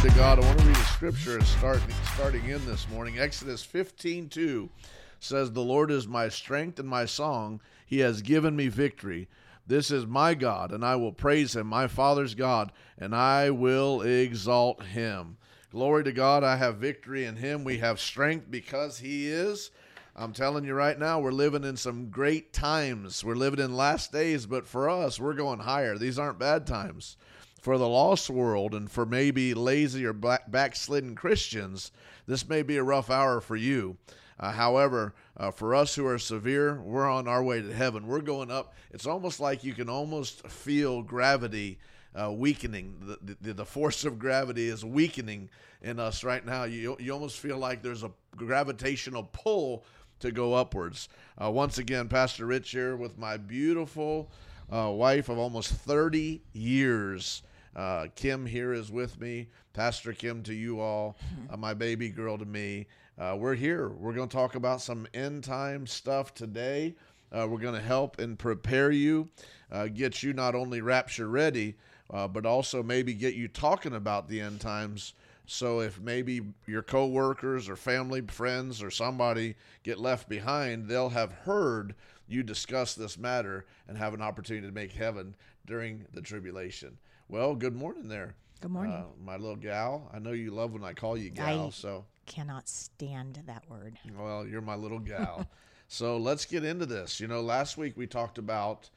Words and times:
Glory 0.00 0.12
to 0.12 0.18
God. 0.18 0.38
I 0.38 0.46
want 0.46 0.58
to 0.60 0.64
read 0.64 0.76
a 0.78 0.84
scripture 0.84 1.44
starting, 1.44 1.94
starting 2.14 2.48
in 2.48 2.64
this 2.64 2.88
morning. 2.88 3.18
Exodus 3.18 3.62
15 3.62 4.30
2 4.30 4.70
says, 5.18 5.52
The 5.52 5.60
Lord 5.60 5.90
is 5.90 6.08
my 6.08 6.30
strength 6.30 6.78
and 6.78 6.88
my 6.88 7.04
song. 7.04 7.60
He 7.84 7.98
has 7.98 8.22
given 8.22 8.56
me 8.56 8.68
victory. 8.68 9.28
This 9.66 9.90
is 9.90 10.06
my 10.06 10.32
God, 10.32 10.72
and 10.72 10.86
I 10.86 10.96
will 10.96 11.12
praise 11.12 11.54
him, 11.54 11.66
my 11.66 11.86
Father's 11.86 12.34
God, 12.34 12.72
and 12.96 13.14
I 13.14 13.50
will 13.50 14.00
exalt 14.00 14.82
him. 14.84 15.36
Glory 15.70 16.04
to 16.04 16.12
God. 16.12 16.44
I 16.44 16.56
have 16.56 16.76
victory 16.76 17.26
in 17.26 17.36
him. 17.36 17.62
We 17.62 17.76
have 17.78 18.00
strength 18.00 18.50
because 18.50 19.00
he 19.00 19.28
is. 19.28 19.70
I'm 20.16 20.32
telling 20.32 20.64
you 20.64 20.72
right 20.72 20.98
now, 20.98 21.20
we're 21.20 21.30
living 21.30 21.64
in 21.64 21.76
some 21.76 22.08
great 22.08 22.54
times. 22.54 23.22
We're 23.22 23.34
living 23.34 23.62
in 23.62 23.76
last 23.76 24.12
days, 24.12 24.46
but 24.46 24.66
for 24.66 24.88
us, 24.88 25.20
we're 25.20 25.34
going 25.34 25.58
higher. 25.58 25.98
These 25.98 26.18
aren't 26.18 26.38
bad 26.38 26.66
times 26.66 27.18
for 27.60 27.76
the 27.76 27.88
lost 27.88 28.30
world 28.30 28.74
and 28.74 28.90
for 28.90 29.04
maybe 29.04 29.54
lazy 29.54 30.04
or 30.04 30.12
back, 30.12 30.50
backslidden 30.50 31.14
Christians, 31.14 31.92
this 32.26 32.48
may 32.48 32.62
be 32.62 32.76
a 32.76 32.82
rough 32.82 33.10
hour 33.10 33.40
for 33.40 33.56
you. 33.56 33.96
Uh, 34.38 34.52
however, 34.52 35.14
uh, 35.36 35.50
for 35.50 35.74
us 35.74 35.94
who 35.94 36.06
are 36.06 36.18
severe, 36.18 36.80
we're 36.80 37.08
on 37.08 37.28
our 37.28 37.42
way 37.42 37.60
to 37.60 37.72
heaven. 37.74 38.06
We're 38.06 38.22
going 38.22 38.50
up. 38.50 38.74
It's 38.90 39.06
almost 39.06 39.38
like 39.38 39.62
you 39.62 39.74
can 39.74 39.90
almost 39.90 40.46
feel 40.48 41.02
gravity 41.02 41.78
uh, 42.18 42.32
weakening. 42.32 42.96
The, 43.22 43.36
the, 43.40 43.52
the, 43.52 43.64
force 43.64 44.04
of 44.04 44.18
gravity 44.18 44.68
is 44.68 44.84
weakening 44.84 45.50
in 45.82 46.00
us 46.00 46.24
right 46.24 46.44
now. 46.44 46.64
You, 46.64 46.96
you 46.98 47.12
almost 47.12 47.38
feel 47.38 47.58
like 47.58 47.82
there's 47.82 48.02
a 48.02 48.10
gravitational 48.36 49.28
pull 49.32 49.84
to 50.20 50.32
go 50.32 50.54
upwards. 50.54 51.08
Uh, 51.42 51.50
once 51.50 51.78
again, 51.78 52.08
Pastor 52.08 52.46
Rich 52.46 52.70
here 52.70 52.96
with 52.96 53.18
my 53.18 53.36
beautiful 53.36 54.30
uh, 54.72 54.90
wife 54.90 55.28
of 55.28 55.38
almost 55.38 55.72
30 55.72 56.42
years. 56.52 57.42
Uh, 57.74 58.06
Kim 58.16 58.46
here 58.46 58.72
is 58.72 58.90
with 58.90 59.20
me. 59.20 59.48
Pastor 59.72 60.12
Kim 60.12 60.42
to 60.44 60.54
you 60.54 60.80
all, 60.80 61.16
uh, 61.50 61.56
my 61.56 61.74
baby 61.74 62.08
girl 62.08 62.36
to 62.38 62.44
me. 62.44 62.86
Uh, 63.18 63.36
we're 63.38 63.54
here. 63.54 63.88
We're 63.88 64.14
going 64.14 64.28
to 64.28 64.36
talk 64.36 64.54
about 64.54 64.80
some 64.80 65.06
end 65.14 65.44
time 65.44 65.86
stuff 65.86 66.34
today. 66.34 66.94
Uh, 67.32 67.46
we're 67.48 67.58
going 67.58 67.74
to 67.74 67.80
help 67.80 68.18
and 68.18 68.38
prepare 68.38 68.90
you, 68.90 69.28
uh, 69.70 69.86
get 69.86 70.22
you 70.22 70.32
not 70.32 70.54
only 70.54 70.80
rapture 70.80 71.28
ready, 71.28 71.76
uh, 72.12 72.26
but 72.26 72.44
also 72.44 72.82
maybe 72.82 73.14
get 73.14 73.34
you 73.34 73.46
talking 73.46 73.94
about 73.94 74.28
the 74.28 74.40
end 74.40 74.60
times. 74.60 75.14
So 75.46 75.80
if 75.80 76.00
maybe 76.00 76.40
your 76.66 76.82
coworkers 76.82 77.68
or 77.68 77.76
family, 77.76 78.20
friends, 78.22 78.82
or 78.82 78.90
somebody 78.90 79.56
get 79.82 79.98
left 79.98 80.28
behind, 80.28 80.88
they'll 80.88 81.08
have 81.10 81.32
heard 81.32 81.94
you 82.26 82.42
discuss 82.42 82.94
this 82.94 83.18
matter 83.18 83.66
and 83.88 83.98
have 83.98 84.14
an 84.14 84.22
opportunity 84.22 84.66
to 84.66 84.72
make 84.72 84.92
heaven 84.92 85.34
during 85.66 86.06
the 86.12 86.22
tribulation. 86.22 86.98
Well, 87.30 87.54
good 87.54 87.76
morning 87.76 88.08
there. 88.08 88.34
Good 88.60 88.72
morning. 88.72 88.92
Uh, 88.92 89.04
my 89.24 89.36
little 89.36 89.54
gal. 89.54 90.10
I 90.12 90.18
know 90.18 90.32
you 90.32 90.50
love 90.50 90.72
when 90.72 90.82
I 90.82 90.94
call 90.94 91.16
you 91.16 91.30
gal, 91.30 91.68
I 91.68 91.70
so 91.70 92.04
cannot 92.26 92.68
stand 92.68 93.44
that 93.46 93.62
word. 93.70 93.96
Well, 94.18 94.44
you're 94.44 94.60
my 94.60 94.74
little 94.74 94.98
gal. 94.98 95.46
so 95.86 96.16
let's 96.16 96.44
get 96.44 96.64
into 96.64 96.86
this. 96.86 97.20
You 97.20 97.28
know, 97.28 97.40
last 97.40 97.78
week 97.78 97.96
we 97.96 98.08
talked 98.08 98.38
about 98.38 98.90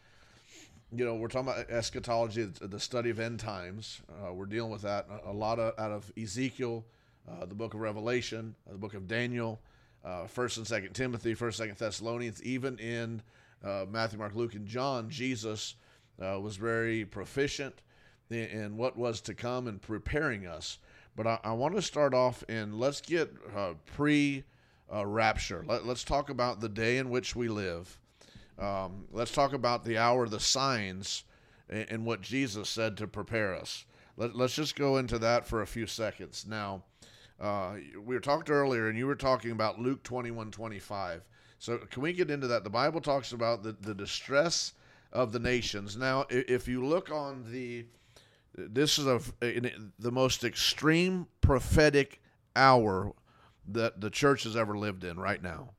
you 0.92 1.06
know, 1.06 1.14
we're 1.14 1.28
talking 1.28 1.50
about 1.50 1.70
eschatology, 1.70 2.45
the 2.59 2.80
study 2.80 3.11
of 3.11 3.20
end 3.20 3.39
times. 3.39 4.02
Uh, 4.09 4.34
we're 4.34 4.48
dealing 4.48 4.72
with 4.72 4.81
that 4.81 5.08
a 5.26 5.31
lot 5.31 5.59
of, 5.59 5.78
out 5.80 5.92
of 5.92 6.11
Ezekiel, 6.20 6.84
uh, 7.30 7.45
the 7.45 7.56
book 7.56 7.76
of 7.76 7.81
Revelation, 7.81 8.56
uh, 8.67 8.72
the 8.72 8.80
book 8.80 8.95
of 8.95 9.08
Daniel, 9.08 9.61
uh, 10.04 10.26
First 10.26 10.58
and 10.58 10.66
Second 10.66 10.94
Timothy, 10.94 11.36
First 11.36 11.59
Second 11.59 11.78
Thessalonians, 11.78 12.42
even 12.42 12.80
in 12.80 13.22
uh, 13.64 13.86
Matthew, 13.88 14.17
Mark, 14.17 14.34
Luke, 14.34 14.56
and 14.56 14.67
John. 14.67 15.11
Jesus 15.11 15.76
uh, 16.20 16.39
was 16.39 16.58
very 16.58 17.06
proficient 17.06 17.76
in 18.29 18.77
what 18.77 18.97
was 18.97 19.21
to 19.21 19.33
come 19.33 19.67
and 19.67 19.81
preparing 19.81 20.45
us. 20.45 20.79
But 21.16 21.27
I, 21.27 21.39
I 21.43 21.52
want 21.53 21.75
to 21.75 21.81
start 21.81 22.13
off 22.13 22.43
and 22.49 22.80
let's 22.80 23.02
get 23.02 23.31
uh, 23.55 23.73
pre 23.85 24.43
uh, 24.93 25.05
rapture. 25.05 25.64
Let, 25.67 25.83
us 25.86 26.03
talk 26.03 26.30
about 26.30 26.59
the 26.59 26.70
day 26.70 26.98
in 26.98 27.09
which 27.09 27.36
we 27.36 27.48
live. 27.48 27.98
Um, 28.59 29.05
let's 29.11 29.31
talk 29.31 29.53
about 29.53 29.83
the 29.83 29.98
hour, 29.98 30.27
the 30.27 30.39
signs, 30.39 31.23
and, 31.70 31.86
and 31.89 32.05
what 32.05 32.21
Jesus 32.21 32.70
said 32.70 32.98
to 32.98 33.08
prepare 33.08 33.55
us. 33.55 33.86
Let, 34.17 34.36
us 34.36 34.53
just 34.53 34.75
go 34.75 34.98
into 34.98 35.17
that 35.19 35.48
for 35.48 35.61
a 35.61 35.67
few 35.67 35.87
seconds. 35.87 36.45
Now, 36.48 36.83
uh, 37.39 37.73
we 37.95 38.15
were 38.15 38.21
talked 38.21 38.49
earlier, 38.49 38.87
and 38.87 38.98
you 38.98 39.08
were 39.08 39.15
talking 39.15 39.52
about 39.52 39.80
Luke 39.80 40.03
21 40.03 40.52
25. 40.52 41.23
So, 41.58 41.77
can 41.77 42.03
we 42.03 42.14
get 42.14 42.30
into 42.30 42.48
that? 42.48 42.64
The 42.64 42.69
Bible 42.69 43.02
talks 43.02 43.31
about 43.31 43.64
the, 43.64 43.71
the 43.71 43.95
distress 43.95 44.73
of 45.11 45.31
the 45.31 45.39
nations. 45.39 45.95
Now, 45.95 46.25
if 46.30 46.67
you 46.67 46.86
look 46.86 47.09
on 47.11 47.45
the 47.52 47.86
this 48.55 48.99
is 48.99 49.08
a, 49.08 49.21
the 49.99 50.11
most 50.11 50.43
extreme 50.43 51.27
prophetic 51.41 52.21
hour 52.55 53.14
that 53.67 54.02
the 54.02 54.09
church 54.09 54.43
has 54.43 54.55
ever 54.55 54.77
lived 54.77 55.03
in 55.03 55.19
right 55.19 55.41
now. 55.41 55.71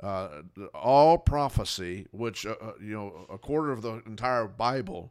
Uh, 0.00 0.42
all 0.74 1.18
prophecy, 1.18 2.06
which 2.12 2.44
uh, 2.44 2.54
uh, 2.60 2.72
you 2.80 2.92
know, 2.92 3.26
a 3.30 3.38
quarter 3.38 3.72
of 3.72 3.82
the 3.82 4.02
entire 4.06 4.46
Bible 4.46 5.10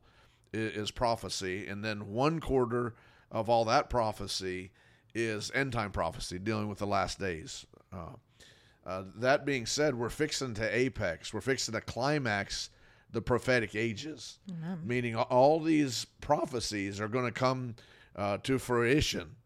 is, 0.53 0.73
is, 0.73 0.91
prophecy, 0.91 1.67
and 1.67 1.83
then 1.83 2.11
one 2.11 2.39
quarter 2.39 2.93
of 3.31 3.49
all 3.49 3.65
that 3.65 3.89
prophecy 3.89 4.71
is 5.15 5.51
end 5.55 5.73
time 5.73 5.91
prophecy, 5.91 6.37
dealing 6.37 6.67
with 6.67 6.77
the 6.77 6.85
last 6.85 7.19
days. 7.19 7.65
Uh, 7.91 8.13
uh, 8.85 9.03
that 9.15 9.43
being 9.43 9.65
said, 9.65 9.95
we're 9.95 10.09
fixing 10.09 10.53
to 10.53 10.75
apex. 10.75 11.33
We're 11.33 11.41
fixing 11.41 11.73
to 11.73 11.81
climax 11.81 12.69
the 13.15 13.21
prophetic 13.21 13.75
ages, 13.75 14.39
Amen. 14.49 14.81
meaning 14.83 15.15
all 15.15 15.61
these 15.61 16.05
prophecies 16.19 16.99
are 16.99 17.07
going 17.07 17.23
to 17.23 17.31
come 17.31 17.75
uh, 18.17 18.37
to 18.43 18.59
fruition. 18.59 19.37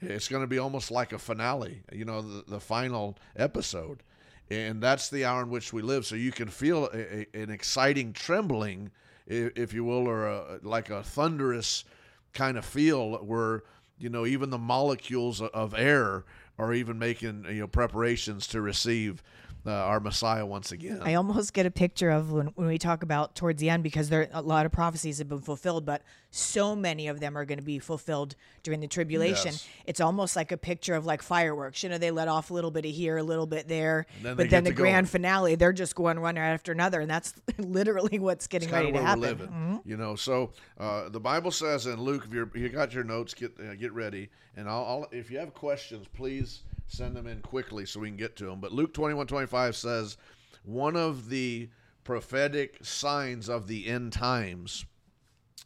It's 0.00 0.26
going 0.26 0.42
to 0.42 0.46
be 0.46 0.56
almost 0.56 0.90
like 0.90 1.12
a 1.12 1.18
finale, 1.18 1.82
you 1.92 2.06
know, 2.06 2.22
the, 2.22 2.44
the 2.48 2.60
final 2.60 3.18
episode. 3.36 4.02
And 4.50 4.82
that's 4.82 5.10
the 5.10 5.26
hour 5.26 5.42
in 5.42 5.50
which 5.50 5.70
we 5.70 5.82
live. 5.82 6.06
So 6.06 6.14
you 6.16 6.32
can 6.32 6.48
feel 6.48 6.86
a, 6.86 6.98
a, 7.18 7.26
an 7.34 7.50
exciting 7.50 8.14
trembling, 8.14 8.90
if, 9.26 9.52
if 9.54 9.74
you 9.74 9.84
will, 9.84 10.08
or 10.08 10.26
a, 10.26 10.58
like 10.62 10.88
a 10.88 11.02
thunderous 11.02 11.84
kind 12.32 12.56
of 12.56 12.64
feel 12.64 13.16
where, 13.18 13.64
you 13.98 14.08
know, 14.08 14.24
even 14.24 14.48
the 14.48 14.58
molecules 14.58 15.42
of 15.42 15.74
air 15.74 16.24
are 16.58 16.72
even 16.72 16.98
making, 16.98 17.44
you 17.50 17.60
know, 17.60 17.66
preparations 17.66 18.46
to 18.46 18.62
receive 18.62 19.22
uh, 19.66 19.70
our 19.70 20.00
Messiah 20.00 20.46
once 20.46 20.72
again. 20.72 21.00
I 21.02 21.14
almost 21.14 21.52
get 21.52 21.66
a 21.66 21.70
picture 21.70 22.10
of 22.10 22.32
when, 22.32 22.46
when 22.48 22.66
we 22.66 22.78
talk 22.78 23.02
about 23.02 23.34
towards 23.34 23.60
the 23.60 23.68
end 23.68 23.82
because 23.82 24.08
there 24.08 24.28
a 24.32 24.40
lot 24.40 24.64
of 24.64 24.72
prophecies 24.72 25.18
have 25.18 25.28
been 25.28 25.40
fulfilled, 25.40 25.84
but 25.84 26.02
so 26.30 26.74
many 26.74 27.08
of 27.08 27.20
them 27.20 27.36
are 27.36 27.44
going 27.44 27.58
to 27.58 27.64
be 27.64 27.78
fulfilled 27.78 28.36
during 28.62 28.80
the 28.80 28.86
tribulation. 28.86 29.52
Yes. 29.52 29.68
It's 29.84 30.00
almost 30.00 30.36
like 30.36 30.52
a 30.52 30.56
picture 30.56 30.94
of 30.94 31.04
like 31.04 31.22
fireworks. 31.22 31.82
You 31.82 31.90
know, 31.90 31.98
they 31.98 32.10
let 32.10 32.28
off 32.28 32.50
a 32.50 32.54
little 32.54 32.70
bit 32.70 32.86
of 32.86 32.92
here, 32.92 33.18
a 33.18 33.22
little 33.22 33.46
bit 33.46 33.68
there, 33.68 34.06
then 34.22 34.36
but 34.36 34.48
then 34.48 34.64
the 34.64 34.72
grand 34.72 35.06
going. 35.06 35.10
finale, 35.10 35.54
they're 35.56 35.72
just 35.72 35.94
going 35.94 36.20
one 36.20 36.38
after 36.38 36.72
another, 36.72 37.00
and 37.00 37.10
that's 37.10 37.34
literally 37.58 38.18
what's 38.18 38.46
getting 38.46 38.68
it's 38.68 38.74
ready 38.74 38.92
to 38.92 39.02
happen. 39.02 39.38
Mm-hmm. 39.38 39.76
You 39.84 39.96
know, 39.96 40.14
so 40.16 40.52
uh, 40.78 41.08
the 41.08 41.20
Bible 41.20 41.50
says 41.50 41.86
in 41.86 42.00
Luke, 42.00 42.26
if 42.32 42.56
you 42.56 42.68
got 42.70 42.94
your 42.94 43.04
notes, 43.04 43.34
get 43.34 43.52
uh, 43.60 43.74
get 43.74 43.92
ready, 43.92 44.30
and 44.56 44.68
I'll, 44.68 44.84
I'll 44.84 45.06
if 45.10 45.30
you 45.30 45.38
have 45.38 45.52
questions, 45.52 46.06
please 46.14 46.62
send 46.90 47.16
them 47.16 47.26
in 47.26 47.40
quickly 47.40 47.86
so 47.86 48.00
we 48.00 48.08
can 48.08 48.16
get 48.16 48.36
to 48.36 48.46
them. 48.46 48.60
But 48.60 48.72
Luke 48.72 48.92
21 48.92 49.26
25 49.26 49.76
says, 49.76 50.16
one 50.64 50.96
of 50.96 51.28
the 51.28 51.70
prophetic 52.04 52.78
signs 52.82 53.48
of 53.48 53.68
the 53.68 53.86
end 53.86 54.12
times, 54.12 54.84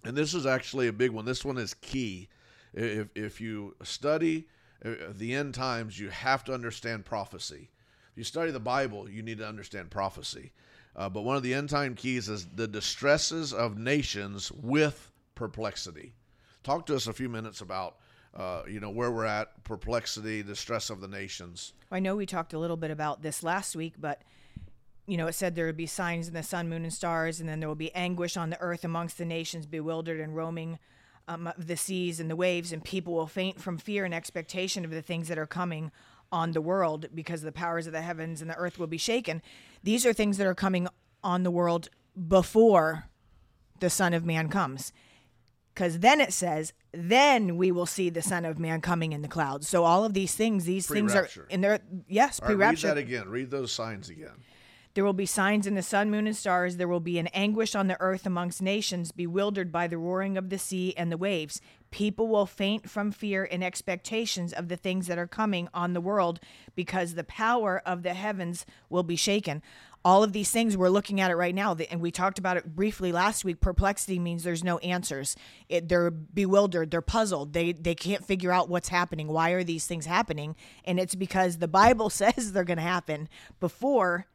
and 0.04 0.16
this 0.16 0.34
is 0.34 0.46
actually 0.46 0.86
a 0.86 0.92
big 0.92 1.10
one, 1.10 1.24
this 1.24 1.44
one 1.44 1.58
is 1.58 1.74
key. 1.74 2.28
If, 2.74 3.08
if 3.14 3.40
you 3.40 3.74
study 3.82 4.46
uh, 4.84 4.90
the 5.10 5.34
end 5.34 5.54
times, 5.54 5.98
you 5.98 6.10
have 6.10 6.44
to 6.44 6.54
understand 6.54 7.04
prophecy. 7.04 7.70
If 8.12 8.18
you 8.18 8.24
study 8.24 8.50
the 8.50 8.60
Bible, 8.60 9.08
you 9.08 9.22
need 9.22 9.38
to 9.38 9.48
understand 9.48 9.90
prophecy. 9.90 10.52
Uh, 10.96 11.08
but 11.08 11.22
one 11.22 11.36
of 11.36 11.42
the 11.42 11.54
end 11.54 11.70
time 11.70 11.94
keys 11.94 12.28
is 12.28 12.46
the 12.54 12.68
distresses 12.68 13.52
of 13.52 13.78
nations 13.78 14.52
with 14.52 15.10
perplexity. 15.34 16.12
Talk 16.62 16.86
to 16.86 16.96
us 16.96 17.06
a 17.06 17.12
few 17.12 17.28
minutes 17.28 17.60
about 17.60 17.96
uh, 18.36 18.62
you 18.68 18.80
know 18.80 18.90
where 18.90 19.10
we're 19.10 19.24
at, 19.24 19.62
perplexity, 19.64 20.42
distress 20.42 20.90
of 20.90 21.00
the 21.00 21.08
nations. 21.08 21.72
I 21.90 22.00
know 22.00 22.16
we 22.16 22.26
talked 22.26 22.52
a 22.52 22.58
little 22.58 22.76
bit 22.76 22.90
about 22.90 23.22
this 23.22 23.42
last 23.42 23.76
week, 23.76 23.94
but 23.98 24.22
you 25.06 25.16
know 25.16 25.26
it 25.26 25.34
said 25.34 25.54
there 25.54 25.66
would 25.66 25.76
be 25.76 25.86
signs 25.86 26.28
in 26.28 26.34
the 26.34 26.42
sun, 26.42 26.68
moon, 26.68 26.82
and 26.82 26.92
stars, 26.92 27.40
and 27.40 27.48
then 27.48 27.60
there 27.60 27.68
will 27.68 27.76
be 27.76 27.94
anguish 27.94 28.36
on 28.36 28.50
the 28.50 28.60
earth 28.60 28.84
amongst 28.84 29.18
the 29.18 29.24
nations, 29.24 29.66
bewildered 29.66 30.20
and 30.20 30.34
roaming 30.34 30.78
um, 31.28 31.50
the 31.56 31.76
seas 31.76 32.20
and 32.20 32.30
the 32.30 32.36
waves, 32.36 32.72
and 32.72 32.82
people 32.82 33.14
will 33.14 33.26
faint 33.26 33.60
from 33.60 33.78
fear 33.78 34.04
and 34.04 34.12
expectation 34.12 34.84
of 34.84 34.90
the 34.90 35.02
things 35.02 35.28
that 35.28 35.38
are 35.38 35.46
coming 35.46 35.90
on 36.32 36.52
the 36.52 36.60
world 36.60 37.06
because 37.14 37.42
the 37.42 37.52
powers 37.52 37.86
of 37.86 37.92
the 37.92 38.02
heavens 38.02 38.40
and 38.40 38.50
the 38.50 38.56
earth 38.56 38.78
will 38.78 38.88
be 38.88 38.98
shaken. 38.98 39.40
These 39.82 40.04
are 40.04 40.12
things 40.12 40.36
that 40.38 40.46
are 40.46 40.54
coming 40.54 40.88
on 41.22 41.44
the 41.44 41.50
world 41.50 41.88
before 42.28 43.04
the 43.80 43.90
Son 43.90 44.12
of 44.12 44.24
Man 44.24 44.48
comes 44.48 44.92
because 45.74 45.98
then 45.98 46.20
it 46.20 46.32
says, 46.32 46.72
then 46.92 47.56
we 47.56 47.72
will 47.72 47.86
see 47.86 48.08
the 48.08 48.22
Son 48.22 48.44
of 48.44 48.58
Man 48.58 48.80
coming 48.80 49.12
in 49.12 49.22
the 49.22 49.28
clouds. 49.28 49.68
So 49.68 49.84
all 49.84 50.04
of 50.04 50.14
these 50.14 50.34
things, 50.34 50.64
these 50.64 50.86
things 50.86 51.14
are 51.14 51.28
in 51.50 51.60
there. 51.60 51.80
Yes, 52.08 52.38
pre-rapture. 52.38 52.88
read 52.88 52.96
that 52.96 53.00
again. 53.00 53.28
Read 53.28 53.50
those 53.50 53.72
signs 53.72 54.08
again. 54.08 54.44
There 54.94 55.04
will 55.04 55.12
be 55.12 55.26
signs 55.26 55.66
in 55.66 55.74
the 55.74 55.82
sun, 55.82 56.08
moon, 56.08 56.28
and 56.28 56.36
stars. 56.36 56.76
There 56.76 56.86
will 56.86 57.00
be 57.00 57.18
an 57.18 57.26
anguish 57.28 57.74
on 57.74 57.88
the 57.88 58.00
earth 58.00 58.26
amongst 58.26 58.62
nations, 58.62 59.10
bewildered 59.10 59.72
by 59.72 59.88
the 59.88 59.98
roaring 59.98 60.38
of 60.38 60.50
the 60.50 60.58
sea 60.58 60.94
and 60.96 61.10
the 61.10 61.16
waves. 61.16 61.60
People 61.90 62.28
will 62.28 62.46
faint 62.46 62.88
from 62.88 63.10
fear 63.10 63.48
and 63.50 63.64
expectations 63.64 64.52
of 64.52 64.68
the 64.68 64.76
things 64.76 65.08
that 65.08 65.18
are 65.18 65.26
coming 65.26 65.68
on 65.74 65.94
the 65.94 66.00
world 66.00 66.38
because 66.76 67.14
the 67.14 67.24
power 67.24 67.82
of 67.84 68.04
the 68.04 68.14
heavens 68.14 68.64
will 68.88 69.02
be 69.02 69.16
shaken. 69.16 69.62
All 70.04 70.22
of 70.22 70.32
these 70.32 70.50
things 70.50 70.76
we're 70.76 70.90
looking 70.90 71.20
at 71.20 71.30
it 71.30 71.36
right 71.36 71.54
now, 71.54 71.74
and 71.90 72.00
we 72.00 72.10
talked 72.10 72.38
about 72.38 72.56
it 72.56 72.76
briefly 72.76 73.10
last 73.10 73.44
week. 73.44 73.60
Perplexity 73.60 74.18
means 74.18 74.44
there's 74.44 74.62
no 74.62 74.78
answers. 74.78 75.34
It, 75.68 75.88
they're 75.88 76.10
bewildered, 76.10 76.90
they're 76.90 77.00
puzzled, 77.00 77.54
they 77.54 77.72
they 77.72 77.94
can't 77.94 78.24
figure 78.24 78.52
out 78.52 78.68
what's 78.68 78.88
happening. 78.88 79.28
Why 79.28 79.50
are 79.50 79.64
these 79.64 79.86
things 79.86 80.06
happening? 80.06 80.56
And 80.84 81.00
it's 81.00 81.14
because 81.14 81.58
the 81.58 81.68
Bible 81.68 82.10
says 82.10 82.52
they're 82.52 82.64
going 82.64 82.76
to 82.76 82.82
happen 82.82 83.28
before 83.60 84.26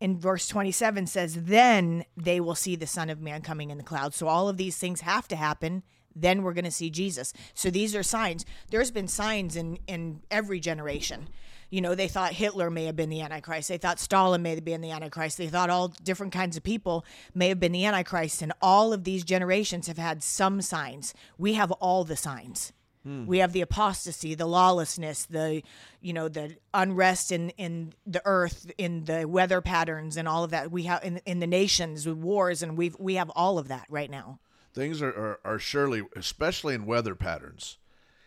in 0.00 0.18
verse 0.18 0.46
27 0.46 1.06
says, 1.06 1.44
Then 1.44 2.04
they 2.16 2.40
will 2.40 2.54
see 2.54 2.76
the 2.76 2.86
Son 2.86 3.10
of 3.10 3.20
Man 3.20 3.42
coming 3.42 3.70
in 3.70 3.78
the 3.78 3.84
clouds. 3.84 4.16
So 4.16 4.28
all 4.28 4.48
of 4.48 4.56
these 4.56 4.76
things 4.76 5.00
have 5.02 5.28
to 5.28 5.36
happen. 5.36 5.82
Then 6.14 6.42
we're 6.42 6.52
going 6.52 6.64
to 6.64 6.70
see 6.70 6.90
Jesus. 6.90 7.32
So 7.54 7.70
these 7.70 7.94
are 7.94 8.02
signs. 8.02 8.44
There's 8.70 8.90
been 8.90 9.08
signs 9.08 9.56
in, 9.56 9.78
in 9.86 10.22
every 10.30 10.60
generation. 10.60 11.28
You 11.70 11.80
know, 11.80 11.94
they 11.94 12.08
thought 12.08 12.32
Hitler 12.32 12.70
may 12.70 12.86
have 12.86 12.96
been 12.96 13.10
the 13.10 13.20
Antichrist. 13.20 13.68
They 13.68 13.78
thought 13.78 14.00
Stalin 14.00 14.42
may 14.42 14.54
have 14.54 14.64
been 14.64 14.80
the 14.80 14.90
Antichrist. 14.90 15.36
They 15.36 15.48
thought 15.48 15.70
all 15.70 15.88
different 15.88 16.32
kinds 16.32 16.56
of 16.56 16.62
people 16.62 17.04
may 17.34 17.48
have 17.48 17.60
been 17.60 17.72
the 17.72 17.84
Antichrist. 17.84 18.40
And 18.40 18.52
all 18.62 18.92
of 18.92 19.04
these 19.04 19.22
generations 19.22 19.86
have 19.86 19.98
had 19.98 20.22
some 20.22 20.62
signs. 20.62 21.12
We 21.36 21.54
have 21.54 21.70
all 21.72 22.04
the 22.04 22.16
signs. 22.16 22.72
Hmm. 23.04 23.26
We 23.26 23.38
have 23.38 23.52
the 23.52 23.60
apostasy, 23.60 24.34
the 24.34 24.46
lawlessness, 24.46 25.26
the 25.26 25.62
you 26.00 26.12
know 26.12 26.28
the 26.28 26.56
unrest 26.74 27.30
in 27.30 27.50
in 27.50 27.92
the 28.06 28.20
earth, 28.24 28.70
in 28.76 29.04
the 29.04 29.26
weather 29.26 29.60
patterns, 29.60 30.16
and 30.16 30.26
all 30.26 30.44
of 30.44 30.50
that. 30.50 30.70
We 30.70 30.82
have 30.84 31.04
in 31.04 31.18
in 31.24 31.38
the 31.38 31.46
nations 31.46 32.06
with 32.06 32.16
wars, 32.16 32.62
and 32.62 32.76
we've 32.76 32.96
we 32.98 33.14
have 33.14 33.30
all 33.30 33.58
of 33.58 33.68
that 33.68 33.86
right 33.88 34.10
now. 34.10 34.40
Things 34.74 35.00
are, 35.00 35.08
are, 35.08 35.40
are 35.44 35.58
surely, 35.58 36.02
especially 36.16 36.74
in 36.74 36.86
weather 36.86 37.14
patterns. 37.14 37.78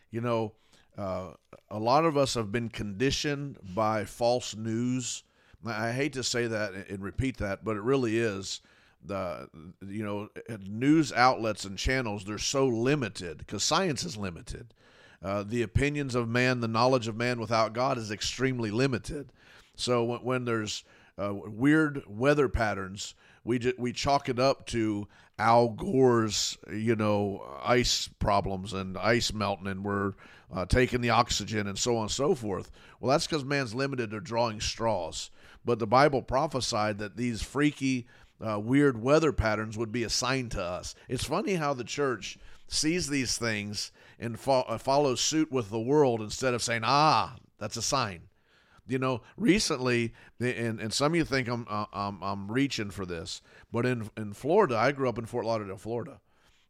You 0.09 0.21
know, 0.21 0.53
uh, 0.97 1.31
a 1.69 1.79
lot 1.79 2.05
of 2.05 2.17
us 2.17 2.33
have 2.33 2.51
been 2.51 2.69
conditioned 2.69 3.57
by 3.73 4.05
false 4.05 4.55
news. 4.55 5.23
I 5.65 5.91
hate 5.91 6.13
to 6.13 6.23
say 6.23 6.47
that 6.47 6.73
and 6.89 7.03
repeat 7.03 7.37
that, 7.37 7.63
but 7.63 7.77
it 7.77 7.83
really 7.83 8.17
is. 8.17 8.61
The 9.03 9.49
you 9.87 10.03
know 10.03 10.29
news 10.59 11.11
outlets 11.11 11.65
and 11.65 11.75
channels 11.75 12.23
they're 12.23 12.37
so 12.37 12.67
limited 12.67 13.39
because 13.39 13.63
science 13.63 14.03
is 14.03 14.15
limited. 14.15 14.75
Uh, 15.23 15.43
the 15.43 15.63
opinions 15.63 16.13
of 16.13 16.29
man 16.29 16.59
the 16.59 16.67
knowledge 16.67 17.07
of 17.07 17.15
man 17.15 17.39
without 17.39 17.73
god 17.73 17.97
is 17.97 18.11
extremely 18.11 18.69
limited. 18.69 19.31
So 19.75 20.03
when, 20.03 20.19
when 20.19 20.45
there's 20.45 20.83
uh, 21.17 21.33
weird 21.33 22.03
weather 22.07 22.47
patterns 22.47 23.15
we 23.43 23.73
we 23.77 23.91
chalk 23.91 24.29
it 24.29 24.39
up 24.39 24.65
to 24.67 25.07
Al 25.39 25.69
Gore's 25.69 26.57
you 26.71 26.95
know 26.95 27.43
ice 27.63 28.07
problems 28.19 28.73
and 28.73 28.97
ice 28.97 29.33
melting 29.33 29.67
and 29.67 29.83
we're 29.83 30.13
uh, 30.51 30.65
taking 30.65 31.01
the 31.01 31.09
oxygen 31.09 31.67
and 31.67 31.77
so 31.77 31.95
on 31.95 32.03
and 32.03 32.11
so 32.11 32.35
forth 32.35 32.71
well 32.99 33.11
that's 33.11 33.27
because 33.27 33.45
man's 33.45 33.73
limited 33.73 34.11
to 34.11 34.19
drawing 34.19 34.59
straws 34.59 35.29
but 35.63 35.79
the 35.79 35.87
Bible 35.87 36.21
prophesied 36.21 36.97
that 36.97 37.17
these 37.17 37.41
freaky 37.41 38.07
uh, 38.45 38.59
weird 38.59 39.01
weather 39.01 39.31
patterns 39.31 39.77
would 39.77 39.91
be 39.91 40.03
a 40.03 40.09
sign 40.09 40.49
to 40.49 40.63
us. 40.63 40.95
It's 41.07 41.23
funny 41.23 41.55
how 41.55 41.73
the 41.73 41.83
church 41.83 42.37
sees 42.67 43.07
these 43.07 43.37
things 43.37 43.91
and 44.19 44.39
fo- 44.39 44.61
uh, 44.61 44.77
follows 44.77 45.21
suit 45.21 45.51
with 45.51 45.69
the 45.69 45.79
world 45.79 46.21
instead 46.21 46.53
of 46.53 46.63
saying, 46.63 46.81
ah, 46.83 47.35
that's 47.59 47.77
a 47.77 47.81
sign. 47.81 48.21
You 48.87 48.97
know, 48.97 49.21
recently, 49.37 50.13
and, 50.39 50.79
and 50.79 50.91
some 50.91 51.11
of 51.11 51.15
you 51.15 51.23
think 51.23 51.47
I'm, 51.47 51.67
uh, 51.69 51.85
I'm, 51.93 52.21
I'm 52.23 52.51
reaching 52.51 52.89
for 52.89 53.05
this, 53.05 53.41
but 53.71 53.85
in, 53.85 54.09
in 54.17 54.33
Florida, 54.33 54.75
I 54.75 54.91
grew 54.91 55.07
up 55.07 55.19
in 55.19 55.25
Fort 55.25 55.45
Lauderdale, 55.45 55.77
Florida. 55.77 56.19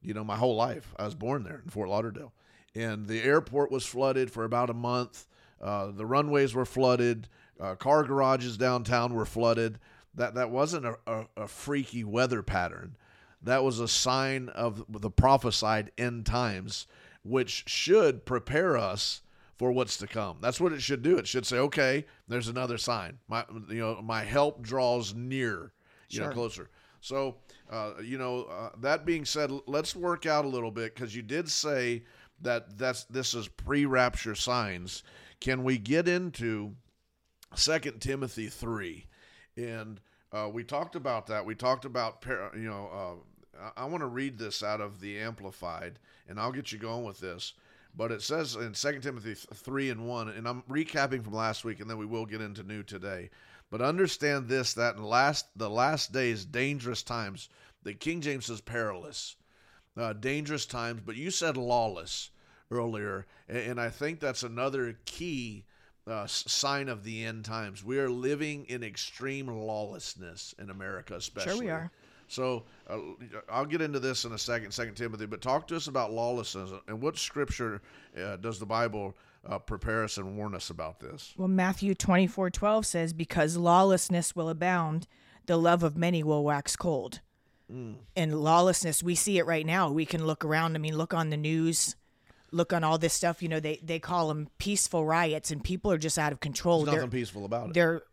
You 0.01 0.13
know, 0.13 0.24
my 0.24 0.36
whole 0.36 0.56
life. 0.56 0.94
I 1.00 1.06
was 1.06 1.16
born 1.16 1.44
there 1.44 1.62
in 1.63 1.69
Fort 1.69 1.88
Lauderdale. 1.88 2.33
And 2.75 3.07
the 3.07 3.21
airport 3.21 3.71
was 3.71 3.85
flooded 3.85 4.31
for 4.31 4.45
about 4.45 4.69
a 4.69 4.73
month. 4.73 5.27
Uh, 5.62 5.91
the 5.91 6.06
runways 6.06 6.56
were 6.56 6.65
flooded. 6.65 7.27
Uh, 7.59 7.75
car 7.75 8.03
garages 8.03 8.57
downtown 8.57 9.13
were 9.13 9.25
flooded 9.25 9.77
that 10.15 10.35
that 10.35 10.50
wasn't 10.50 10.85
a, 10.85 10.97
a, 11.07 11.25
a, 11.38 11.47
freaky 11.47 12.03
weather 12.03 12.41
pattern. 12.41 12.95
That 13.41 13.63
was 13.63 13.79
a 13.79 13.88
sign 13.88 14.50
of 14.50 14.83
the 14.89 15.09
prophesied 15.09 15.91
end 15.97 16.25
times, 16.25 16.88
which 17.23 17.63
should 17.68 18.25
prepare 18.25 18.77
us 18.77 19.21
for 19.57 19.71
what's 19.71 19.97
to 19.97 20.07
come. 20.07 20.38
That's 20.41 20.59
what 20.59 20.73
it 20.73 20.81
should 20.81 21.01
do. 21.01 21.18
It 21.18 21.27
should 21.27 21.45
say, 21.45 21.57
okay, 21.57 22.06
there's 22.27 22.47
another 22.47 22.77
sign. 22.77 23.19
My 23.27 23.45
you 23.69 23.79
know 23.79 24.01
my 24.01 24.23
help 24.23 24.62
draws 24.62 25.13
near, 25.13 25.71
you 26.09 26.18
sure. 26.18 26.27
know, 26.27 26.33
closer. 26.33 26.69
So 27.00 27.38
uh, 27.71 27.94
you 28.03 28.18
know 28.18 28.44
uh, 28.44 28.69
that 28.81 29.06
being 29.06 29.25
said, 29.25 29.51
let's 29.65 29.95
work 29.95 30.25
out 30.25 30.45
a 30.45 30.50
little 30.50 30.71
bit 30.71 30.94
because 30.94 31.15
you 31.15 31.21
did 31.21 31.50
say 31.50 32.03
that 32.44 32.78
that's 32.78 33.04
this 33.06 33.34
is 33.34 33.48
pre-rapture 33.48 34.36
signs. 34.36 35.04
Can 35.40 35.64
we 35.64 35.78
get 35.78 36.08
into 36.08 36.76
Second 37.56 38.00
Timothy 38.00 38.48
three? 38.48 39.08
and 39.58 40.00
uh, 40.32 40.50
we 40.52 40.64
talked 40.64 40.96
about 40.96 41.28
that. 41.28 41.46
We 41.46 41.56
talked 41.56 41.86
about 41.86 42.26
you 42.56 42.70
know. 42.70 42.90
Uh, 42.94 43.70
I, 43.78 43.84
I 43.84 43.86
want 43.86 44.02
to 44.02 44.08
read 44.08 44.38
this 44.38 44.64
out 44.64 44.82
of 44.82 45.00
the 45.00 45.20
Amplified, 45.20 46.00
and 46.28 46.40
I'll 46.40 46.52
get 46.52 46.72
you 46.72 46.78
going 46.78 47.04
with 47.04 47.20
this. 47.20 47.54
But 47.96 48.12
it 48.14 48.22
says 48.22 48.56
in 48.56 48.72
2 48.72 49.00
Timothy 49.00 49.34
3 49.34 49.90
and 49.90 50.08
1, 50.08 50.30
and 50.30 50.48
I'm 50.48 50.62
recapping 50.64 51.26
from 51.26 51.34
last 51.34 51.66
week, 51.66 51.82
and 51.82 51.90
then 51.90 51.98
we 51.98 52.06
will 52.06 52.26
get 52.26 52.40
into 52.40 52.64
new 52.64 52.84
today. 52.84 53.30
But 53.70 53.82
understand 53.82 54.48
this 54.48 54.74
that 54.76 54.96
in 54.96 55.04
last 55.04 55.48
the 55.58 55.70
last 55.70 56.14
days, 56.14 56.46
dangerous 56.46 57.04
times, 57.04 57.50
the 57.84 57.94
King 57.94 58.22
James 58.22 58.46
says 58.46 58.62
perilous, 58.62 59.36
uh, 59.98 60.14
dangerous 60.14 60.66
times, 60.66 61.02
but 61.06 61.16
you 61.16 61.32
said 61.32 61.58
lawless 61.58 62.30
earlier, 62.70 63.26
and, 63.48 63.58
and 63.58 63.82
I 63.82 63.90
think 63.90 64.20
that's 64.20 64.44
another 64.44 64.98
key 65.06 65.66
uh, 66.08 66.26
sign 66.28 66.90
of 66.90 67.04
the 67.04 67.26
end 67.26 67.46
times. 67.46 67.84
We 67.84 68.00
are 68.00 68.10
living 68.10 68.66
in 68.66 68.84
extreme 68.84 69.48
lawlessness 69.48 70.56
in 70.60 70.70
America, 70.70 71.16
especially. 71.16 71.52
Sure, 71.52 71.64
we 71.64 71.70
are. 71.70 71.92
So 72.28 72.64
uh, 72.90 72.98
I'll 73.50 73.66
get 73.66 73.82
into 73.82 74.00
this 74.00 74.24
in 74.24 74.32
a 74.32 74.38
second, 74.38 74.72
Second 74.72 74.96
Timothy. 74.96 75.26
But 75.26 75.42
talk 75.42 75.68
to 75.68 75.76
us 75.76 75.88
about 75.88 76.14
lawlessness 76.14 76.72
and 76.88 77.02
what 77.02 77.18
scripture 77.18 77.82
uh, 78.18 78.38
does 78.38 78.58
the 78.58 78.66
Bible 78.66 79.16
uh, 79.46 79.60
prepare 79.60 80.06
us 80.06 80.18
and 80.18 80.38
warn 80.38 80.56
us 80.56 80.70
about 80.70 81.00
this? 81.00 81.34
Well, 81.38 81.50
Matthew 81.50 81.94
twenty 81.94 82.28
four 82.28 82.50
twelve 82.50 82.86
says, 82.86 83.12
"Because 83.12 83.58
lawlessness 83.58 84.34
will 84.34 84.48
abound, 84.48 85.08
the 85.46 85.58
love 85.58 85.84
of 85.84 85.98
many 85.98 86.24
will 86.24 86.44
wax 86.44 86.78
cold." 86.78 87.20
Mm. 87.71 87.95
And 88.15 88.41
lawlessness, 88.41 89.01
we 89.01 89.15
see 89.15 89.38
it 89.38 89.45
right 89.45 89.65
now. 89.65 89.91
We 89.91 90.06
can 90.06 90.25
look 90.25 90.44
around. 90.44 90.75
I 90.75 90.79
mean, 90.79 90.97
look 90.97 91.13
on 91.13 91.29
the 91.29 91.38
news 91.38 91.95
look 92.51 92.73
on 92.73 92.83
all 92.83 92.97
this 92.97 93.13
stuff. 93.13 93.42
You 93.42 93.49
know, 93.49 93.59
they 93.59 93.80
they 93.83 93.99
call 93.99 94.28
them 94.28 94.49
peaceful 94.57 95.06
riots, 95.06 95.51
and 95.51 95.63
people 95.63 95.92
are 95.92 95.97
just 95.97 96.18
out 96.18 96.31
of 96.31 96.40
control. 96.40 96.80
There's 96.80 96.95
nothing 96.95 97.09
they're, 97.09 97.19
peaceful 97.19 97.45
about 97.45 97.69
it. 97.69 97.73
They're 97.73 98.04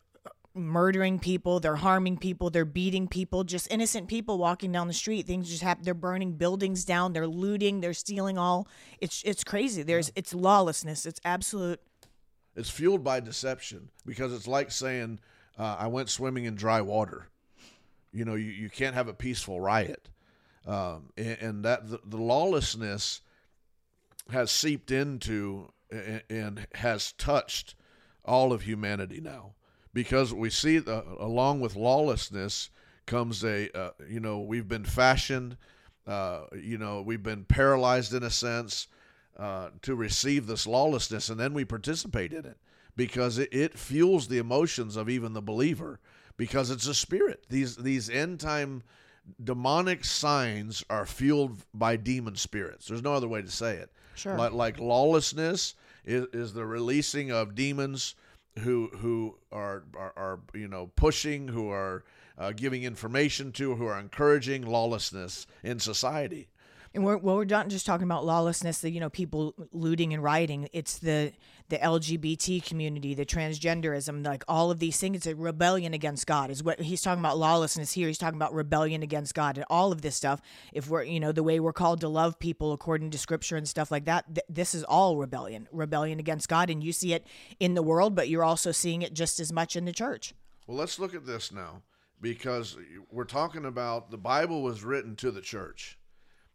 murdering 0.54 1.18
people, 1.18 1.60
they're 1.60 1.76
harming 1.76 2.18
people, 2.18 2.50
they're 2.50 2.64
beating 2.64 3.06
people, 3.06 3.44
just 3.44 3.70
innocent 3.70 4.08
people 4.08 4.38
walking 4.38 4.72
down 4.72 4.88
the 4.88 4.92
street. 4.92 5.26
Things 5.26 5.48
just 5.48 5.62
happen. 5.62 5.84
They're 5.84 5.94
burning 5.94 6.32
buildings 6.32 6.84
down, 6.84 7.12
they're 7.12 7.28
looting, 7.28 7.80
they're 7.80 7.94
stealing 7.94 8.38
all. 8.38 8.68
It's 9.00 9.22
it's 9.24 9.44
crazy. 9.44 9.82
There's 9.82 10.08
yeah. 10.08 10.14
it's 10.16 10.34
lawlessness. 10.34 11.06
It's 11.06 11.20
absolute. 11.24 11.80
It's 12.56 12.70
fueled 12.70 13.04
by 13.04 13.20
deception 13.20 13.90
because 14.04 14.32
it's 14.32 14.48
like 14.48 14.70
saying, 14.70 15.20
uh, 15.58 15.76
"I 15.78 15.86
went 15.86 16.08
swimming 16.08 16.44
in 16.44 16.54
dry 16.54 16.80
water." 16.80 17.28
You 18.18 18.24
know, 18.24 18.34
you, 18.34 18.50
you 18.50 18.68
can't 18.68 18.94
have 18.94 19.06
a 19.06 19.14
peaceful 19.14 19.60
riot, 19.60 20.08
um, 20.66 21.10
and, 21.16 21.38
and, 21.40 21.64
that 21.64 21.88
the, 21.88 22.00
the 22.04 22.16
lawlessness 22.16 23.20
has 24.30 24.50
seeped 24.50 24.90
into 24.90 25.72
and 26.28 26.66
has 26.74 27.12
touched 27.12 27.76
all 28.24 28.52
of 28.52 28.62
humanity 28.62 29.20
now. 29.20 29.54
Because 29.94 30.34
we 30.34 30.50
see 30.50 30.78
the, 30.78 31.04
along 31.18 31.60
with 31.60 31.76
lawlessness 31.76 32.70
comes 33.06 33.44
a 33.44 33.70
uh, 33.78 33.90
you 34.08 34.20
know 34.20 34.40
we've 34.40 34.68
been 34.68 34.84
fashioned 34.84 35.56
uh, 36.06 36.42
you 36.60 36.76
know 36.76 37.00
we've 37.00 37.22
been 37.22 37.44
paralyzed 37.44 38.12
in 38.12 38.22
a 38.22 38.30
sense 38.30 38.88
uh, 39.38 39.68
to 39.82 39.94
receive 39.94 40.46
this 40.46 40.66
lawlessness 40.66 41.30
and 41.30 41.38
then 41.38 41.54
we 41.54 41.64
participate 41.64 42.32
in 42.32 42.44
it. 42.44 42.58
Because 42.96 43.38
it, 43.38 43.48
it 43.52 43.78
fuels 43.78 44.26
the 44.26 44.38
emotions 44.38 44.96
of 44.96 45.08
even 45.08 45.32
the 45.32 45.40
believer 45.40 46.00
because 46.38 46.70
it's 46.70 46.86
a 46.86 46.94
spirit 46.94 47.44
these 47.50 47.76
these 47.76 48.08
end 48.08 48.40
time 48.40 48.82
demonic 49.44 50.06
signs 50.06 50.82
are 50.88 51.04
fueled 51.04 51.58
by 51.74 51.96
demon 51.96 52.34
spirits 52.34 52.86
there's 52.86 53.02
no 53.02 53.12
other 53.12 53.28
way 53.28 53.42
to 53.42 53.50
say 53.50 53.74
it 53.74 53.90
Sure. 54.18 54.36
Like, 54.36 54.52
like 54.52 54.80
lawlessness 54.80 55.74
is, 56.04 56.26
is 56.32 56.52
the 56.52 56.66
releasing 56.66 57.30
of 57.30 57.54
demons 57.54 58.16
who 58.58 58.88
who 58.96 59.36
are 59.52 59.84
are, 59.96 60.12
are 60.16 60.40
you 60.52 60.66
know 60.66 60.90
pushing, 60.96 61.46
who 61.48 61.70
are 61.70 62.04
uh, 62.36 62.50
giving 62.50 62.82
information 62.82 63.52
to, 63.52 63.76
who 63.76 63.86
are 63.86 63.98
encouraging 63.98 64.66
lawlessness 64.66 65.46
in 65.62 65.78
society. 65.78 66.48
And 66.94 67.04
we're, 67.04 67.18
well, 67.18 67.36
we're 67.36 67.44
not 67.44 67.68
just 67.68 67.86
talking 67.86 68.04
about 68.04 68.24
lawlessness, 68.24 68.80
the 68.80 68.90
you 68.90 69.00
know 69.00 69.10
people 69.10 69.54
looting 69.72 70.14
and 70.14 70.22
rioting. 70.22 70.68
It's 70.72 70.98
the 70.98 71.32
the 71.68 71.76
LGBT 71.76 72.64
community, 72.64 73.14
the 73.14 73.26
transgenderism, 73.26 74.24
like 74.24 74.42
all 74.48 74.70
of 74.70 74.78
these 74.78 74.98
things. 74.98 75.18
It's 75.18 75.26
a 75.26 75.34
rebellion 75.34 75.92
against 75.92 76.26
God. 76.26 76.50
Is 76.50 76.62
what 76.62 76.80
he's 76.80 77.02
talking 77.02 77.20
about. 77.20 77.38
Lawlessness 77.38 77.92
here. 77.92 78.08
He's 78.08 78.18
talking 78.18 78.38
about 78.38 78.54
rebellion 78.54 79.02
against 79.02 79.34
God 79.34 79.58
and 79.58 79.66
all 79.68 79.92
of 79.92 80.02
this 80.02 80.16
stuff. 80.16 80.40
If 80.72 80.88
we're 80.88 81.02
you 81.02 81.20
know 81.20 81.32
the 81.32 81.42
way 81.42 81.60
we're 81.60 81.72
called 81.72 82.00
to 82.00 82.08
love 82.08 82.38
people 82.38 82.72
according 82.72 83.10
to 83.10 83.18
Scripture 83.18 83.56
and 83.56 83.68
stuff 83.68 83.90
like 83.90 84.06
that, 84.06 84.24
th- 84.34 84.46
this 84.48 84.74
is 84.74 84.84
all 84.84 85.16
rebellion, 85.16 85.68
rebellion 85.70 86.18
against 86.18 86.48
God, 86.48 86.70
and 86.70 86.82
you 86.82 86.92
see 86.92 87.12
it 87.12 87.26
in 87.60 87.74
the 87.74 87.82
world, 87.82 88.14
but 88.14 88.28
you're 88.28 88.44
also 88.44 88.72
seeing 88.72 89.02
it 89.02 89.12
just 89.12 89.40
as 89.40 89.52
much 89.52 89.76
in 89.76 89.84
the 89.84 89.92
church. 89.92 90.34
Well, 90.66 90.76
let's 90.76 90.98
look 90.98 91.14
at 91.14 91.26
this 91.26 91.52
now 91.52 91.82
because 92.20 92.76
we're 93.10 93.24
talking 93.24 93.64
about 93.64 94.10
the 94.10 94.18
Bible 94.18 94.62
was 94.62 94.84
written 94.84 95.16
to 95.16 95.30
the 95.30 95.40
church. 95.40 95.97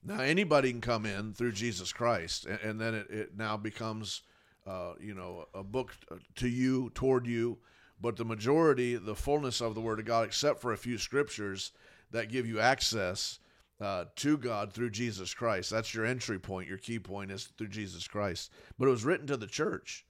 Now 0.05 0.19
anybody 0.19 0.72
can 0.72 0.81
come 0.81 1.05
in 1.05 1.33
through 1.33 1.53
Jesus 1.53 1.93
Christ, 1.93 2.45
and, 2.45 2.60
and 2.60 2.81
then 2.81 2.93
it, 2.93 3.10
it 3.10 3.38
now 3.38 3.57
becomes, 3.57 4.22
uh, 4.67 4.93
you 5.00 5.13
know, 5.13 5.48
a 5.53 5.63
book 5.63 5.95
to 6.36 6.48
you, 6.48 6.91
toward 6.93 7.25
you. 7.25 7.57
But 8.01 8.17
the 8.17 8.25
majority, 8.25 8.95
the 8.98 9.15
fullness 9.15 9.62
of 9.62 9.75
the 9.75 9.81
Word 9.81 10.00
of 10.00 10.05
God, 10.05 10.25
except 10.25 10.60
for 10.60 10.74
a 10.74 10.77
few 10.77 10.98
scriptures 10.98 11.72
that 12.12 12.29
give 12.29 12.45
you 12.45 12.60
access 12.60 13.39
uh, 13.79 14.05
to 14.17 14.38
God 14.38 14.74
through 14.74 14.89
Jesus 14.89 15.33
Christ. 15.33 15.69
That's 15.69 15.93
your 15.93 16.05
entry 16.05 16.39
point. 16.39 16.67
Your 16.67 16.77
key 16.77 17.00
point 17.00 17.31
is 17.31 17.45
through 17.57 17.69
Jesus 17.69 18.07
Christ. 18.07 18.51
But 18.77 18.88
it 18.88 18.91
was 18.91 19.05
written 19.05 19.27
to 19.27 19.38
the 19.38 19.48
church. 19.48 20.05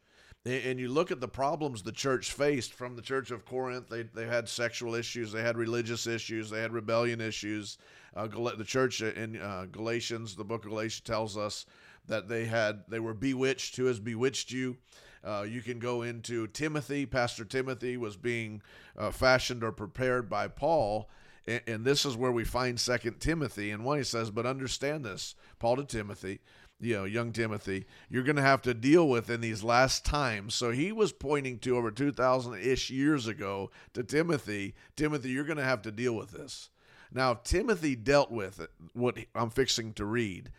And 0.46 0.78
you 0.78 0.90
look 0.90 1.10
at 1.10 1.22
the 1.22 1.28
problems 1.28 1.84
the 1.84 1.94
church 1.94 2.34
faced 2.34 2.74
from 2.74 2.98
the 2.98 3.02
church 3.02 3.32
of 3.32 3.46
Corinth. 3.46 3.88
They, 3.88 4.04
they 4.04 4.26
had 4.26 4.50
sexual 4.50 4.94
issues, 4.94 5.32
they 5.32 5.42
had 5.42 5.58
religious 5.58 6.06
issues, 6.06 6.50
they 6.50 6.60
had 6.60 6.74
rebellion 6.74 7.22
issues. 7.22 7.78
Uh, 8.14 8.28
the 8.28 8.66
church 8.66 9.02
in 9.02 9.40
uh, 9.42 9.68
Galatians, 9.72 10.36
the 10.36 10.44
book 10.44 10.66
of 10.66 10.72
Galatians 10.72 11.06
tells 11.06 11.38
us 11.38 11.66
that 12.08 12.28
they 12.28 12.44
had 12.44 12.84
they 12.90 13.00
were 13.00 13.14
bewitched. 13.14 13.78
Who 13.78 13.86
has 13.86 14.02
bewitched 14.02 14.52
you? 14.52 14.76
Uh, 15.24 15.46
you 15.48 15.62
can 15.62 15.80
go 15.80 16.02
into 16.02 16.48
Timothy. 16.48 17.06
Pastor 17.06 17.46
Timothy 17.46 17.96
was 17.96 18.18
being 18.18 18.62
uh, 18.98 19.12
fashioned 19.12 19.64
or 19.64 19.72
prepared 19.72 20.30
by 20.30 20.50
Paul, 20.50 21.10
and, 21.48 21.62
and 21.66 21.86
this 21.86 22.06
is 22.06 22.18
where 22.18 22.34
we 22.34 22.44
find 22.44 22.78
Second 22.78 23.22
Timothy. 23.22 23.72
And 23.72 23.86
one 23.86 24.00
he 24.00 24.04
says, 24.04 24.30
"But 24.30 24.46
understand 24.46 25.06
this, 25.06 25.36
Paul 25.60 25.78
to 25.78 25.86
Timothy." 25.86 26.42
You 26.84 26.96
know, 26.96 27.04
young 27.06 27.32
Timothy, 27.32 27.86
you're 28.10 28.24
going 28.24 28.36
to 28.36 28.42
have 28.42 28.62
to 28.64 28.74
deal 28.74 29.08
with 29.08 29.30
in 29.30 29.42
these 29.42 29.64
last 29.64 30.06
times. 30.06 30.54
So 30.54 30.72
he 30.72 30.92
was 30.92 31.12
pointing 31.12 31.60
to 31.60 31.78
over 31.78 31.92
2,000 31.92 32.60
ish 32.60 32.90
years 32.90 33.28
ago 33.28 33.72
to 33.94 34.04
Timothy, 34.04 34.76
Timothy, 34.96 35.30
you're 35.30 35.44
going 35.44 35.58
to 35.58 35.64
have 35.64 35.82
to 35.84 35.92
deal 35.92 36.14
with 36.14 36.32
this. 36.32 36.70
Now, 37.14 37.36
Timothy 37.36 37.96
dealt 37.96 38.32
with 38.32 38.60
it, 38.60 38.72
what 38.94 39.18
I'm 39.36 39.50
fixing 39.50 39.94
to 39.94 40.06
read. 40.06 40.50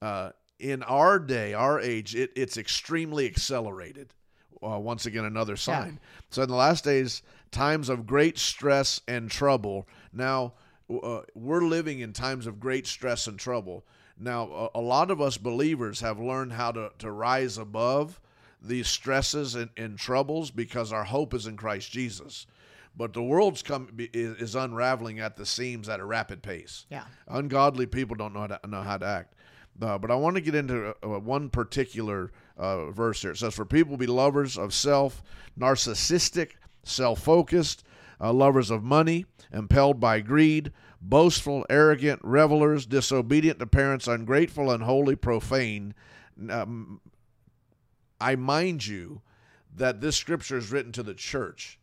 Uh, 0.00 0.30
in 0.58 0.82
our 0.84 1.18
day, 1.18 1.52
our 1.52 1.80
age, 1.80 2.14
it, 2.14 2.30
it's 2.36 2.56
extremely 2.56 3.26
accelerated. 3.26 4.14
Uh, 4.62 4.78
once 4.78 5.04
again, 5.04 5.24
another 5.24 5.56
sign. 5.56 5.98
Yeah. 6.00 6.08
So, 6.30 6.42
in 6.42 6.48
the 6.48 6.54
last 6.54 6.84
days, 6.84 7.22
times 7.50 7.88
of 7.88 8.06
great 8.06 8.38
stress 8.38 9.00
and 9.06 9.30
trouble. 9.30 9.86
Now, 10.12 10.54
uh, 10.90 11.22
we're 11.34 11.62
living 11.62 12.00
in 12.00 12.12
times 12.12 12.46
of 12.46 12.60
great 12.60 12.86
stress 12.86 13.26
and 13.26 13.38
trouble. 13.38 13.84
Now, 14.18 14.70
a, 14.74 14.78
a, 14.78 14.80
lot 14.80 15.10
of 15.10 15.20
us 15.20 15.36
believers 15.36 16.00
have 16.00 16.18
learned 16.18 16.52
how 16.52 16.72
to, 16.72 16.90
to 16.98 17.10
rise 17.10 17.58
above 17.58 18.20
these 18.62 18.88
stresses 18.88 19.54
and, 19.54 19.70
and 19.76 19.98
troubles 19.98 20.50
because 20.50 20.92
our 20.92 21.04
hope 21.04 21.34
is 21.34 21.46
in 21.46 21.56
Christ 21.56 21.90
Jesus. 21.90 22.46
But 22.96 23.12
the 23.12 23.22
world's 23.22 23.62
come 23.62 23.88
is, 23.98 24.36
is 24.38 24.54
unraveling 24.54 25.20
at 25.20 25.36
the 25.36 25.44
seams 25.44 25.88
at 25.88 26.00
a 26.00 26.04
rapid 26.04 26.42
pace. 26.42 26.86
Yeah, 26.90 27.04
ungodly 27.28 27.86
people 27.86 28.16
don't 28.16 28.32
know 28.32 28.40
how 28.40 28.46
to 28.46 28.60
know 28.66 28.82
how 28.82 28.96
to 28.96 29.06
act. 29.06 29.34
Uh, 29.80 29.98
but 29.98 30.10
I 30.10 30.14
want 30.14 30.36
to 30.36 30.40
get 30.40 30.54
into 30.54 30.94
uh, 31.02 31.18
one 31.18 31.50
particular 31.50 32.32
uh, 32.56 32.90
verse 32.90 33.20
here. 33.20 33.32
It 33.32 33.36
says, 33.36 33.54
"For 33.54 33.66
people 33.66 33.98
be 33.98 34.06
lovers 34.06 34.56
of 34.56 34.72
self, 34.72 35.22
narcissistic, 35.58 36.52
self-focused, 36.84 37.84
uh, 38.18 38.32
lovers 38.32 38.70
of 38.70 38.82
money, 38.82 39.26
impelled 39.52 40.00
by 40.00 40.20
greed, 40.20 40.72
boastful, 41.08 41.64
arrogant, 41.70 42.20
revelers, 42.22 42.86
disobedient 42.86 43.58
to 43.58 43.66
parents, 43.66 44.06
ungrateful, 44.06 44.70
unholy, 44.70 45.16
profane. 45.16 45.94
Um, 46.50 47.00
I 48.20 48.36
mind 48.36 48.86
you 48.86 49.22
that 49.74 50.00
this 50.00 50.16
scripture 50.16 50.56
is 50.56 50.72
written 50.72 50.92
to 50.92 51.02
the 51.02 51.14
church, 51.14 51.78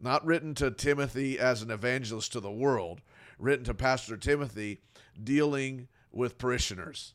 not 0.00 0.24
written 0.24 0.54
to 0.54 0.70
Timothy 0.70 1.38
as 1.38 1.62
an 1.62 1.70
evangelist 1.70 2.32
to 2.32 2.40
the 2.40 2.50
world, 2.50 3.00
written 3.38 3.64
to 3.66 3.74
Pastor 3.74 4.16
Timothy 4.16 4.80
dealing 5.22 5.88
with 6.10 6.38
parishioners. 6.38 7.14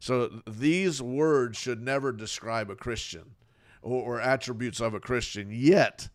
So 0.00 0.42
these 0.46 1.00
words 1.00 1.56
should 1.56 1.82
never 1.82 2.12
describe 2.12 2.68
a 2.68 2.76
Christian 2.76 3.36
or, 3.80 4.02
or 4.02 4.20
attributes 4.20 4.80
of 4.80 4.92
a 4.92 5.00
Christian. 5.00 5.48
Yet, 5.50 6.08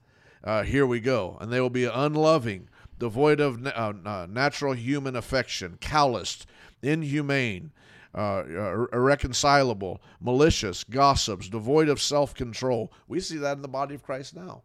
uh, 0.44 0.64
here 0.64 0.86
we 0.86 1.00
go. 1.00 1.38
And 1.42 1.52
they 1.52 1.60
will 1.60 1.70
be 1.70 1.86
unloving, 1.86 2.70
devoid 3.00 3.40
of 3.40 3.66
uh, 3.66 3.94
uh, 4.06 4.28
natural 4.30 4.74
human 4.74 5.16
affection, 5.16 5.78
calloused, 5.80 6.46
inhumane, 6.84 7.72
uh, 8.14 8.40
uh, 8.40 8.86
irreconcilable, 8.94 10.02
malicious, 10.20 10.84
gossips, 10.84 11.50
devoid 11.50 11.90
of 11.90 12.02
self 12.02 12.34
control. 12.34 12.92
We 13.08 13.20
see 13.20 13.38
that 13.38 13.56
in 13.56 13.62
the 13.62 13.68
body 13.68 13.96
of 13.96 14.04
Christ 14.04 14.36
now. 14.36 14.64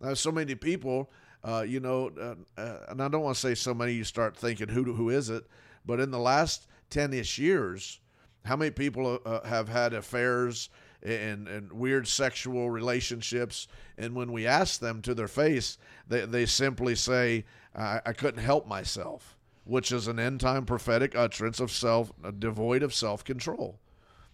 Now, 0.00 0.14
so 0.14 0.30
many 0.30 0.54
people, 0.54 1.10
uh, 1.44 1.64
you 1.66 1.80
know, 1.80 2.10
and 2.56 3.02
I 3.02 3.08
don't 3.08 3.22
want 3.22 3.36
to 3.36 3.40
say 3.40 3.54
so 3.54 3.74
many, 3.74 3.92
you 3.92 4.04
start 4.04 4.36
thinking, 4.36 4.68
who, 4.68 4.84
who 4.84 5.10
is 5.10 5.30
it? 5.30 5.46
But 5.84 6.00
in 6.00 6.10
the 6.10 6.18
last 6.18 6.66
10 6.90 7.12
ish 7.12 7.38
years, 7.38 8.00
how 8.44 8.56
many 8.56 8.70
people 8.70 9.18
have 9.44 9.68
had 9.68 9.92
affairs 9.92 10.70
and, 11.02 11.48
and 11.48 11.72
weird 11.72 12.06
sexual 12.06 12.70
relationships. 12.70 13.68
And 13.98 14.14
when 14.14 14.32
we 14.32 14.46
ask 14.46 14.80
them 14.80 15.02
to 15.02 15.14
their 15.14 15.28
face, 15.28 15.78
they, 16.08 16.26
they 16.26 16.46
simply 16.46 16.94
say, 16.94 17.44
I, 17.74 18.00
I 18.06 18.12
couldn't 18.12 18.42
help 18.42 18.66
myself, 18.66 19.36
which 19.64 19.92
is 19.92 20.08
an 20.08 20.18
end 20.18 20.40
time 20.40 20.64
prophetic 20.64 21.14
utterance 21.14 21.60
of 21.60 21.70
self, 21.70 22.12
uh, 22.24 22.30
devoid 22.30 22.82
of 22.82 22.94
self 22.94 23.24
control. 23.24 23.78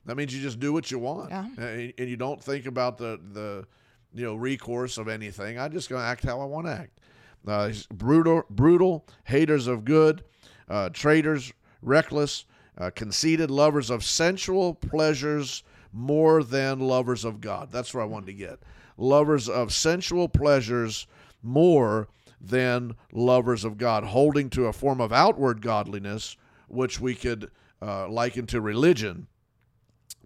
That 0.06 0.16
means 0.16 0.34
you 0.34 0.40
just 0.40 0.60
do 0.60 0.72
what 0.72 0.90
you 0.90 0.98
want, 0.98 1.30
yeah. 1.30 1.46
and, 1.58 1.92
and, 1.98 2.08
you 2.08 2.16
don't 2.16 2.42
think 2.42 2.66
about 2.66 2.96
the 2.96 3.20
the 3.32 3.66
you 4.14 4.24
know 4.24 4.36
recourse 4.36 4.98
of 4.98 5.08
anything. 5.08 5.58
I'm 5.58 5.72
just 5.72 5.88
going 5.88 6.00
to 6.00 6.06
act 6.06 6.24
how 6.24 6.40
I 6.40 6.44
want 6.44 6.66
to 6.66 6.72
act. 6.72 7.00
Uh, 7.46 7.72
brutal, 7.92 8.42
brutal, 8.50 9.06
haters 9.24 9.66
of 9.66 9.84
good, 9.84 10.24
uh, 10.68 10.88
traitors, 10.90 11.52
reckless, 11.82 12.44
uh, 12.78 12.90
conceited, 12.94 13.50
lovers 13.50 13.90
of 13.90 14.04
sensual 14.04 14.74
pleasures 14.74 15.62
more 15.92 16.42
than 16.42 16.80
lovers 16.80 17.24
of 17.24 17.40
God. 17.40 17.70
That's 17.70 17.94
where 17.94 18.02
I 18.02 18.06
wanted 18.06 18.26
to 18.26 18.32
get. 18.32 18.58
Lovers 18.96 19.48
of 19.48 19.72
sensual 19.72 20.28
pleasures 20.28 21.06
more 21.42 22.08
than 22.48 22.94
lovers 23.12 23.64
of 23.64 23.78
God, 23.78 24.04
holding 24.04 24.50
to 24.50 24.66
a 24.66 24.72
form 24.72 25.00
of 25.00 25.12
outward 25.12 25.62
godliness, 25.62 26.36
which 26.68 27.00
we 27.00 27.14
could 27.14 27.50
uh, 27.82 28.08
liken 28.08 28.46
to 28.46 28.60
religion, 28.60 29.26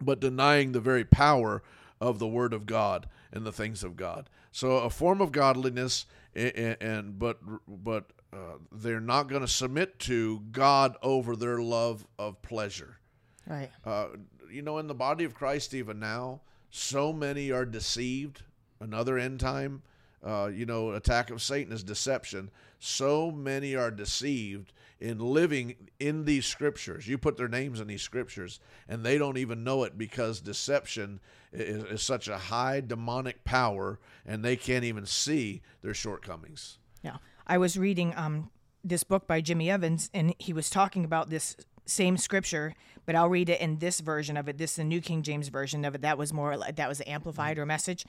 but 0.00 0.20
denying 0.20 0.72
the 0.72 0.80
very 0.80 1.04
power 1.04 1.62
of 2.00 2.18
the 2.18 2.28
Word 2.28 2.52
of 2.52 2.66
God 2.66 3.08
and 3.32 3.44
the 3.44 3.52
things 3.52 3.84
of 3.84 3.96
God. 3.96 4.28
So 4.52 4.78
a 4.78 4.90
form 4.90 5.20
of 5.20 5.32
godliness, 5.32 6.06
and, 6.34 6.76
and 6.80 7.18
but 7.18 7.38
but 7.66 8.10
uh, 8.32 8.58
they're 8.72 9.00
not 9.00 9.28
going 9.28 9.42
to 9.42 9.48
submit 9.48 9.98
to 10.00 10.40
God 10.52 10.96
over 11.02 11.36
their 11.36 11.60
love 11.60 12.06
of 12.18 12.40
pleasure. 12.42 12.98
Right. 13.46 13.70
Uh, 13.84 14.08
you 14.50 14.62
know, 14.62 14.78
in 14.78 14.86
the 14.86 14.94
body 14.94 15.24
of 15.24 15.34
Christ, 15.34 15.74
even 15.74 15.98
now, 15.98 16.40
so 16.70 17.12
many 17.12 17.50
are 17.50 17.64
deceived. 17.64 18.42
Another 18.80 19.18
end 19.18 19.40
time, 19.40 19.82
uh, 20.24 20.50
you 20.52 20.66
know, 20.66 20.92
attack 20.92 21.30
of 21.30 21.42
Satan 21.42 21.72
is 21.72 21.82
deception. 21.82 22.50
So 22.78 23.30
many 23.30 23.74
are 23.74 23.90
deceived 23.90 24.72
in 25.00 25.18
living 25.18 25.76
in 25.98 26.24
these 26.24 26.46
scriptures. 26.46 27.08
You 27.08 27.16
put 27.16 27.36
their 27.36 27.48
names 27.48 27.80
in 27.80 27.86
these 27.86 28.02
scriptures, 28.02 28.60
and 28.88 29.04
they 29.04 29.16
don't 29.16 29.38
even 29.38 29.64
know 29.64 29.84
it 29.84 29.96
because 29.96 30.40
deception 30.40 31.20
is, 31.52 31.84
is 31.84 32.02
such 32.02 32.28
a 32.28 32.36
high 32.36 32.80
demonic 32.80 33.44
power, 33.44 33.98
and 34.26 34.44
they 34.44 34.56
can't 34.56 34.84
even 34.84 35.06
see 35.06 35.62
their 35.82 35.94
shortcomings. 35.94 36.78
Yeah. 37.02 37.16
I 37.46 37.58
was 37.58 37.78
reading 37.78 38.14
um, 38.16 38.50
this 38.84 39.02
book 39.02 39.26
by 39.26 39.40
Jimmy 39.40 39.70
Evans, 39.70 40.10
and 40.12 40.34
he 40.38 40.52
was 40.52 40.68
talking 40.68 41.04
about 41.04 41.30
this 41.30 41.56
same 41.86 42.16
scripture, 42.16 42.74
but 43.06 43.14
I'll 43.14 43.28
read 43.28 43.48
it 43.48 43.60
in 43.60 43.78
this 43.78 44.00
version 44.00 44.36
of 44.36 44.48
it. 44.48 44.58
This 44.58 44.72
is 44.72 44.76
the 44.76 44.84
New 44.84 45.00
King 45.00 45.22
James 45.22 45.48
version 45.48 45.84
of 45.84 45.94
it. 45.94 46.02
That 46.02 46.18
was 46.18 46.32
more 46.32 46.56
that 46.56 46.88
was 46.88 47.02
amplified 47.06 47.58
or 47.58 47.66
message. 47.66 48.04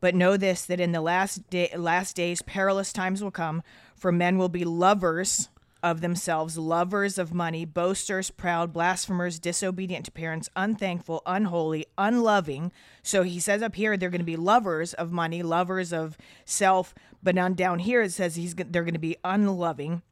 But 0.00 0.14
know 0.14 0.36
this 0.36 0.64
that 0.66 0.80
in 0.80 0.92
the 0.92 1.00
last 1.00 1.48
day, 1.50 1.70
last 1.76 2.16
days 2.16 2.42
perilous 2.42 2.92
times 2.92 3.22
will 3.22 3.30
come, 3.30 3.62
for 3.94 4.10
men 4.10 4.38
will 4.38 4.48
be 4.48 4.64
lovers 4.64 5.50
of 5.82 6.00
themselves, 6.00 6.58
lovers 6.58 7.18
of 7.18 7.32
money, 7.32 7.64
boasters, 7.64 8.30
proud, 8.30 8.72
blasphemers, 8.72 9.38
disobedient 9.38 10.04
to 10.06 10.10
parents, 10.10 10.48
unthankful, 10.56 11.22
unholy, 11.26 11.86
unloving. 11.96 12.72
So 13.02 13.22
he 13.22 13.40
says 13.40 13.62
up 13.62 13.74
here 13.74 13.96
they're 13.96 14.10
going 14.10 14.20
to 14.20 14.24
be 14.24 14.36
lovers 14.36 14.94
of 14.94 15.12
money, 15.12 15.42
lovers 15.42 15.92
of 15.92 16.18
self, 16.44 16.94
but 17.22 17.38
on 17.38 17.54
down 17.54 17.80
here 17.80 18.02
it 18.02 18.12
says 18.12 18.36
he's 18.36 18.54
they're 18.54 18.84
going 18.84 18.94
to 18.94 18.98
be 18.98 19.16
unloving, 19.24 20.02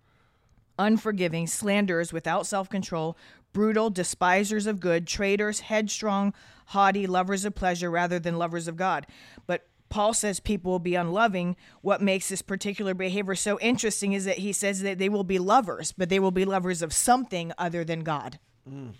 unforgiving, 0.79 1.47
slanderers, 1.47 2.13
without 2.13 2.47
self 2.47 2.69
control, 2.69 3.17
brutal, 3.53 3.91
despisers 3.91 4.67
of 4.67 4.81
good, 4.81 5.07
traitors, 5.07 5.61
headstrong, 5.61 6.33
haughty, 6.67 7.07
lovers 7.07 7.45
of 7.45 7.55
pleasure 7.55 7.91
rather 7.91 8.19
than 8.19 8.39
lovers 8.39 8.69
of 8.69 8.77
God. 8.77 9.07
But 9.47 9.68
Paul 9.89 10.13
says 10.15 10.41
people 10.41 10.73
will 10.73 10.79
be 10.79 10.95
unloving. 10.95 11.57
What 11.81 12.03
makes 12.03 12.29
this 12.29 12.43
particular 12.43 12.95
behavior 12.95 13.35
so 13.35 13.59
interesting 13.61 14.13
is 14.13 14.25
that 14.25 14.39
he 14.39 14.53
says 14.53 14.83
that 14.83 14.99
they 14.99 15.09
will 15.09 15.25
be 15.25 15.39
lovers, 15.39 15.93
but 15.93 16.09
they 16.09 16.21
will 16.21 16.31
be 16.31 16.45
lovers 16.45 16.83
of 16.83 16.93
something 16.93 17.53
other 17.59 17.85
than 17.85 18.01
God. 18.01 18.39
Mm. 18.69 18.93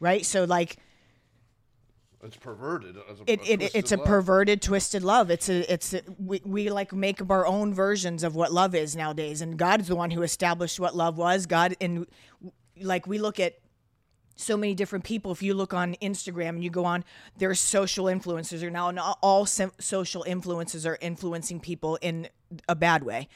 Right? 0.00 0.24
So, 0.24 0.44
like, 0.44 0.78
it's 2.22 2.36
perverted. 2.36 2.96
As 3.10 3.20
a, 3.20 3.32
it, 3.32 3.40
a 3.46 3.78
it's 3.78 3.92
a 3.92 3.96
love. 3.96 4.06
perverted, 4.06 4.60
twisted 4.60 5.02
love. 5.02 5.30
It's 5.30 5.48
a 5.48 5.72
it's 5.72 5.94
a, 5.94 6.02
we 6.18 6.42
we 6.44 6.70
like 6.70 6.92
make 6.92 7.22
up 7.22 7.30
our 7.30 7.46
own 7.46 7.72
versions 7.72 8.22
of 8.22 8.34
what 8.34 8.52
love 8.52 8.74
is 8.74 8.94
nowadays, 8.94 9.40
and 9.40 9.56
God's 9.56 9.88
the 9.88 9.96
one 9.96 10.10
who 10.10 10.22
established 10.22 10.78
what 10.78 10.94
love 10.94 11.16
was. 11.16 11.46
God 11.46 11.76
and 11.80 12.06
like 12.80 13.06
we 13.06 13.18
look 13.18 13.40
at 13.40 13.54
so 14.40 14.56
many 14.56 14.74
different 14.74 15.04
people. 15.04 15.30
If 15.32 15.42
you 15.42 15.54
look 15.54 15.74
on 15.74 15.94
Instagram 16.02 16.50
and 16.50 16.64
you 16.64 16.70
go 16.70 16.84
on, 16.84 17.04
there 17.38 17.50
are 17.50 17.54
social 17.54 18.06
influencers 18.06 18.62
are 18.62 18.70
now, 18.70 19.16
all 19.22 19.46
social 19.46 20.22
influences 20.24 20.86
are 20.86 20.98
influencing 21.00 21.60
people 21.60 21.96
in 22.00 22.28
a 22.68 22.74
bad 22.74 23.04
way 23.04 23.28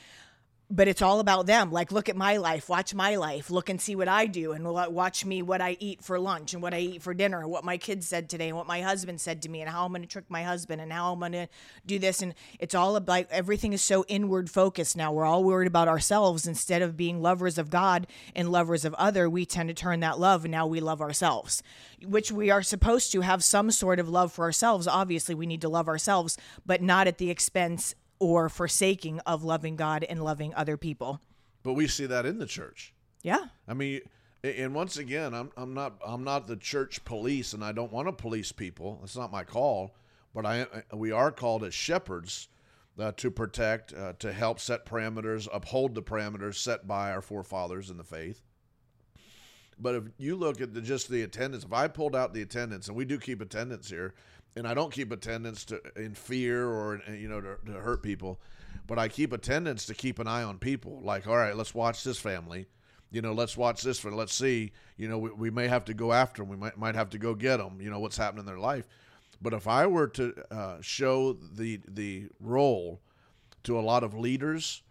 but 0.71 0.89
it's 0.89 1.03
all 1.03 1.21
about 1.21 1.47
them. 1.47 1.71
Like, 1.71 1.93
look 1.93 2.09
at 2.09 2.17
my 2.17 2.39
life, 2.39 2.69
watch 2.69 2.95
my 2.95 3.17
life, 3.17 3.51
look 3.51 3.69
and 3.69 3.81
see 3.81 3.95
what 3.95 4.09
I 4.09 4.27
do, 4.27 4.53
and 4.53 4.65
watch 4.67 5.25
me 5.25 5.43
what 5.43 5.61
I 5.61 5.77
eat 5.79 6.03
for 6.03 6.19
lunch 6.19 6.55
and 6.55 6.63
what 6.63 6.73
I 6.73 6.79
eat 6.81 7.03
for 7.03 7.13
dinner, 7.13 7.41
and 7.41 7.51
what 7.51 7.65
my 7.65 7.77
kids 7.77 8.09
said 8.09 8.31
today, 8.31 8.49
and 8.49 8.57
what 8.57 8.67
my 8.67 8.81
husband 8.81 9.21
said 9.21 9.43
to 9.43 9.49
me, 9.49 9.61
and 9.61 9.71
how 9.71 9.85
I'm 9.85 9.93
going 9.93 10.03
to 10.03 10.09
trick 10.09 10.25
my 10.29 10.43
husband, 10.43 10.81
and 10.81 10.93
how 10.93 11.13
I'm 11.13 11.19
going 11.19 11.33
to 11.33 11.49
do 11.85 11.99
this. 11.99 12.23
And 12.23 12.35
it's 12.59 12.75
all 12.75 12.97
about 12.97 13.27
everything 13.31 13.73
is 13.73 13.83
so 13.83 14.05
inward 14.09 14.51
focused 14.51 14.97
now. 14.97 15.13
We're 15.13 15.27
all 15.27 15.45
worried 15.45 15.69
about 15.69 15.89
ourselves 15.89 16.47
instead 16.47 16.83
of 16.83 16.97
being 16.97 17.21
lovers 17.21 17.59
of 17.59 17.71
God 17.71 18.07
and 18.35 18.51
lovers 18.51 18.85
of 18.85 18.95
other. 18.95 19.29
We 19.29 19.45
tend 19.45 19.69
to 19.69 19.75
turn 19.75 20.01
that 20.01 20.19
love, 20.19 20.45
and 20.45 20.53
now 20.53 20.67
we 20.67 20.81
love 20.81 21.03
ourselves, 21.03 21.63
which 22.03 22.33
we 22.33 22.51
are 22.51 22.63
supposed 22.63 23.13
to 23.13 23.21
have 23.21 23.45
some 23.45 23.71
sort 23.71 24.01
of 24.01 24.09
love 24.09 24.33
for 24.33 24.45
ourselves. 24.45 24.89
Obviously, 24.89 25.35
we 25.35 25.47
need 25.47 25.61
to 25.61 25.69
love 25.69 25.89
ourselves, 25.89 26.39
but 26.65 26.81
not 26.81 27.07
at 27.07 27.19
the 27.19 27.31
expense 27.31 27.95
or 28.25 28.49
forsaking 28.49 29.21
of 29.21 29.45
loving 29.45 29.77
God 29.77 30.03
and 30.05 30.25
loving 30.25 30.55
other 30.55 30.79
people. 30.79 31.21
But 31.63 31.75
we 31.75 31.87
see 31.87 32.07
that 32.07 32.25
in 32.25 32.39
the 32.39 32.47
church. 32.47 32.95
Yeah. 33.23 33.45
I 33.69 33.75
mean, 33.75 34.01
and 34.43 34.75
once 34.75 34.97
again, 34.97 35.35
I'm 35.35 35.51
I'm 35.57 35.75
not 35.75 35.95
I'm 36.07 36.25
not 36.25 36.47
the 36.47 36.57
church 36.57 37.05
police, 37.05 37.53
and 37.53 37.63
I 37.63 37.73
don't 37.73 37.93
want 37.93 38.09
to 38.09 38.13
police 38.13 38.51
people. 38.51 38.99
That's 39.01 39.17
not 39.17 39.31
my 39.31 39.45
call. 39.45 39.95
But 40.35 40.47
I 40.47 40.67
we 40.93 41.13
are 41.13 41.31
called 41.31 41.65
as 41.65 41.75
shepherds 41.75 42.49
uh, 42.99 43.13
to 43.17 43.31
protect, 43.31 43.93
uh, 43.93 44.15
to 44.21 44.33
help 44.33 44.59
set 44.59 44.87
parameters, 44.87 45.49
uphold 45.53 45.95
the 45.95 46.03
parameters 46.03 46.57
set 46.57 46.87
by 46.87 47.11
our 47.13 47.23
forefathers 47.23 47.91
in 47.91 47.97
the 47.97 48.05
faith. 48.05 48.43
But 49.79 49.95
if 49.97 50.05
you 50.19 50.37
look 50.37 50.61
at 50.61 50.73
the, 50.73 50.81
just 50.81 51.09
the 51.09 51.23
attendance, 51.23 51.65
if 51.65 51.73
I 51.73 51.89
pulled 51.89 52.15
out 52.15 52.33
the 52.33 52.43
attendance, 52.43 52.89
and 52.89 52.97
we 52.97 53.05
do 53.05 53.19
keep 53.19 53.41
attendance 53.41 53.91
here, 53.91 54.15
and 54.57 54.67
I 54.67 54.75
don't 54.75 54.93
keep 54.93 55.13
attendance 55.13 55.65
to 55.67 55.81
in 55.97 56.15
fear 56.15 56.69
or 56.69 57.01
you 57.11 57.29
know 57.29 57.41
to, 57.41 57.57
to 57.67 57.73
hurt 57.73 58.03
people, 58.03 58.41
but 58.87 58.99
I 58.99 59.09
keep 59.09 59.33
attendance 59.33 59.87
to 59.87 59.95
keep 59.95 60.19
an 60.19 60.27
eye 60.27 60.43
on 60.43 60.59
people. 60.59 61.01
Like, 61.03 61.27
all 61.27 61.37
right, 61.37 61.57
let's 61.57 61.75
watch 61.75 62.05
this 62.05 62.19
family. 62.19 62.67
You 63.11 63.23
know, 63.23 63.33
let's 63.33 63.57
watch 63.57 63.83
this 63.83 63.99
for. 63.99 64.11
Let's 64.11 64.35
see. 64.35 64.73
You 64.97 65.09
know, 65.09 65.19
we, 65.19 65.31
we 65.31 65.51
may 65.51 65.69
have 65.69 65.85
to 65.87 65.95
go 65.95 66.13
after 66.13 66.43
them. 66.43 66.51
We 66.51 66.57
might 66.57 66.77
might 66.77 66.95
have 66.95 67.11
to 67.11 67.19
go 67.19 67.35
get 67.35 67.59
them. 67.59 67.81
You 67.81 67.91
know, 67.91 68.01
what's 68.01 68.17
happening 68.17 68.41
in 68.41 68.47
their 68.47 68.59
life. 68.59 68.87
But 69.41 69.53
if 69.53 69.67
I 69.69 69.87
were 69.87 70.09
to 70.09 70.35
uh, 70.51 70.77
show 70.81 71.35
the 71.35 71.81
the 71.87 72.29
role 72.41 73.01
to 73.65 73.79
a 73.79 73.81
lot 73.81 74.05
of 74.05 74.15
leaders, 74.15 74.83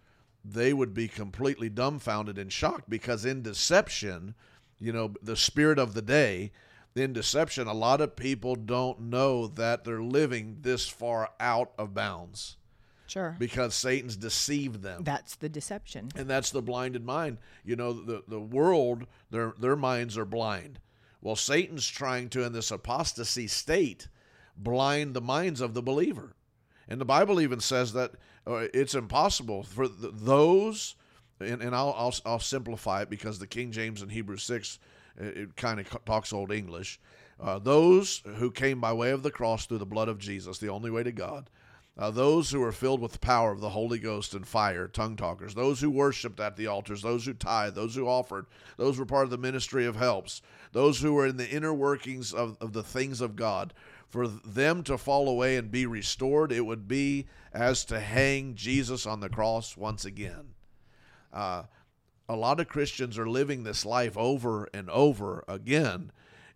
they 0.43 0.74
would 0.74 0.93
be 0.93 1.08
completely 1.08 1.70
dumbfounded 1.70 2.38
and 2.38 2.51
shocked 2.51 2.89
because 2.89 3.25
in 3.25 3.41
deception, 3.41 4.36
you 4.79 4.91
know, 4.91 5.13
the 5.22 5.36
spirit 5.36 5.79
of 5.79 5.93
the 5.93 6.01
day 6.01 6.51
in 6.96 7.14
deception, 7.14 7.68
a 7.68 7.74
lot 7.74 8.02
of 8.02 8.16
people 8.16 8.56
don't 8.56 9.02
know 9.02 9.48
that 9.48 9.84
they're 9.84 10.02
living 10.02 10.58
this 10.62 10.88
far 10.88 11.30
out 11.40 11.72
of 11.78 11.94
bounds. 11.94 12.58
Sure. 13.08 13.36
Because 13.38 13.76
Satan's 13.76 14.16
deceived 14.16 14.82
them. 14.82 15.04
That's 15.04 15.36
the 15.36 15.50
deception. 15.50 16.10
And 16.16 16.30
that's 16.30 16.52
the 16.52 16.62
blinded 16.62 17.06
mind. 17.06 17.38
You 17.64 17.76
know, 17.76 17.94
the, 17.94 18.24
the 18.28 18.40
world, 18.40 19.06
their 19.30 19.54
their 19.60 19.76
minds 19.76 20.18
are 20.18 20.26
blind. 20.26 20.80
Well, 21.22 21.36
Satan's 21.36 21.88
trying 21.88 22.30
to, 22.30 22.44
in 22.44 22.54
this 22.54 22.72
apostasy 22.72 23.48
state, 23.48 24.08
blind 24.58 25.13
the 25.13 25.22
minds 25.22 25.62
of 25.62 25.74
the 25.74 25.82
believer. 25.82 26.36
And 26.88 27.00
the 27.00 27.06
Bible 27.06 27.39
even 27.39 27.60
says 27.60 27.94
that 27.94 28.12
uh, 28.46 28.67
it's 28.74 28.94
impossible 28.94 29.63
for 29.63 29.88
those, 29.88 30.96
and, 31.39 31.62
and 31.62 31.74
I'll, 31.74 31.96
I'll, 31.98 32.13
I'll 32.26 32.39
simplify 32.39 33.04
it 33.04 33.10
because 33.10 33.39
the 33.39 33.48
King 33.48 33.72
James 33.72 34.02
in 34.02 34.10
Hebrews 34.10 34.44
6 34.44 34.80
it 35.17 35.56
kind 35.56 35.80
of 35.80 36.06
talks 36.06 36.34
old 36.34 36.52
English. 36.52 36.99
Uh, 37.39 37.60
those 37.60 38.21
who 38.38 38.52
came 38.52 38.80
by 38.80 38.93
way 38.93 39.12
of 39.12 39.23
the 39.23 39.32
cross 39.32 39.65
through 39.65 39.78
the 39.80 39.86
blood 39.86 40.08
of 40.08 40.19
Jesus, 40.19 40.58
the 40.60 40.69
only 40.69 40.89
way 40.89 41.04
to 41.04 41.12
God. 41.12 41.49
Uh, 41.95 42.10
those 42.10 42.49
who 42.49 42.60
were 42.60 42.71
filled 42.71 43.02
with 43.02 43.12
the 43.12 43.19
power 43.19 43.52
of 43.52 43.60
the 43.60 43.69
Holy 43.69 43.99
Ghost 43.99 44.34
and 44.34 44.47
fire, 44.47 44.88
tongue 44.88 45.15
talkers, 45.15 45.54
those 45.54 45.80
who 45.80 45.91
worshiped 45.91 46.39
at 46.39 46.56
the 46.56 46.65
altars, 46.65 47.04
those 47.04 47.26
who 47.26 47.34
tithed, 47.34 47.76
those 47.76 47.93
who 47.93 48.08
offered, 48.08 48.47
those 48.78 48.97
were 48.97 49.06
part 49.06 49.26
of 49.26 49.30
the 49.30 49.38
ministry 49.38 49.86
of 49.86 49.95
helps, 49.95 50.41
those 50.71 51.02
who 51.02 51.13
were 51.13 51.28
in 51.28 51.38
the 51.38 51.49
inner 51.49 51.73
workings 51.73 52.34
of, 52.34 52.58
of 52.60 52.73
the 52.73 52.82
things 52.82 53.21
of 53.21 53.36
God. 53.36 53.73
For 54.10 54.28
them 54.28 54.84
to 54.84 54.97
fall 54.97 55.28
away 55.28 55.56
and 55.56 55.71
be 55.71 55.86
restored, 55.86 56.52
it 56.52 56.65
would 56.65 56.88
be 56.88 57.28
as 57.52 57.86
to 57.86 57.99
hang 57.99 58.56
Jesus 58.56 59.06
on 59.06 59.19
the 59.19 59.30
cross 59.30 59.78
once 59.78 60.06
again. 60.06 60.54
Uh, 61.32 61.63
a 62.28 62.36
lot 62.36 62.60
of 62.60 62.68
Christians 62.68 63.18
are 63.18 63.28
living 63.28 63.64
this 63.64 63.86
life 63.86 64.18
over 64.18 64.68
and 64.74 64.90
over 64.90 65.44
again 65.48 66.12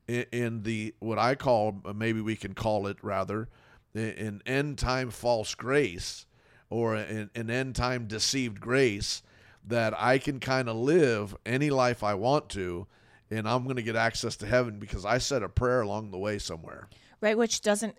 in, 0.07 0.25
in 0.31 0.63
the 0.63 0.93
what 0.99 1.19
I 1.19 1.35
call 1.35 1.81
maybe 1.95 2.21
we 2.21 2.35
can 2.35 2.53
call 2.53 2.87
it 2.87 2.97
rather 3.01 3.49
an 3.93 4.41
end 4.45 4.77
time 4.77 5.09
false 5.09 5.55
grace 5.55 6.25
or 6.69 6.95
an, 6.95 7.29
an 7.35 7.49
end 7.49 7.75
time 7.75 8.07
deceived 8.07 8.59
grace 8.59 9.21
that 9.65 9.93
I 9.99 10.17
can 10.17 10.39
kind 10.39 10.69
of 10.69 10.77
live 10.77 11.35
any 11.45 11.69
life 11.69 12.03
I 12.03 12.13
want 12.13 12.49
to 12.49 12.87
and 13.29 13.47
I'm 13.47 13.63
going 13.63 13.75
to 13.75 13.83
get 13.83 13.95
access 13.95 14.37
to 14.37 14.45
heaven 14.45 14.79
because 14.79 15.05
I 15.05 15.17
said 15.17 15.43
a 15.43 15.49
prayer 15.49 15.81
along 15.81 16.11
the 16.11 16.17
way 16.17 16.39
somewhere. 16.39 16.87
Right, 17.19 17.37
which 17.37 17.61
doesn't 17.61 17.97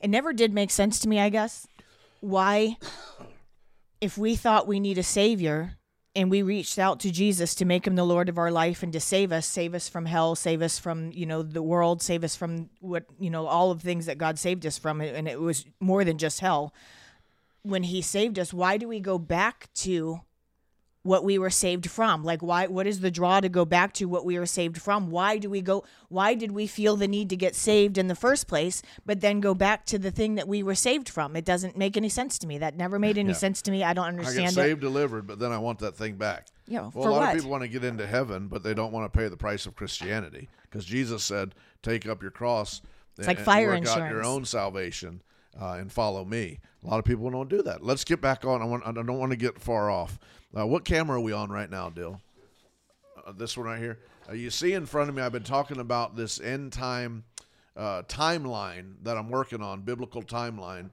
it 0.00 0.10
never 0.10 0.32
did 0.32 0.52
make 0.52 0.70
sense 0.70 0.98
to 1.00 1.08
me, 1.08 1.18
I 1.18 1.28
guess. 1.28 1.66
Why 2.20 2.76
if 4.00 4.18
we 4.18 4.36
thought 4.36 4.66
we 4.66 4.80
need 4.80 4.98
a 4.98 5.02
savior, 5.02 5.76
and 6.14 6.30
we 6.30 6.42
reached 6.42 6.78
out 6.78 7.00
to 7.00 7.10
Jesus 7.10 7.54
to 7.54 7.64
make 7.64 7.86
him 7.86 7.96
the 7.96 8.04
Lord 8.04 8.28
of 8.28 8.36
our 8.36 8.50
life 8.50 8.82
and 8.82 8.92
to 8.92 9.00
save 9.00 9.32
us, 9.32 9.46
save 9.46 9.74
us 9.74 9.88
from 9.88 10.04
hell, 10.04 10.34
save 10.34 10.60
us 10.60 10.78
from, 10.78 11.10
you 11.12 11.24
know, 11.24 11.42
the 11.42 11.62
world, 11.62 12.02
save 12.02 12.22
us 12.22 12.36
from 12.36 12.68
what, 12.80 13.04
you 13.18 13.30
know, 13.30 13.46
all 13.46 13.70
of 13.70 13.80
the 13.80 13.84
things 13.84 14.06
that 14.06 14.18
God 14.18 14.38
saved 14.38 14.66
us 14.66 14.76
from. 14.76 15.00
And 15.00 15.26
it 15.26 15.40
was 15.40 15.64
more 15.80 16.04
than 16.04 16.18
just 16.18 16.40
hell. 16.40 16.74
When 17.62 17.84
he 17.84 18.02
saved 18.02 18.38
us, 18.38 18.52
why 18.52 18.76
do 18.76 18.88
we 18.88 19.00
go 19.00 19.18
back 19.18 19.68
to 19.76 20.20
what 21.02 21.24
we 21.24 21.38
were 21.38 21.50
saved 21.50 21.90
from 21.90 22.24
like 22.24 22.42
why 22.42 22.66
what 22.66 22.86
is 22.86 23.00
the 23.00 23.10
draw 23.10 23.40
to 23.40 23.48
go 23.48 23.64
back 23.64 23.92
to 23.92 24.04
what 24.06 24.24
we 24.24 24.38
were 24.38 24.46
saved 24.46 24.80
from 24.80 25.10
why 25.10 25.36
do 25.36 25.50
we 25.50 25.60
go 25.60 25.84
why 26.08 26.34
did 26.34 26.52
we 26.52 26.66
feel 26.66 26.96
the 26.96 27.08
need 27.08 27.28
to 27.28 27.36
get 27.36 27.54
saved 27.54 27.98
in 27.98 28.06
the 28.06 28.14
first 28.14 28.46
place 28.46 28.82
but 29.04 29.20
then 29.20 29.40
go 29.40 29.54
back 29.54 29.84
to 29.84 29.98
the 29.98 30.10
thing 30.10 30.36
that 30.36 30.46
we 30.46 30.62
were 30.62 30.74
saved 30.74 31.08
from 31.08 31.34
it 31.34 31.44
doesn't 31.44 31.76
make 31.76 31.96
any 31.96 32.08
sense 32.08 32.38
to 32.38 32.46
me 32.46 32.58
that 32.58 32.76
never 32.76 32.98
made 32.98 33.18
any 33.18 33.30
yeah. 33.30 33.34
sense 33.34 33.62
to 33.62 33.70
me 33.70 33.82
i 33.82 33.92
don't 33.92 34.06
understand 34.06 34.40
I 34.40 34.44
get 34.44 34.54
saved 34.54 34.78
it. 34.78 34.86
delivered 34.86 35.26
but 35.26 35.38
then 35.38 35.50
i 35.52 35.58
want 35.58 35.80
that 35.80 35.96
thing 35.96 36.14
back 36.14 36.46
yeah 36.68 36.90
well 36.94 37.08
a 37.08 37.10
lot 37.10 37.20
what? 37.20 37.28
of 37.30 37.34
people 37.34 37.50
want 37.50 37.62
to 37.62 37.68
get 37.68 37.84
into 37.84 38.06
heaven 38.06 38.48
but 38.48 38.62
they 38.62 38.74
don't 38.74 38.92
want 38.92 39.12
to 39.12 39.18
pay 39.18 39.28
the 39.28 39.36
price 39.36 39.66
of 39.66 39.74
christianity 39.74 40.48
because 40.62 40.84
jesus 40.84 41.24
said 41.24 41.54
take 41.82 42.06
up 42.06 42.22
your 42.22 42.30
cross 42.30 42.80
it's 43.18 43.26
and, 43.26 43.36
like 43.36 43.44
fire 43.44 43.68
work 43.68 43.78
insurance. 43.78 44.00
out 44.02 44.10
your 44.10 44.24
own 44.24 44.44
salvation 44.44 45.20
uh, 45.60 45.76
and 45.78 45.92
follow 45.92 46.24
me 46.24 46.58
a 46.82 46.86
lot 46.86 46.98
of 46.98 47.04
people 47.04 47.28
don't 47.30 47.48
do 47.48 47.62
that 47.62 47.84
let's 47.84 48.04
get 48.04 48.20
back 48.20 48.44
on 48.44 48.62
i, 48.62 48.64
want, 48.64 48.86
I 48.86 48.92
don't 48.92 49.18
want 49.18 49.32
to 49.32 49.36
get 49.36 49.60
far 49.60 49.90
off 49.90 50.18
uh, 50.56 50.66
what 50.66 50.84
camera 50.84 51.16
are 51.16 51.20
we 51.20 51.32
on 51.32 51.50
right 51.50 51.70
now, 51.70 51.88
Dill? 51.88 52.20
Uh, 53.26 53.32
this 53.32 53.56
one 53.56 53.66
right 53.66 53.78
here. 53.78 53.98
Uh, 54.28 54.34
you 54.34 54.50
see 54.50 54.74
in 54.74 54.84
front 54.84 55.08
of 55.08 55.14
me, 55.14 55.22
I've 55.22 55.32
been 55.32 55.42
talking 55.42 55.80
about 55.80 56.14
this 56.14 56.40
end 56.40 56.72
time 56.72 57.24
uh, 57.74 58.02
timeline 58.02 58.96
that 59.02 59.16
I'm 59.16 59.30
working 59.30 59.62
on, 59.62 59.80
biblical 59.80 60.22
timeline 60.22 60.90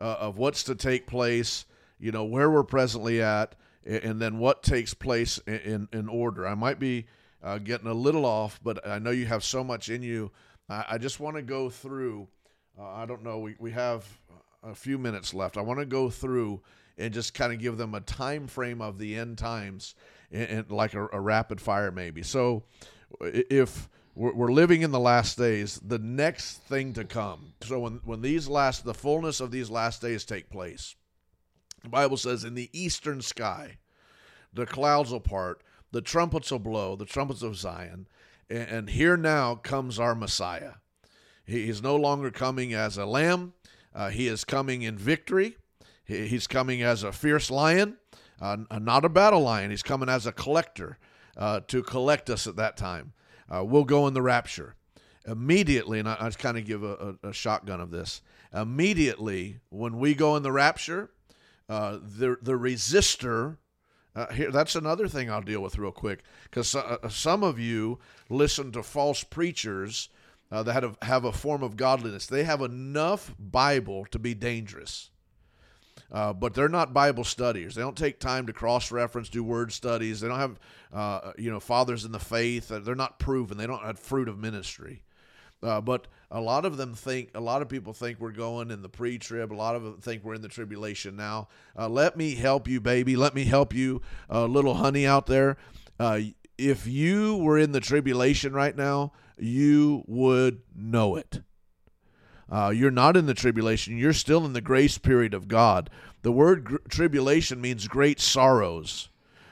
uh, 0.00 0.16
of 0.18 0.38
what's 0.38 0.64
to 0.64 0.74
take 0.74 1.06
place, 1.06 1.66
you 2.00 2.10
know, 2.10 2.24
where 2.24 2.50
we're 2.50 2.64
presently 2.64 3.22
at, 3.22 3.54
and 3.84 4.20
then 4.20 4.40
what 4.40 4.64
takes 4.64 4.92
place 4.92 5.38
in, 5.46 5.86
in, 5.92 6.08
order. 6.08 6.44
I 6.44 6.56
might 6.56 6.80
be 6.80 7.06
getting 7.62 7.86
a 7.86 7.94
little 7.94 8.26
off, 8.26 8.58
but 8.60 8.84
I 8.84 8.98
know 8.98 9.12
you 9.12 9.26
have 9.26 9.44
so 9.44 9.62
much 9.62 9.88
in 9.88 10.02
you. 10.02 10.32
I, 10.68 10.84
I 10.90 10.98
just 10.98 11.20
want 11.20 11.36
to 11.36 11.42
go 11.42 11.70
through. 11.70 12.26
Uh, 12.78 12.84
I 12.84 13.06
don't 13.06 13.22
know. 13.24 13.38
We, 13.38 13.56
we 13.58 13.70
have 13.72 14.06
a 14.62 14.74
few 14.74 14.98
minutes 14.98 15.32
left. 15.32 15.56
I 15.56 15.62
want 15.62 15.80
to 15.80 15.86
go 15.86 16.10
through 16.10 16.60
and 16.98 17.12
just 17.12 17.34
kind 17.34 17.52
of 17.52 17.58
give 17.58 17.76
them 17.76 17.94
a 17.94 18.00
time 18.00 18.46
frame 18.46 18.80
of 18.80 18.98
the 18.98 19.16
end 19.16 19.38
times 19.38 19.94
and 20.32 20.70
like 20.70 20.94
a, 20.94 21.08
a, 21.12 21.20
rapid 21.20 21.60
fire 21.60 21.90
maybe. 21.90 22.22
So 22.22 22.64
if 23.20 23.88
we're 24.14 24.52
living 24.52 24.82
in 24.82 24.92
the 24.92 24.98
last 24.98 25.36
days, 25.36 25.78
the 25.84 25.98
next 25.98 26.58
thing 26.62 26.94
to 26.94 27.04
come. 27.04 27.52
So 27.62 27.80
when 27.80 28.00
when 28.04 28.22
these 28.22 28.48
last 28.48 28.84
the 28.84 28.94
fullness 28.94 29.40
of 29.40 29.50
these 29.50 29.70
last 29.70 30.00
days 30.00 30.24
take 30.24 30.50
place, 30.50 30.96
the 31.82 31.90
Bible 31.90 32.16
says 32.16 32.42
in 32.42 32.54
the 32.54 32.70
eastern 32.72 33.20
sky, 33.20 33.78
the 34.52 34.66
clouds 34.66 35.12
will 35.12 35.20
part, 35.20 35.62
the 35.92 36.00
trumpets 36.00 36.50
will 36.50 36.58
blow, 36.58 36.96
the 36.96 37.04
trumpets 37.04 37.42
of 37.42 37.56
Zion, 37.56 38.08
And, 38.48 38.68
and 38.68 38.90
here 38.90 39.16
now 39.16 39.54
comes 39.54 40.00
our 40.00 40.14
Messiah. 40.14 40.72
He 41.46 41.68
is 41.68 41.82
no 41.82 41.96
longer 41.96 42.30
coming 42.30 42.74
as 42.74 42.98
a 42.98 43.06
lamb, 43.06 43.52
uh, 43.94 44.10
he 44.10 44.28
is 44.28 44.44
coming 44.44 44.82
in 44.82 44.98
victory. 44.98 45.56
He, 46.04 46.28
he's 46.28 46.46
coming 46.46 46.82
as 46.82 47.02
a 47.02 47.12
fierce 47.12 47.50
lion, 47.50 47.96
uh, 48.40 48.58
not 48.80 49.04
a 49.04 49.08
battle 49.08 49.40
lion. 49.40 49.70
He's 49.70 49.82
coming 49.82 50.08
as 50.08 50.26
a 50.26 50.32
collector 50.32 50.98
uh, 51.36 51.60
to 51.68 51.82
collect 51.82 52.28
us 52.28 52.46
at 52.46 52.56
that 52.56 52.76
time. 52.76 53.12
Uh, 53.48 53.64
we'll 53.64 53.84
go 53.84 54.06
in 54.06 54.14
the 54.14 54.22
rapture. 54.22 54.74
Immediately, 55.26 55.98
and 55.98 56.08
I, 56.08 56.16
I 56.20 56.30
kind 56.30 56.56
of 56.56 56.64
give 56.66 56.84
a, 56.84 57.16
a, 57.22 57.28
a, 57.28 57.32
shotgun 57.32 57.80
of 57.80 57.90
this. 57.90 58.22
Immediately, 58.54 59.58
when 59.70 59.98
we 59.98 60.14
go 60.14 60.36
in 60.36 60.44
the 60.44 60.52
rapture, 60.52 61.10
uh, 61.68 61.98
the 62.00 62.36
the 62.40 62.52
resistor 62.52 63.56
uh, 64.16 64.32
here, 64.32 64.50
that's 64.50 64.74
another 64.74 65.08
thing 65.08 65.30
I'll 65.30 65.42
deal 65.42 65.60
with 65.60 65.78
real 65.78 65.92
quick 65.92 66.22
because 66.44 66.74
uh, 66.74 66.96
uh, 67.02 67.08
some 67.10 67.42
of 67.42 67.58
you 67.58 67.98
listen 68.30 68.72
to 68.72 68.82
false 68.82 69.22
preachers 69.22 70.08
uh, 70.50 70.62
that 70.62 70.82
have, 70.82 70.96
have 71.02 71.24
a 71.24 71.32
form 71.32 71.62
of 71.62 71.76
godliness. 71.76 72.26
They 72.26 72.44
have 72.44 72.62
enough 72.62 73.34
Bible 73.38 74.06
to 74.10 74.18
be 74.18 74.34
dangerous, 74.34 75.10
uh, 76.12 76.32
but 76.32 76.54
they're 76.54 76.68
not 76.68 76.94
Bible 76.94 77.24
studiers. 77.24 77.74
They 77.74 77.82
don't 77.82 77.96
take 77.96 78.20
time 78.20 78.46
to 78.46 78.52
cross 78.52 78.92
reference, 78.92 79.28
do 79.28 79.42
word 79.42 79.72
studies. 79.72 80.20
They 80.20 80.28
don't 80.28 80.38
have, 80.38 80.60
uh, 80.92 81.32
you 81.36 81.50
know, 81.50 81.60
fathers 81.60 82.04
in 82.04 82.12
the 82.12 82.20
faith. 82.20 82.68
They're 82.68 82.94
not 82.94 83.18
proven. 83.18 83.58
They 83.58 83.66
don't 83.66 83.82
have 83.82 83.98
fruit 83.98 84.28
of 84.28 84.38
ministry. 84.38 85.02
Uh, 85.62 85.80
but 85.80 86.06
a 86.30 86.40
lot 86.40 86.64
of 86.64 86.76
them 86.76 86.94
think, 86.94 87.30
a 87.34 87.40
lot 87.40 87.62
of 87.62 87.68
people 87.68 87.92
think 87.92 88.20
we're 88.20 88.30
going 88.30 88.70
in 88.70 88.82
the 88.82 88.88
pre 88.88 89.18
trib. 89.18 89.52
A 89.52 89.54
lot 89.54 89.74
of 89.74 89.82
them 89.82 89.98
think 89.98 90.22
we're 90.22 90.34
in 90.34 90.42
the 90.42 90.48
tribulation 90.48 91.16
now. 91.16 91.48
Uh, 91.76 91.88
let 91.88 92.16
me 92.16 92.34
help 92.34 92.68
you, 92.68 92.80
baby. 92.80 93.16
Let 93.16 93.34
me 93.34 93.44
help 93.44 93.74
you, 93.74 94.02
uh, 94.30 94.44
little 94.46 94.74
honey 94.74 95.06
out 95.06 95.26
there. 95.26 95.56
Uh, 95.98 96.20
if 96.58 96.86
you 96.86 97.36
were 97.36 97.58
in 97.58 97.72
the 97.72 97.80
tribulation 97.80 98.52
right 98.52 98.76
now, 98.76 99.12
you 99.38 100.04
would 100.06 100.62
know 100.74 101.16
it. 101.16 101.40
Uh, 102.50 102.72
you're 102.74 102.90
not 102.90 103.16
in 103.16 103.26
the 103.26 103.34
tribulation. 103.34 103.98
You're 103.98 104.12
still 104.12 104.44
in 104.46 104.52
the 104.52 104.60
grace 104.60 104.98
period 104.98 105.34
of 105.34 105.48
God. 105.48 105.90
The 106.22 106.32
word 106.32 106.64
gr- 106.64 106.76
tribulation 106.88 107.60
means 107.60 107.88
great 107.88 108.20
sorrows. 108.20 109.08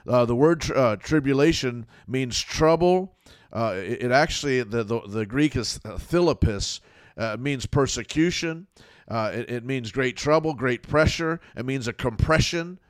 Uh, 0.07 0.25
the 0.25 0.37
word 0.37 0.61
tr- 0.61 0.95
tribulation 0.97 1.87
means 2.07 2.41
trouble 2.41 3.15
uh, 3.55 3.75
it, 3.77 4.03
it, 4.03 4.11
actually 4.11 4.63
the, 4.65 4.83
the, 4.83 5.01
the 5.07 5.25
Greek 5.25 5.55
is 5.55 5.81
uh, 5.85 5.91
thlipsis, 5.91 6.81
uh, 7.17 7.37
means 7.39 7.67
persecution. 7.67 8.67
Uh, 9.07 9.31
it, 9.33 9.51
it, 9.51 9.65
means 9.65 9.93
great 9.93 10.17
trouble, 10.17 10.55
great 10.55 10.83
pressure. 10.83 11.41
It 11.57 11.65
means 11.65 11.87
a 11.87 11.93
compression. 11.93 12.81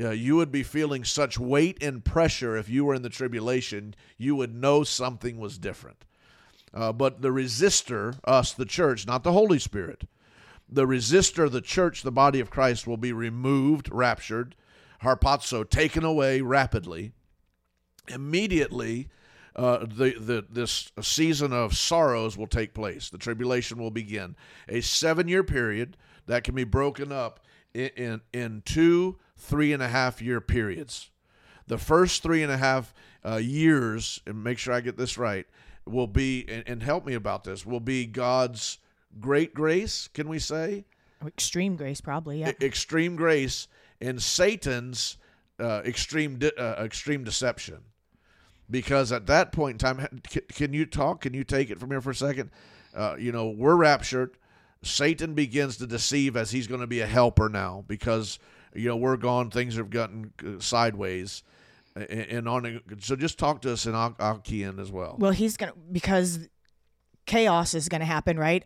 Uh, 0.00 0.10
you 0.10 0.36
would 0.36 0.50
be 0.50 0.62
feeling 0.62 1.04
such 1.04 1.38
weight 1.38 1.82
and 1.82 2.02
pressure 2.04 2.56
if 2.56 2.68
you 2.68 2.84
were 2.86 2.94
in 2.94 3.02
the 3.02 3.10
tribulation. 3.10 3.94
You 4.16 4.34
would 4.36 4.54
know 4.54 4.82
something 4.82 5.38
was 5.38 5.58
different. 5.58 6.04
Uh, 6.74 6.92
but 6.92 7.22
the 7.22 7.28
resistor, 7.28 8.18
us, 8.24 8.52
the 8.52 8.64
church, 8.64 9.06
not 9.06 9.22
the 9.22 9.32
Holy 9.32 9.60
Spirit, 9.60 10.04
the 10.68 10.86
resistor, 10.86 11.50
the 11.50 11.60
church, 11.60 12.02
the 12.02 12.10
body 12.10 12.40
of 12.40 12.50
Christ, 12.50 12.86
will 12.86 12.96
be 12.96 13.12
removed, 13.12 13.88
raptured, 13.92 14.56
harpazo, 15.02 15.68
taken 15.68 16.04
away 16.04 16.40
rapidly. 16.40 17.12
Immediately, 18.08 19.08
uh, 19.54 19.80
the, 19.80 20.14
the, 20.18 20.44
this 20.50 20.90
season 21.00 21.52
of 21.52 21.76
sorrows 21.76 22.36
will 22.36 22.48
take 22.48 22.74
place. 22.74 23.08
The 23.08 23.18
tribulation 23.18 23.78
will 23.78 23.92
begin. 23.92 24.34
A 24.68 24.80
seven 24.80 25.28
year 25.28 25.44
period 25.44 25.96
that 26.26 26.42
can 26.42 26.56
be 26.56 26.64
broken 26.64 27.12
up 27.12 27.40
in, 27.72 27.90
in, 27.96 28.20
in 28.32 28.62
two 28.64 29.18
three 29.36 29.72
and 29.72 29.82
a 29.82 29.88
half 29.88 30.20
year 30.20 30.40
periods. 30.40 31.10
The 31.66 31.78
first 31.78 32.22
three 32.22 32.42
and 32.42 32.52
a 32.52 32.56
half 32.56 32.92
uh, 33.24 33.36
years, 33.36 34.20
and 34.26 34.42
make 34.42 34.58
sure 34.58 34.74
I 34.74 34.80
get 34.80 34.96
this 34.96 35.16
right, 35.16 35.46
will 35.86 36.06
be, 36.06 36.44
and, 36.48 36.64
and 36.66 36.82
help 36.82 37.06
me 37.06 37.14
about 37.14 37.44
this, 37.44 37.64
will 37.66 37.80
be 37.80 38.06
God's 38.06 38.78
great 39.20 39.54
grace, 39.54 40.08
can 40.12 40.28
we 40.28 40.38
say? 40.38 40.84
Extreme 41.24 41.76
grace, 41.76 42.00
probably, 42.00 42.40
yeah. 42.40 42.50
E- 42.50 42.64
extreme 42.64 43.16
grace 43.16 43.68
and 44.00 44.20
Satan's 44.20 45.16
uh, 45.58 45.82
extreme 45.84 46.38
de- 46.38 46.60
uh, 46.60 46.82
extreme 46.84 47.24
deception 47.24 47.78
because 48.70 49.12
at 49.12 49.26
that 49.26 49.52
point 49.52 49.74
in 49.74 49.78
time, 49.78 50.22
can 50.52 50.72
you 50.72 50.86
talk? 50.86 51.22
Can 51.22 51.34
you 51.34 51.44
take 51.44 51.70
it 51.70 51.78
from 51.78 51.90
here 51.90 52.00
for 52.00 52.10
a 52.10 52.14
second? 52.14 52.50
Uh, 52.94 53.16
you 53.18 53.32
know, 53.32 53.48
we're 53.48 53.76
raptured. 53.76 54.36
Satan 54.82 55.34
begins 55.34 55.78
to 55.78 55.86
deceive 55.86 56.36
as 56.36 56.50
he's 56.50 56.66
going 56.66 56.80
to 56.80 56.86
be 56.86 57.00
a 57.00 57.06
helper 57.06 57.48
now 57.48 57.84
because 57.86 58.38
you 58.74 58.88
know 58.88 58.96
we're 58.96 59.16
gone. 59.16 59.50
Things 59.50 59.76
have 59.76 59.90
gotten 59.90 60.32
uh, 60.44 60.60
sideways, 60.60 61.42
and 61.96 62.48
on. 62.48 62.80
So 63.00 63.16
just 63.16 63.38
talk 63.38 63.62
to 63.62 63.72
us, 63.72 63.86
and 63.86 63.96
I'll, 63.96 64.14
I'll 64.18 64.38
key 64.38 64.62
in 64.62 64.78
as 64.78 64.90
well. 64.90 65.16
Well, 65.18 65.32
he's 65.32 65.56
gonna 65.56 65.74
because 65.92 66.48
chaos 67.26 67.74
is 67.74 67.88
to 68.00 68.06
happen, 68.06 68.38
right? 68.38 68.64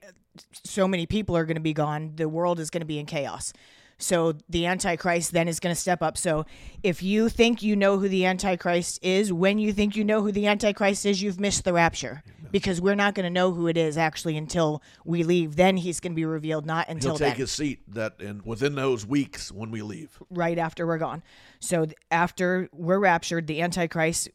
So 0.64 0.86
many 0.86 1.06
people 1.06 1.36
are 1.36 1.44
to 1.56 1.60
be 1.60 1.72
gone. 1.72 2.12
The 2.16 2.28
world 2.28 2.60
is 2.60 2.70
to 2.80 2.86
be 2.86 2.98
in 2.98 3.06
chaos. 3.06 3.52
So 3.98 4.34
the 4.48 4.66
Antichrist 4.66 5.32
then 5.32 5.48
is 5.48 5.58
going 5.58 5.74
to 5.74 5.80
step 5.80 6.02
up. 6.02 6.16
So 6.16 6.46
if 6.82 7.02
you 7.02 7.28
think 7.28 7.62
you 7.62 7.74
know 7.74 7.98
who 7.98 8.08
the 8.08 8.24
Antichrist 8.26 9.00
is, 9.02 9.32
when 9.32 9.58
you 9.58 9.72
think 9.72 9.96
you 9.96 10.04
know 10.04 10.22
who 10.22 10.30
the 10.30 10.46
Antichrist 10.46 11.04
is, 11.04 11.20
you've 11.20 11.40
missed 11.40 11.64
the 11.64 11.72
rapture 11.72 12.22
because 12.52 12.80
we're 12.80 12.94
not 12.94 13.14
going 13.14 13.24
to 13.24 13.30
know 13.30 13.52
who 13.52 13.66
it 13.66 13.76
is 13.76 13.98
actually 13.98 14.36
until 14.36 14.82
we 15.04 15.24
leave. 15.24 15.56
Then 15.56 15.76
he's 15.76 16.00
going 16.00 16.12
to 16.12 16.16
be 16.16 16.24
revealed, 16.24 16.64
not 16.64 16.88
until 16.88 17.10
He'll 17.10 17.18
take 17.18 17.28
then. 17.34 17.40
his 17.40 17.50
seat 17.52 17.80
that 17.94 18.20
and 18.20 18.44
within 18.44 18.74
those 18.76 19.04
weeks 19.04 19.50
when 19.50 19.70
we 19.70 19.82
leave, 19.82 20.16
right 20.30 20.58
after 20.58 20.86
we're 20.86 20.98
gone. 20.98 21.22
So 21.60 21.86
after 22.10 22.68
we're 22.72 23.00
raptured, 23.00 23.48
the 23.48 23.60
Antichrist 23.62 24.28
uh, 24.28 24.30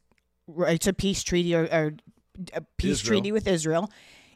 writes 0.48 0.88
a 0.88 0.94
peace 0.94 1.24
treaty 1.24 1.56
or, 1.56 1.64
or 1.72 1.94
a 2.54 2.62
peace 2.78 3.00
Israel. 3.00 3.08
treaty 3.08 3.32
with 3.32 3.48
Israel 3.48 3.90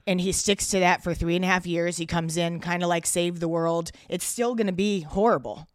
and 0.08 0.22
he 0.22 0.32
sticks 0.32 0.70
to 0.70 0.80
that 0.80 1.04
for 1.04 1.14
three 1.14 1.36
and 1.36 1.44
a 1.44 1.48
half 1.48 1.68
years. 1.68 1.98
He 1.98 2.06
comes 2.06 2.38
in 2.38 2.62
kind 2.62 2.82
of 2.82 2.90
like 2.90 3.06
save 3.06 3.40
the 3.40 3.48
world. 3.50 3.92
It's 4.10 4.26
still 4.26 4.56
going 4.56 4.68
to 4.68 4.74
be 4.74 5.02
horrible. 5.02 5.68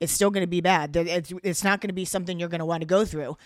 It's 0.00 0.12
still 0.12 0.30
going 0.30 0.42
to 0.42 0.48
be 0.48 0.62
bad. 0.62 0.96
It's, 0.96 1.32
it's 1.44 1.62
not 1.62 1.80
going 1.80 1.88
to 1.88 1.94
be 1.94 2.06
something 2.06 2.38
you're 2.38 2.48
going 2.48 2.60
to 2.60 2.64
want 2.64 2.80
to 2.80 2.86
go 2.86 3.04
through. 3.04 3.36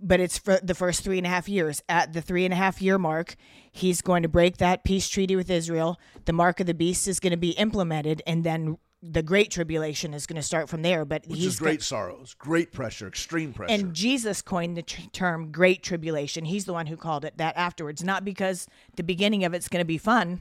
But 0.00 0.20
it's 0.20 0.38
for 0.38 0.58
the 0.62 0.74
first 0.74 1.02
three 1.02 1.18
and 1.18 1.26
a 1.26 1.30
half 1.30 1.48
years. 1.48 1.82
At 1.88 2.12
the 2.12 2.22
three 2.22 2.44
and 2.44 2.54
a 2.54 2.56
half 2.56 2.80
year 2.80 2.98
mark, 2.98 3.36
he's 3.70 4.00
going 4.00 4.22
to 4.22 4.28
break 4.28 4.56
that 4.58 4.84
peace 4.84 5.08
treaty 5.08 5.36
with 5.36 5.50
Israel. 5.50 5.98
The 6.24 6.32
mark 6.32 6.60
of 6.60 6.66
the 6.66 6.74
beast 6.74 7.08
is 7.08 7.20
going 7.20 7.32
to 7.32 7.36
be 7.36 7.50
implemented, 7.50 8.22
and 8.26 8.44
then 8.44 8.78
the 9.02 9.22
great 9.22 9.50
tribulation 9.50 10.12
is 10.12 10.26
going 10.26 10.36
to 10.36 10.42
start 10.42 10.68
from 10.68 10.82
there. 10.82 11.04
But 11.04 11.26
which 11.26 11.40
is 11.40 11.58
great 11.58 11.82
sorrows, 11.82 12.34
great 12.34 12.72
pressure, 12.72 13.06
extreme 13.06 13.52
pressure. 13.52 13.72
And 13.72 13.94
Jesus 13.94 14.42
coined 14.42 14.76
the 14.76 14.82
tr- 14.82 15.02
term 15.12 15.52
"great 15.52 15.82
tribulation." 15.82 16.44
He's 16.44 16.64
the 16.64 16.72
one 16.72 16.86
who 16.86 16.96
called 16.96 17.24
it 17.24 17.38
that 17.38 17.56
afterwards, 17.56 18.02
not 18.02 18.24
because 18.24 18.66
the 18.96 19.04
beginning 19.04 19.44
of 19.44 19.54
it's 19.54 19.68
going 19.68 19.82
to 19.82 19.86
be 19.86 19.98
fun, 19.98 20.40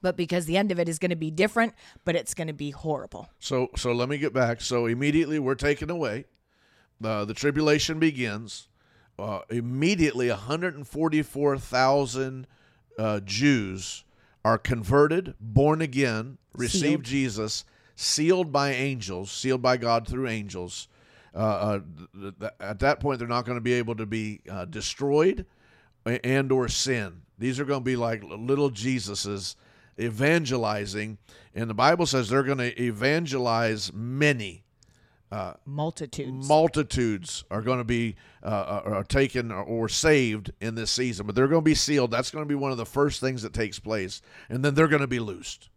but 0.00 0.16
because 0.16 0.46
the 0.46 0.56
end 0.56 0.72
of 0.72 0.78
it 0.78 0.88
is 0.88 0.98
going 0.98 1.10
to 1.10 1.16
be 1.16 1.30
different, 1.30 1.74
but 2.04 2.16
it's 2.16 2.34
going 2.34 2.46
to 2.46 2.52
be 2.52 2.70
horrible. 2.70 3.28
So, 3.38 3.68
so 3.76 3.92
let 3.92 4.08
me 4.08 4.18
get 4.18 4.32
back. 4.32 4.60
So 4.60 4.86
immediately 4.86 5.38
we're 5.38 5.54
taken 5.54 5.90
away. 5.90 6.24
Uh, 7.02 7.24
the 7.24 7.34
tribulation 7.34 7.98
begins. 7.98 8.68
Uh, 9.18 9.40
immediately, 9.48 10.28
144,000 10.28 12.46
uh, 12.98 13.20
Jews 13.20 14.04
are 14.44 14.58
converted, 14.58 15.34
born 15.40 15.80
again, 15.80 16.36
receive 16.54 17.02
Jesus 17.02 17.64
sealed 17.96 18.52
by 18.52 18.72
angels, 18.72 19.30
sealed 19.30 19.62
by 19.62 19.76
God 19.76 20.06
through 20.06 20.28
angels. 20.28 20.88
Uh, 21.34 21.38
uh, 21.38 21.80
th- 22.20 22.34
th- 22.38 22.52
at 22.60 22.78
that 22.78 23.00
point, 23.00 23.18
they're 23.18 23.28
not 23.28 23.44
going 23.44 23.56
to 23.58 23.62
be 23.62 23.72
able 23.74 23.96
to 23.96 24.06
be 24.06 24.40
uh, 24.50 24.64
destroyed 24.64 25.46
and 26.06 26.52
or 26.52 26.68
sin. 26.68 27.22
These 27.38 27.58
are 27.58 27.64
going 27.64 27.80
to 27.80 27.84
be 27.84 27.96
like 27.96 28.22
little 28.22 28.70
Jesuses 28.70 29.56
evangelizing, 29.98 31.18
and 31.54 31.68
the 31.68 31.74
Bible 31.74 32.06
says 32.06 32.28
they're 32.28 32.42
going 32.42 32.58
to 32.58 32.82
evangelize 32.82 33.92
many. 33.92 34.64
Uh, 35.32 35.54
multitudes. 35.66 36.46
Multitudes 36.46 37.44
are 37.50 37.62
going 37.62 37.78
to 37.78 37.84
be 37.84 38.14
uh, 38.44 38.46
uh, 38.46 38.82
are 38.84 39.04
taken 39.04 39.50
or 39.50 39.88
saved 39.88 40.52
in 40.60 40.76
this 40.76 40.92
season, 40.92 41.26
but 41.26 41.34
they're 41.34 41.48
going 41.48 41.62
to 41.62 41.64
be 41.64 41.74
sealed. 41.74 42.12
That's 42.12 42.30
going 42.30 42.44
to 42.44 42.48
be 42.48 42.54
one 42.54 42.70
of 42.70 42.78
the 42.78 42.86
first 42.86 43.20
things 43.20 43.42
that 43.42 43.52
takes 43.52 43.80
place, 43.80 44.22
and 44.48 44.64
then 44.64 44.74
they're 44.74 44.86
going 44.86 45.00
to 45.00 45.08
be 45.08 45.18
loosed. 45.18 45.70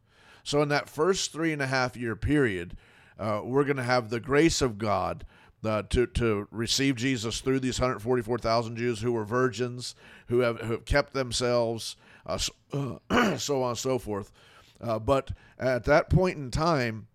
So, 0.48 0.62
in 0.62 0.70
that 0.70 0.88
first 0.88 1.34
three 1.34 1.52
and 1.52 1.62
a 1.62 1.68
half 1.68 1.98
year 1.98 2.16
period, 2.16 2.78
uh, 3.20 3.42
we're 3.44 3.66
going 3.66 3.76
to 3.76 3.84
have 3.84 4.10
the 4.10 4.22
grace 4.22 4.62
of 4.62 4.78
God 4.78 5.26
uh, 5.66 5.84
to, 5.90 6.08
to 6.08 6.48
receive 6.52 6.96
Jesus 6.96 7.42
through 7.42 7.60
these 7.60 7.82
144,000 7.82 8.78
Jews 8.78 9.02
who 9.02 9.12
were 9.12 9.26
virgins, 9.26 9.94
who 10.28 10.40
have, 10.40 10.62
who 10.62 10.72
have 10.72 10.86
kept 10.86 11.12
themselves, 11.12 11.98
uh, 12.26 12.38
so, 12.38 12.54
so, 13.38 13.62
on 13.62 13.72
and 13.72 13.78
so 13.78 14.00
forth. 14.00 14.32
Uh, 14.80 14.98
but 15.00 15.32
at 15.60 15.84
that 15.84 16.10
point 16.10 16.38
in 16.38 16.50
time, 16.50 17.08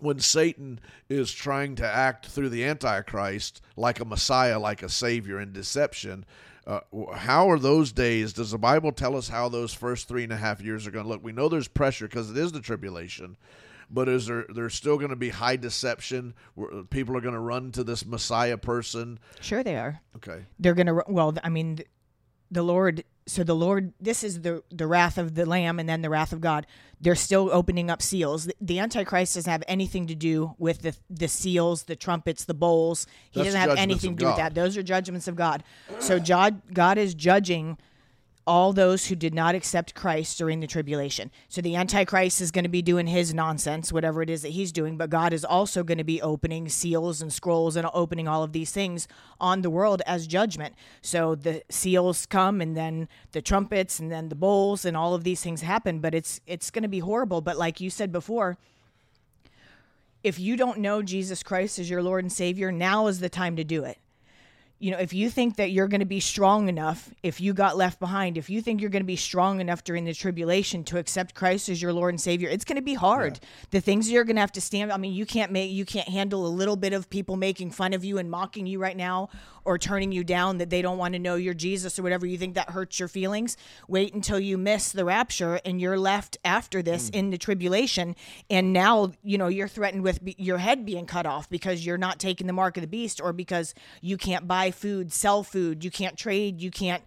when 0.00 0.18
Satan 0.18 0.80
is 1.08 1.30
trying 1.30 1.76
to 1.76 1.86
act 1.86 2.26
through 2.26 2.48
the 2.48 2.64
Antichrist 2.64 3.62
like 3.76 4.00
a 4.00 4.04
Messiah, 4.04 4.58
like 4.58 4.82
a 4.82 4.88
Savior 4.88 5.38
in 5.38 5.52
deception, 5.52 6.24
uh, 6.68 6.80
how 7.14 7.50
are 7.50 7.58
those 7.58 7.92
days? 7.92 8.34
Does 8.34 8.50
the 8.50 8.58
Bible 8.58 8.92
tell 8.92 9.16
us 9.16 9.28
how 9.28 9.48
those 9.48 9.72
first 9.72 10.06
three 10.06 10.22
and 10.22 10.32
a 10.32 10.36
half 10.36 10.60
years 10.60 10.86
are 10.86 10.90
going 10.90 11.06
to 11.06 11.08
look? 11.08 11.24
We 11.24 11.32
know 11.32 11.48
there's 11.48 11.66
pressure 11.66 12.06
because 12.06 12.30
it 12.30 12.36
is 12.36 12.52
the 12.52 12.60
tribulation, 12.60 13.38
but 13.90 14.06
is 14.06 14.26
there 14.26 14.44
there's 14.50 14.74
still 14.74 14.98
going 14.98 15.08
to 15.08 15.16
be 15.16 15.30
high 15.30 15.56
deception? 15.56 16.34
Where 16.56 16.82
people 16.84 17.16
are 17.16 17.22
going 17.22 17.32
to 17.32 17.40
run 17.40 17.72
to 17.72 17.84
this 17.84 18.04
Messiah 18.04 18.58
person. 18.58 19.18
Sure, 19.40 19.64
they 19.64 19.76
are. 19.76 20.02
Okay, 20.16 20.44
they're 20.58 20.74
going 20.74 20.88
to. 20.88 21.02
Well, 21.08 21.34
I 21.42 21.48
mean, 21.48 21.80
the 22.50 22.62
Lord 22.62 23.04
so 23.26 23.44
the 23.44 23.54
Lord 23.54 23.92
this 24.00 24.24
is 24.24 24.40
the 24.40 24.62
the 24.70 24.86
wrath 24.86 25.18
of 25.18 25.34
the 25.34 25.44
lamb 25.44 25.78
and 25.78 25.88
then 25.88 26.02
the 26.02 26.10
wrath 26.10 26.32
of 26.32 26.40
God. 26.40 26.66
They're 27.00 27.14
still 27.14 27.50
opening 27.52 27.90
up 27.90 28.02
seals. 28.02 28.46
The, 28.46 28.54
the 28.60 28.78
antichrist 28.80 29.36
doesn't 29.36 29.50
have 29.50 29.62
anything 29.68 30.06
to 30.08 30.14
do 30.14 30.54
with 30.58 30.82
the 30.82 30.96
the 31.10 31.28
seals, 31.28 31.84
the 31.84 31.96
trumpets, 31.96 32.44
the 32.44 32.54
bowls. 32.54 33.06
He 33.30 33.40
That's 33.40 33.48
doesn't 33.54 33.60
have 33.60 33.78
anything 33.78 34.16
to 34.16 34.24
do 34.24 34.26
with 34.26 34.36
that. 34.36 34.54
Those 34.54 34.76
are 34.76 34.82
judgments 34.82 35.28
of 35.28 35.36
God. 35.36 35.62
So 36.00 36.18
God 36.18 36.62
God 36.72 36.98
is 36.98 37.14
judging 37.14 37.78
all 38.48 38.72
those 38.72 39.06
who 39.06 39.14
did 39.14 39.34
not 39.34 39.54
accept 39.54 39.94
Christ 39.94 40.38
during 40.38 40.60
the 40.60 40.66
tribulation. 40.66 41.30
So 41.50 41.60
the 41.60 41.76
Antichrist 41.76 42.40
is 42.40 42.50
going 42.50 42.64
to 42.64 42.70
be 42.70 42.80
doing 42.80 43.06
his 43.06 43.34
nonsense, 43.34 43.92
whatever 43.92 44.22
it 44.22 44.30
is 44.30 44.40
that 44.40 44.52
he's 44.52 44.72
doing, 44.72 44.96
but 44.96 45.10
God 45.10 45.34
is 45.34 45.44
also 45.44 45.84
going 45.84 45.98
to 45.98 46.04
be 46.04 46.22
opening 46.22 46.70
seals 46.70 47.20
and 47.20 47.30
scrolls 47.30 47.76
and 47.76 47.86
opening 47.92 48.26
all 48.26 48.42
of 48.42 48.52
these 48.52 48.72
things 48.72 49.06
on 49.38 49.60
the 49.60 49.68
world 49.68 50.00
as 50.06 50.26
judgment. 50.26 50.74
So 51.02 51.34
the 51.34 51.62
seals 51.68 52.24
come 52.24 52.62
and 52.62 52.74
then 52.74 53.06
the 53.32 53.42
trumpets 53.42 54.00
and 54.00 54.10
then 54.10 54.30
the 54.30 54.34
bowls 54.34 54.86
and 54.86 54.96
all 54.96 55.14
of 55.14 55.24
these 55.24 55.42
things 55.42 55.60
happen, 55.60 55.98
but 55.98 56.14
it's 56.14 56.40
it's 56.46 56.70
going 56.70 56.84
to 56.84 56.88
be 56.88 57.00
horrible, 57.00 57.42
but 57.42 57.58
like 57.58 57.82
you 57.82 57.90
said 57.90 58.10
before, 58.10 58.56
if 60.24 60.40
you 60.40 60.56
don't 60.56 60.78
know 60.78 61.02
Jesus 61.02 61.42
Christ 61.42 61.78
as 61.78 61.90
your 61.90 62.02
Lord 62.02 62.24
and 62.24 62.32
Savior, 62.32 62.72
now 62.72 63.08
is 63.08 63.20
the 63.20 63.28
time 63.28 63.56
to 63.56 63.64
do 63.64 63.84
it 63.84 63.98
you 64.80 64.92
know, 64.92 64.98
if 64.98 65.12
you 65.12 65.28
think 65.28 65.56
that 65.56 65.72
you're 65.72 65.88
going 65.88 66.00
to 66.00 66.06
be 66.06 66.20
strong 66.20 66.68
enough, 66.68 67.12
if 67.24 67.40
you 67.40 67.52
got 67.52 67.76
left 67.76 67.98
behind, 67.98 68.38
if 68.38 68.48
you 68.48 68.62
think 68.62 68.80
you're 68.80 68.90
going 68.90 69.02
to 69.02 69.06
be 69.06 69.16
strong 69.16 69.60
enough 69.60 69.82
during 69.82 70.04
the 70.04 70.14
tribulation 70.14 70.84
to 70.84 70.98
accept 70.98 71.34
Christ 71.34 71.68
as 71.68 71.82
your 71.82 71.92
Lord 71.92 72.14
and 72.14 72.20
Savior, 72.20 72.48
it's 72.48 72.64
going 72.64 72.76
to 72.76 72.82
be 72.82 72.94
hard. 72.94 73.40
The 73.70 73.80
things 73.80 74.08
you're 74.08 74.22
going 74.22 74.36
to 74.36 74.40
have 74.40 74.52
to 74.52 74.60
stand. 74.60 74.92
I 74.92 74.96
mean, 74.96 75.14
you 75.14 75.26
can't 75.26 75.50
make, 75.50 75.72
you 75.72 75.84
can't 75.84 76.08
handle 76.08 76.46
a 76.46 76.48
little 76.48 76.76
bit 76.76 76.92
of 76.92 77.10
people 77.10 77.36
making 77.36 77.72
fun 77.72 77.92
of 77.92 78.04
you 78.04 78.18
and 78.18 78.30
mocking 78.30 78.68
you 78.68 78.78
right 78.78 78.96
now, 78.96 79.30
or 79.68 79.76
turning 79.76 80.12
you 80.12 80.24
down 80.24 80.56
that 80.56 80.70
they 80.70 80.80
don't 80.80 80.96
want 80.96 81.12
to 81.12 81.18
know 81.18 81.34
you're 81.34 81.52
Jesus 81.52 81.98
or 81.98 82.02
whatever. 82.02 82.24
You 82.24 82.38
think 82.38 82.54
that 82.54 82.70
hurts 82.70 82.98
your 82.98 83.06
feelings. 83.06 83.54
Wait 83.86 84.14
until 84.14 84.40
you 84.40 84.56
miss 84.56 84.92
the 84.92 85.04
rapture 85.04 85.60
and 85.62 85.78
you're 85.78 85.98
left 85.98 86.38
after 86.42 86.80
this 86.80 87.10
mm. 87.10 87.16
in 87.16 87.30
the 87.30 87.36
tribulation, 87.36 88.16
and 88.48 88.72
now 88.72 89.12
you 89.22 89.36
know 89.36 89.48
you're 89.48 89.68
threatened 89.68 90.02
with 90.02 90.24
be- 90.24 90.34
your 90.38 90.56
head 90.56 90.86
being 90.86 91.04
cut 91.04 91.26
off 91.26 91.50
because 91.50 91.84
you're 91.84 91.98
not 91.98 92.18
taking 92.18 92.46
the 92.46 92.54
mark 92.54 92.78
of 92.78 92.80
the 92.80 92.88
beast, 92.88 93.20
or 93.20 93.34
because 93.34 93.74
you 94.00 94.16
can't 94.16 94.48
buy 94.48 94.70
food, 94.70 95.12
sell 95.12 95.42
food, 95.42 95.84
you 95.84 95.90
can't 95.90 96.16
trade, 96.16 96.62
you 96.62 96.70
can't 96.70 97.02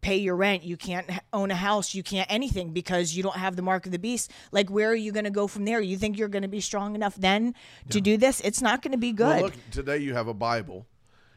pay 0.00 0.16
your 0.16 0.36
rent, 0.36 0.62
you 0.62 0.76
can't 0.76 1.10
own 1.32 1.50
a 1.50 1.56
house, 1.56 1.94
you 1.94 2.02
can't 2.02 2.30
anything 2.30 2.72
because 2.72 3.14
you 3.14 3.22
don't 3.22 3.36
have 3.36 3.56
the 3.56 3.62
mark 3.62 3.84
of 3.84 3.92
the 3.92 3.98
beast. 3.98 4.30
Like, 4.52 4.70
where 4.70 4.88
are 4.88 4.94
you 4.94 5.12
going 5.12 5.24
to 5.24 5.30
go 5.30 5.46
from 5.46 5.66
there? 5.66 5.80
You 5.80 5.98
think 5.98 6.16
you're 6.16 6.28
going 6.28 6.42
to 6.42 6.48
be 6.48 6.60
strong 6.60 6.94
enough 6.94 7.16
then 7.16 7.54
to 7.90 8.00
do 8.00 8.16
this? 8.16 8.40
It's 8.40 8.62
not 8.62 8.80
going 8.80 8.92
to 8.92 8.98
be 8.98 9.12
good. 9.12 9.26
Well, 9.26 9.42
look, 9.42 9.54
today 9.70 9.98
you 9.98 10.14
have 10.14 10.28
a 10.28 10.34
Bible, 10.34 10.86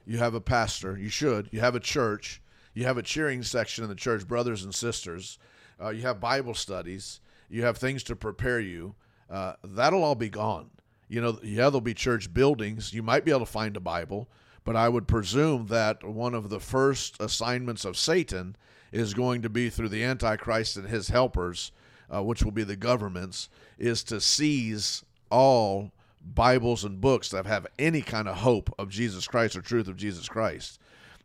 you 0.05 0.17
have 0.17 0.33
a 0.33 0.41
pastor, 0.41 0.97
you 0.97 1.09
should, 1.09 1.49
you 1.51 1.59
have 1.59 1.75
a 1.75 1.79
church, 1.79 2.41
you 2.73 2.85
have 2.85 2.97
a 2.97 3.03
cheering 3.03 3.43
section 3.43 3.83
in 3.83 3.89
the 3.89 3.95
church, 3.95 4.27
brothers 4.27 4.63
and 4.63 4.73
sisters, 4.73 5.37
uh, 5.81 5.89
you 5.89 6.01
have 6.01 6.19
Bible 6.19 6.53
studies, 6.53 7.19
you 7.49 7.63
have 7.63 7.77
things 7.77 8.03
to 8.03 8.15
prepare 8.15 8.59
you. 8.59 8.95
Uh, 9.29 9.53
that'll 9.63 10.03
all 10.03 10.15
be 10.15 10.29
gone. 10.29 10.69
You 11.07 11.21
know, 11.21 11.39
yeah, 11.43 11.63
there'll 11.63 11.81
be 11.81 11.93
church 11.93 12.33
buildings. 12.33 12.93
You 12.93 13.01
might 13.01 13.25
be 13.25 13.31
able 13.31 13.41
to 13.41 13.45
find 13.45 13.75
a 13.75 13.81
Bible, 13.81 14.29
but 14.63 14.75
I 14.75 14.89
would 14.89 15.07
presume 15.07 15.67
that 15.67 16.03
one 16.03 16.35
of 16.35 16.49
the 16.49 16.59
first 16.59 17.19
assignments 17.19 17.85
of 17.85 17.97
Satan 17.97 18.55
is 18.91 19.13
going 19.13 19.41
to 19.41 19.49
be 19.49 19.69
through 19.69 19.89
the 19.89 20.03
Antichrist 20.03 20.77
and 20.77 20.87
his 20.87 21.09
helpers, 21.09 21.71
uh, 22.13 22.23
which 22.23 22.43
will 22.43 22.51
be 22.51 22.63
the 22.63 22.75
governments, 22.75 23.49
is 23.77 24.03
to 24.03 24.21
seize 24.21 25.03
all 25.31 25.91
Bibles 26.33 26.83
and 26.83 27.01
books 27.01 27.29
that 27.29 27.45
have 27.45 27.67
any 27.77 28.01
kind 28.01 28.27
of 28.27 28.37
hope 28.37 28.73
of 28.77 28.89
Jesus 28.89 29.27
Christ 29.27 29.55
or 29.55 29.61
truth 29.61 29.87
of 29.87 29.97
Jesus 29.97 30.27
Christ. 30.27 30.79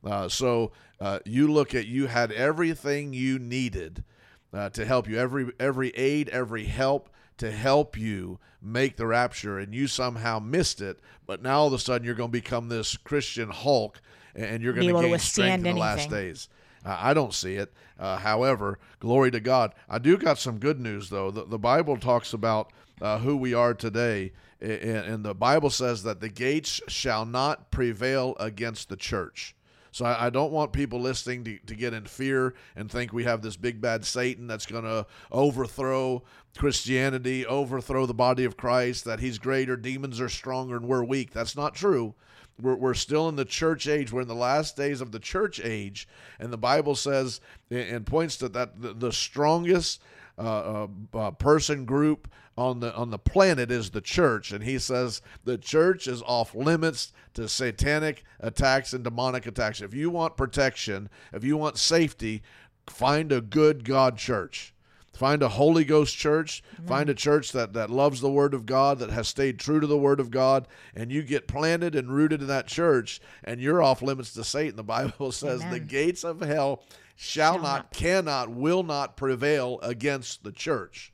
Uh, 0.04 0.28
so 0.28 0.72
uh, 1.00 1.20
you 1.24 1.50
look 1.50 1.74
at 1.74 1.86
you 1.86 2.06
had 2.06 2.32
everything 2.32 3.12
you 3.12 3.38
needed 3.38 4.04
uh, 4.52 4.70
to 4.70 4.84
help 4.84 5.08
you, 5.08 5.18
every 5.18 5.50
every 5.58 5.90
aid, 5.90 6.28
every 6.28 6.64
help 6.64 7.10
to 7.38 7.50
help 7.50 7.98
you 7.98 8.38
make 8.62 8.96
the 8.96 9.06
rapture, 9.06 9.58
and 9.58 9.74
you 9.74 9.86
somehow 9.86 10.38
missed 10.38 10.80
it. 10.80 11.00
But 11.26 11.42
now 11.42 11.60
all 11.60 11.66
of 11.66 11.72
a 11.72 11.78
sudden 11.78 12.04
you're 12.04 12.14
going 12.14 12.30
to 12.30 12.40
become 12.40 12.68
this 12.68 12.96
Christian 12.96 13.50
Hulk, 13.50 14.00
and 14.34 14.62
you're 14.62 14.72
going 14.72 14.86
to 14.88 14.92
gain 15.08 15.18
strength 15.18 15.66
in 15.66 15.74
the 15.74 15.80
last 15.80 16.10
days. 16.10 16.48
Uh, 16.84 16.98
I 17.00 17.14
don't 17.14 17.32
see 17.34 17.54
it. 17.54 17.72
Uh, 17.98 18.18
however, 18.18 18.78
glory 19.00 19.30
to 19.30 19.40
God. 19.40 19.72
I 19.88 19.98
do 19.98 20.16
got 20.18 20.38
some 20.38 20.58
good 20.58 20.80
news 20.80 21.08
though. 21.10 21.30
The, 21.30 21.44
the 21.44 21.58
Bible 21.58 21.96
talks 21.96 22.32
about 22.32 22.72
uh, 23.00 23.18
who 23.18 23.36
we 23.36 23.54
are 23.54 23.74
today, 23.74 24.32
and, 24.64 25.24
the 25.24 25.34
Bible 25.34 25.70
says 25.70 26.02
that 26.04 26.20
the 26.20 26.28
gates 26.28 26.80
shall 26.88 27.24
not 27.24 27.70
prevail 27.70 28.36
against 28.38 28.88
the 28.88 28.96
church. 28.96 29.54
So 29.92 30.04
I, 30.04 30.28
don't 30.28 30.50
want 30.50 30.72
people 30.72 31.00
listening 31.00 31.44
to, 31.44 31.56
to 31.66 31.74
get 31.76 31.94
in 31.94 32.04
fear 32.04 32.54
and 32.74 32.90
think 32.90 33.12
we 33.12 33.22
have 33.24 33.42
this 33.42 33.56
big 33.56 33.80
bad 33.80 34.04
Satan 34.04 34.48
that's 34.48 34.66
going 34.66 34.82
to 34.82 35.06
overthrow 35.30 36.24
Christianity, 36.56 37.46
overthrow 37.46 38.04
the 38.04 38.12
body 38.12 38.44
of 38.44 38.56
Christ, 38.56 39.04
that 39.04 39.20
he's 39.20 39.38
greater, 39.38 39.76
demons 39.76 40.20
are 40.20 40.28
stronger, 40.28 40.74
and 40.76 40.88
we're 40.88 41.04
weak. 41.04 41.32
That's 41.32 41.54
not 41.56 41.76
true. 41.76 42.12
We're, 42.60 42.74
we're 42.74 42.94
still 42.94 43.28
in 43.28 43.36
the 43.36 43.44
church 43.44 43.86
age. 43.86 44.12
We're 44.12 44.22
in 44.22 44.28
the 44.28 44.34
last 44.34 44.76
days 44.76 45.00
of 45.00 45.12
the 45.12 45.20
church 45.20 45.60
age. 45.62 46.08
And 46.40 46.52
the 46.52 46.58
Bible 46.58 46.96
says 46.96 47.40
and- 47.70 47.78
and 47.78 48.06
points 48.06 48.36
to 48.38 48.48
that 48.48 48.80
the, 48.80 48.94
the 48.94 49.12
strongest 49.12 50.02
uh, 50.36 50.40
uh, 50.42 50.88
uh, 51.16 51.30
person 51.30 51.84
group 51.84 52.26
on 52.56 52.80
the 52.80 52.94
on 52.94 53.10
the 53.10 53.18
planet 53.18 53.70
is 53.70 53.90
the 53.90 54.00
church, 54.00 54.52
and 54.52 54.62
he 54.62 54.78
says 54.78 55.22
the 55.44 55.58
church 55.58 56.06
is 56.06 56.22
off 56.22 56.54
limits 56.54 57.12
to 57.34 57.48
satanic 57.48 58.24
attacks 58.40 58.92
and 58.92 59.02
demonic 59.02 59.46
attacks. 59.46 59.80
If 59.80 59.94
you 59.94 60.10
want 60.10 60.36
protection, 60.36 61.08
if 61.32 61.42
you 61.44 61.56
want 61.56 61.78
safety, 61.78 62.42
find 62.86 63.32
a 63.32 63.40
good 63.40 63.84
God 63.84 64.16
church. 64.16 64.74
Find 65.14 65.44
a 65.44 65.48
Holy 65.48 65.84
Ghost 65.84 66.16
church. 66.16 66.62
Mm-hmm. 66.74 66.88
Find 66.88 67.08
a 67.08 67.14
church 67.14 67.52
that, 67.52 67.72
that 67.74 67.88
loves 67.88 68.20
the 68.20 68.30
Word 68.30 68.52
of 68.52 68.66
God, 68.66 68.98
that 68.98 69.10
has 69.10 69.28
stayed 69.28 69.60
true 69.60 69.78
to 69.78 69.86
the 69.86 69.96
Word 69.96 70.18
of 70.18 70.30
God, 70.30 70.66
and 70.94 71.12
you 71.12 71.22
get 71.22 71.46
planted 71.46 71.94
and 71.94 72.12
rooted 72.12 72.40
in 72.40 72.48
that 72.48 72.66
church, 72.66 73.20
and 73.44 73.60
you're 73.60 73.82
off 73.82 74.02
limits 74.02 74.32
to 74.34 74.42
Satan. 74.42 74.76
The 74.76 74.82
Bible 74.82 75.30
says 75.32 75.64
the 75.70 75.78
gates 75.78 76.24
of 76.24 76.40
hell 76.40 76.82
shall, 77.14 77.54
Shall 77.54 77.62
not, 77.62 77.62
not. 77.62 77.92
cannot, 77.92 78.50
will 78.50 78.82
not 78.82 79.16
prevail 79.16 79.78
against 79.82 80.42
the 80.42 80.52
church. 80.52 81.12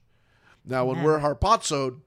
Now, 0.64 0.84
when 0.84 1.02
we're 1.02 1.20
harpazoed, 1.20 2.00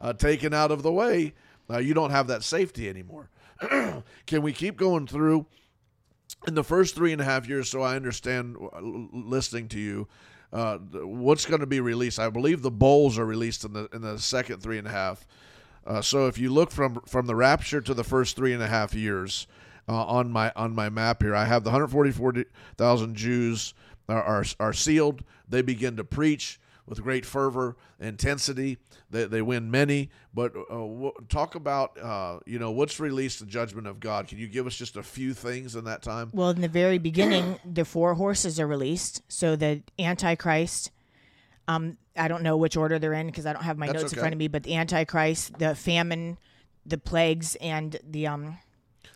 uh, 0.00 0.12
taken 0.12 0.52
out 0.52 0.70
of 0.70 0.82
the 0.82 0.92
way, 0.92 1.34
uh, 1.68 1.78
you 1.78 1.94
don't 1.94 2.10
have 2.10 2.26
that 2.28 2.42
safety 2.42 2.88
anymore. 2.88 3.30
Can 4.26 4.42
we 4.42 4.52
keep 4.52 4.76
going 4.76 5.06
through? 5.06 5.46
in 6.46 6.54
the 6.54 6.64
first 6.64 6.94
three 6.94 7.12
and 7.12 7.20
a 7.20 7.24
half 7.24 7.48
years, 7.48 7.68
so 7.68 7.82
I 7.82 7.96
understand 7.96 8.56
uh, 8.56 8.80
listening 8.80 9.68
to 9.68 9.78
you, 9.78 10.08
uh, 10.52 10.78
what's 10.78 11.46
going 11.46 11.60
to 11.60 11.66
be 11.66 11.80
released? 11.80 12.18
I 12.18 12.28
believe 12.30 12.62
the 12.62 12.70
bowls 12.70 13.18
are 13.18 13.26
released 13.26 13.64
in 13.64 13.72
the 13.72 13.88
in 13.92 14.02
the 14.02 14.18
second 14.18 14.62
three 14.62 14.78
and 14.78 14.86
a 14.86 14.90
half. 14.90 15.26
Uh, 15.86 16.02
so 16.02 16.26
if 16.26 16.38
you 16.38 16.52
look 16.52 16.70
from 16.70 17.00
from 17.06 17.26
the 17.26 17.36
rapture 17.36 17.80
to 17.80 17.94
the 17.94 18.04
first 18.04 18.36
three 18.36 18.52
and 18.52 18.62
a 18.62 18.66
half 18.66 18.94
years 18.94 19.46
uh, 19.88 20.04
on 20.04 20.30
my 20.30 20.52
on 20.56 20.74
my 20.74 20.88
map 20.88 21.22
here, 21.22 21.36
I 21.36 21.44
have 21.44 21.62
the 21.62 21.70
144,000 21.70 23.14
Jews 23.14 23.74
are, 24.08 24.22
are 24.22 24.44
are 24.58 24.72
sealed. 24.72 25.22
They 25.48 25.62
begin 25.62 25.96
to 25.96 26.04
preach 26.04 26.59
with 26.90 27.02
great 27.02 27.24
fervor, 27.24 27.76
intensity. 28.00 28.76
They, 29.10 29.24
they 29.24 29.40
win 29.40 29.70
many. 29.70 30.10
But 30.34 30.54
uh, 30.56 30.74
w- 30.74 31.12
talk 31.28 31.54
about 31.54 31.96
uh, 31.98 32.40
you 32.44 32.58
know 32.58 32.72
what's 32.72 33.00
released 33.00 33.38
the 33.38 33.46
judgment 33.46 33.86
of 33.86 34.00
God. 34.00 34.26
Can 34.28 34.38
you 34.38 34.48
give 34.48 34.66
us 34.66 34.74
just 34.74 34.96
a 34.96 35.02
few 35.02 35.32
things 35.32 35.76
in 35.76 35.84
that 35.84 36.02
time? 36.02 36.30
Well, 36.34 36.50
in 36.50 36.60
the 36.60 36.68
very 36.68 36.98
beginning, 36.98 37.58
the 37.64 37.86
four 37.86 38.14
horses 38.14 38.60
are 38.60 38.66
released. 38.66 39.22
So 39.28 39.56
the 39.56 39.82
Antichrist, 39.98 40.90
um, 41.68 41.96
I 42.16 42.28
don't 42.28 42.42
know 42.42 42.56
which 42.56 42.76
order 42.76 42.98
they're 42.98 43.14
in 43.14 43.26
because 43.28 43.46
I 43.46 43.52
don't 43.52 43.62
have 43.62 43.78
my 43.78 43.86
That's 43.86 44.02
notes 44.02 44.12
in 44.12 44.18
front 44.18 44.34
of 44.34 44.38
me, 44.38 44.48
but 44.48 44.64
the 44.64 44.74
Antichrist, 44.74 45.58
the 45.58 45.76
famine, 45.76 46.38
the 46.84 46.98
plagues, 46.98 47.54
and 47.56 47.96
the 48.04 48.26
um, 48.26 48.58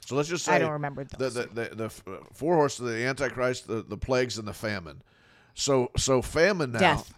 So 0.07 0.15
let's 0.15 0.29
just 0.29 0.45
say 0.45 0.53
I 0.53 0.59
don't 0.61 0.71
remember 0.71 1.03
the 1.03 1.17
the, 1.17 1.49
the, 1.53 1.75
the 1.75 1.85
f- 1.87 2.05
four 2.33 2.55
horses, 2.55 2.87
the 2.87 3.05
Antichrist, 3.05 3.67
the, 3.67 3.83
the 3.83 3.99
plagues, 3.99 4.39
and 4.39 4.47
the 4.47 4.55
famine. 4.55 5.03
So 5.55 5.91
so 5.97 6.23
famine 6.23 6.71
now 6.71 6.79
Death. 6.79 7.15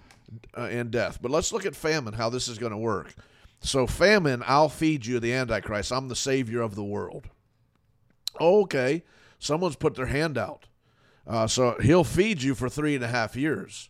Uh, 0.56 0.62
and 0.62 0.90
death. 0.90 1.18
But 1.22 1.30
let's 1.30 1.52
look 1.52 1.66
at 1.66 1.76
famine. 1.76 2.14
How 2.14 2.28
this 2.28 2.48
is 2.48 2.58
going 2.58 2.72
to 2.72 2.78
work. 2.78 3.14
So 3.60 3.86
famine, 3.86 4.42
I'll 4.46 4.68
feed 4.68 5.06
you 5.06 5.20
the 5.20 5.32
Antichrist. 5.32 5.92
I'm 5.92 6.08
the 6.08 6.16
savior 6.16 6.62
of 6.62 6.74
the 6.74 6.84
world. 6.84 7.28
Okay, 8.40 9.04
someone's 9.38 9.76
put 9.76 9.94
their 9.94 10.06
hand 10.06 10.36
out. 10.36 10.66
Uh, 11.26 11.46
so 11.46 11.76
he'll 11.80 12.04
feed 12.04 12.42
you 12.42 12.54
for 12.54 12.68
three 12.68 12.94
and 12.94 13.04
a 13.04 13.08
half 13.08 13.34
years. 13.36 13.88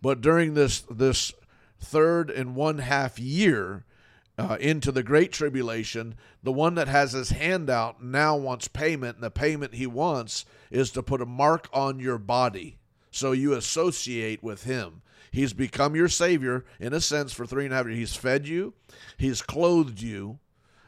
But 0.00 0.20
during 0.20 0.54
this 0.54 0.80
this 0.90 1.32
third 1.80 2.30
and 2.30 2.54
one 2.54 2.78
half 2.78 3.18
year 3.18 3.84
uh, 4.36 4.56
into 4.60 4.92
the 4.92 5.02
great 5.02 5.32
tribulation, 5.32 6.14
the 6.42 6.52
one 6.52 6.74
that 6.74 6.88
has 6.88 7.12
his 7.12 7.30
hand 7.30 7.68
out 7.70 8.02
now 8.02 8.36
wants 8.36 8.68
payment, 8.68 9.16
and 9.16 9.24
the 9.24 9.30
payment 9.30 9.74
he 9.74 9.86
wants 9.86 10.44
is 10.70 10.90
to 10.92 11.02
put 11.02 11.22
a 11.22 11.26
mark 11.26 11.68
on 11.72 11.98
your 11.98 12.18
body 12.18 12.77
so 13.10 13.32
you 13.32 13.54
associate 13.54 14.42
with 14.42 14.64
him. 14.64 15.02
He's 15.30 15.52
become 15.52 15.94
your 15.94 16.08
savior 16.08 16.64
in 16.80 16.92
a 16.92 17.00
sense 17.00 17.32
for 17.32 17.46
three 17.46 17.64
and 17.64 17.72
a 17.74 17.76
half 17.76 17.86
years. 17.86 17.98
He's 17.98 18.14
fed 18.16 18.48
you, 18.48 18.74
he's 19.16 19.42
clothed 19.42 20.00
you. 20.00 20.38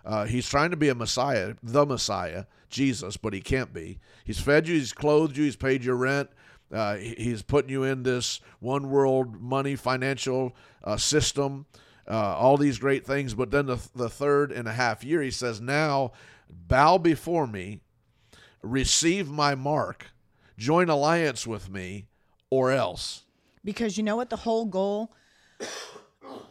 Uh, 0.03 0.25
he's 0.25 0.49
trying 0.49 0.71
to 0.71 0.79
be 0.79 0.89
a 0.89 0.95
Messiah, 0.95 1.55
the 1.63 1.85
Messiah, 1.85 2.47
Jesus, 2.71 3.19
but 3.19 3.35
he 3.35 3.41
can't 3.41 3.75
be. 3.75 3.99
He's 4.25 4.41
fed 4.41 4.67
you, 4.67 4.75
he's 4.75 4.95
clothed 4.95 5.37
you, 5.37 5.45
he's 5.45 5.57
paid 5.57 5.85
your 5.85 5.97
rent, 5.97 6.31
Uh, 6.73 6.97
he's 6.97 7.43
putting 7.43 7.71
you 7.71 7.83
in 7.83 8.03
this 8.03 8.41
one 8.61 8.89
world 8.91 9.41
money 9.41 9.77
financial 9.77 10.57
uh, 10.85 10.97
system, 10.97 11.67
uh, 12.09 12.37
all 12.37 12.57
these 12.57 12.79
great 12.79 13.05
things. 13.05 13.35
But 13.35 13.51
then 13.51 13.67
the, 13.67 13.79
the 13.95 14.09
third 14.09 14.53
and 14.53 14.69
a 14.69 14.73
half 14.73 15.05
year, 15.05 15.21
he 15.21 15.31
says, 15.31 15.61
Now 15.61 16.13
bow 16.49 16.97
before 16.97 17.47
me, 17.47 17.81
receive 18.63 19.29
my 19.29 19.55
mark, 19.55 20.07
join 20.57 20.89
alliance 20.89 21.47
with 21.47 21.69
me, 21.69 22.07
or 22.51 22.73
else. 22.73 23.25
Because 23.65 23.97
you 23.97 24.03
know 24.03 24.17
what 24.17 24.31
the 24.31 24.37
whole 24.37 24.65
goal 24.65 25.13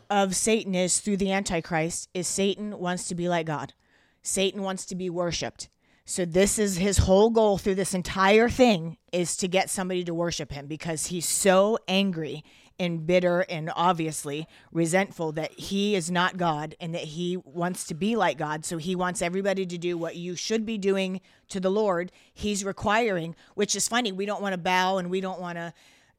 of 0.09 0.35
Satan 0.35 0.75
is 0.75 0.99
through 0.99 1.17
the 1.17 1.31
Antichrist 1.31 2.09
is 2.13 2.27
Satan 2.27 2.77
wants 2.79 3.07
to 3.07 3.15
be 3.15 3.29
like 3.29 3.45
God. 3.45 3.73
Satan 4.21 4.63
wants 4.63 4.85
to 4.87 4.95
be 4.95 5.09
worshiped. 5.09 5.69
So 6.05 6.25
this 6.25 6.57
is 6.57 6.77
his 6.77 6.99
whole 6.99 7.29
goal 7.29 7.59
through 7.59 7.75
this 7.75 7.93
entire 7.93 8.49
thing 8.49 8.97
is 9.13 9.37
to 9.37 9.47
get 9.47 9.69
somebody 9.69 10.03
to 10.05 10.13
worship 10.13 10.51
him 10.51 10.65
because 10.65 11.07
he's 11.07 11.27
so 11.27 11.77
angry 11.87 12.43
and 12.79 13.05
bitter 13.05 13.41
and 13.41 13.71
obviously 13.75 14.47
resentful 14.71 15.31
that 15.33 15.51
he 15.51 15.95
is 15.95 16.09
not 16.09 16.37
God 16.37 16.75
and 16.79 16.95
that 16.95 17.03
he 17.03 17.37
wants 17.37 17.85
to 17.87 17.93
be 17.93 18.15
like 18.15 18.37
God. 18.37 18.63
So 18.65 18.77
he 18.77 18.95
wants 18.95 19.21
everybody 19.21 19.65
to 19.65 19.77
do 19.77 19.97
what 19.97 20.15
you 20.15 20.35
should 20.35 20.65
be 20.65 20.77
doing 20.77 21.21
to 21.49 21.59
the 21.59 21.69
Lord. 21.71 22.11
He's 22.33 22.63
requiring, 22.63 23.35
which 23.55 23.75
is 23.75 23.87
funny. 23.87 24.11
We 24.11 24.25
don't 24.25 24.41
want 24.41 24.53
to 24.53 24.57
bow 24.57 24.97
and 24.97 25.09
we 25.09 25.19
don't 25.21 25.41
want 25.41 25.57
to 25.57 25.73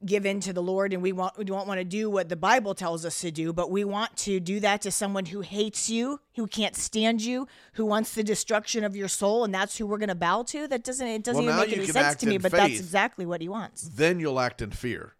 give 0.06 0.24
in 0.24 0.40
to 0.40 0.50
the 0.54 0.62
Lord 0.62 0.94
and 0.94 1.02
we 1.02 1.12
want 1.12 1.36
we 1.36 1.44
don't 1.44 1.68
want 1.68 1.78
to 1.78 1.84
do 1.84 2.08
what 2.08 2.30
the 2.30 2.36
Bible 2.36 2.74
tells 2.74 3.04
us 3.04 3.20
to 3.20 3.30
do, 3.30 3.52
but 3.52 3.70
we 3.70 3.84
want 3.84 4.16
to 4.18 4.40
do 4.40 4.58
that 4.60 4.80
to 4.82 4.90
someone 4.90 5.26
who 5.26 5.42
hates 5.42 5.90
you, 5.90 6.20
who 6.36 6.46
can't 6.46 6.74
stand 6.74 7.20
you, 7.20 7.46
who 7.74 7.84
wants 7.84 8.14
the 8.14 8.22
destruction 8.24 8.82
of 8.82 8.96
your 8.96 9.08
soul, 9.08 9.44
and 9.44 9.54
that's 9.54 9.76
who 9.76 9.86
we're 9.86 9.98
going 9.98 10.08
to 10.08 10.14
bow 10.14 10.42
to. 10.44 10.66
That 10.66 10.84
doesn't 10.84 11.06
it 11.06 11.22
doesn't 11.22 11.44
Well, 11.44 11.54
even 11.58 11.68
make 11.68 11.78
any 11.78 11.86
sense 11.86 12.16
to 12.16 12.26
me, 12.26 12.38
but 12.38 12.50
that's 12.50 12.78
exactly 12.80 13.26
what 13.26 13.42
he 13.42 13.48
wants. 13.50 13.82
then 13.82 14.20
you'll 14.20 14.40
act 14.40 14.62
in 14.62 14.70
fear. 14.70 15.12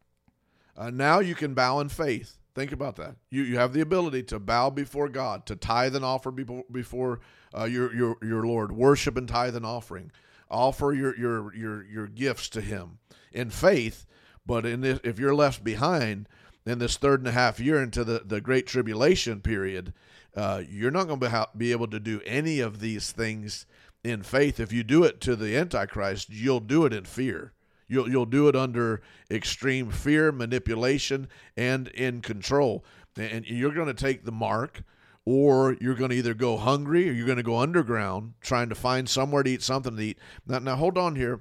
Uh, 0.77 0.91
now 0.91 1.21
you 1.21 1.35
can 1.35 1.55
bow 1.55 1.81
in 1.81 1.89
faith. 1.89 2.39
Think 2.55 2.73
about 2.73 2.97
that. 2.97 3.17
You 3.31 3.43
you 3.43 3.57
have 3.59 3.73
the 3.73 3.81
ability 3.81 4.25
to 4.25 4.39
bow 4.39 4.71
before 4.71 5.09
God, 5.09 5.47
to 5.47 5.57
tithe 5.57 5.95
and 5.95 6.05
offer 6.05 6.31
before, 6.31 6.65
before 6.71 7.21
uh, 7.57 7.65
your 7.65 7.95
your 7.95 8.17
your 8.23 8.47
Lord, 8.47 8.73
worship 8.73 9.17
and 9.17 9.29
tithe 9.29 9.57
and 9.57 9.65
offering, 9.65 10.11
offer 10.51 10.93
your 10.93 11.17
your 11.17 11.55
your 11.55 11.85
your 11.85 12.07
gifts 12.07 12.49
to 12.51 12.61
Him 12.61 12.99
in 13.33 13.51
faith. 13.51 14.05
But 14.45 14.67
in 14.67 14.81
this, 14.81 14.99
if 15.05 15.19
you're 15.19 15.35
left 15.35 15.63
behind 15.63 16.29
in 16.67 16.79
this 16.79 16.97
third 16.97 17.21
and 17.21 17.29
a 17.29 17.33
half 17.33 17.61
year 17.61 17.81
into 17.81 18.03
the 18.03 18.23
the 18.25 18.41
great 18.41 18.67
tribulation 18.67 19.41
period, 19.41 19.95
uh, 20.35 20.63
you're 20.69 20.91
not 20.91 21.07
going 21.07 21.21
to 21.21 21.49
be, 21.55 21.67
be 21.67 21.73
able 21.73 21.89
to 21.89 22.01
do 22.01 22.21
any 22.27 22.61
of 22.61 22.81
these 22.81 23.13
things 23.13 23.65
in 24.03 24.23
faith. 24.23 24.59
If 24.59 24.73
you 24.73 24.83
do 24.83 25.05
it 25.05 25.21
to 25.23 25.37
the 25.37 25.57
Antichrist, 25.57 26.31
you'll 26.31 26.61
do 26.61 26.85
it 26.85 26.93
in 26.93 27.05
fear. 27.05 27.53
You'll 27.91 28.09
you'll 28.09 28.27
do 28.27 28.49
it 28.49 28.55
under 28.55 29.03
extreme 29.31 29.91
fear, 29.91 30.31
manipulation, 30.31 31.29
and 31.57 31.89
in 31.89 32.21
control. 32.21 32.85
And 33.17 33.45
you're 33.47 33.75
going 33.75 33.89
to 33.89 33.95
take 33.95 34.25
the 34.25 34.33
mark, 34.33 34.85
or 35.25 35.77
you're 35.81 35.97
going 35.97 36.11
to 36.11 36.17
either 36.17 36.33
go 36.33 36.57
hungry 36.57 37.09
or 37.09 37.13
you're 37.13 37.27
going 37.27 37.37
to 37.37 37.43
go 37.43 37.59
underground 37.59 38.35
trying 38.41 38.69
to 38.69 38.75
find 38.75 39.09
somewhere 39.09 39.43
to 39.43 39.51
eat 39.51 39.63
something 39.63 39.97
to 39.97 40.03
eat. 40.03 40.19
Now, 40.47 40.61
now 40.61 40.77
hold 40.77 40.97
on 40.97 41.17
here. 41.17 41.41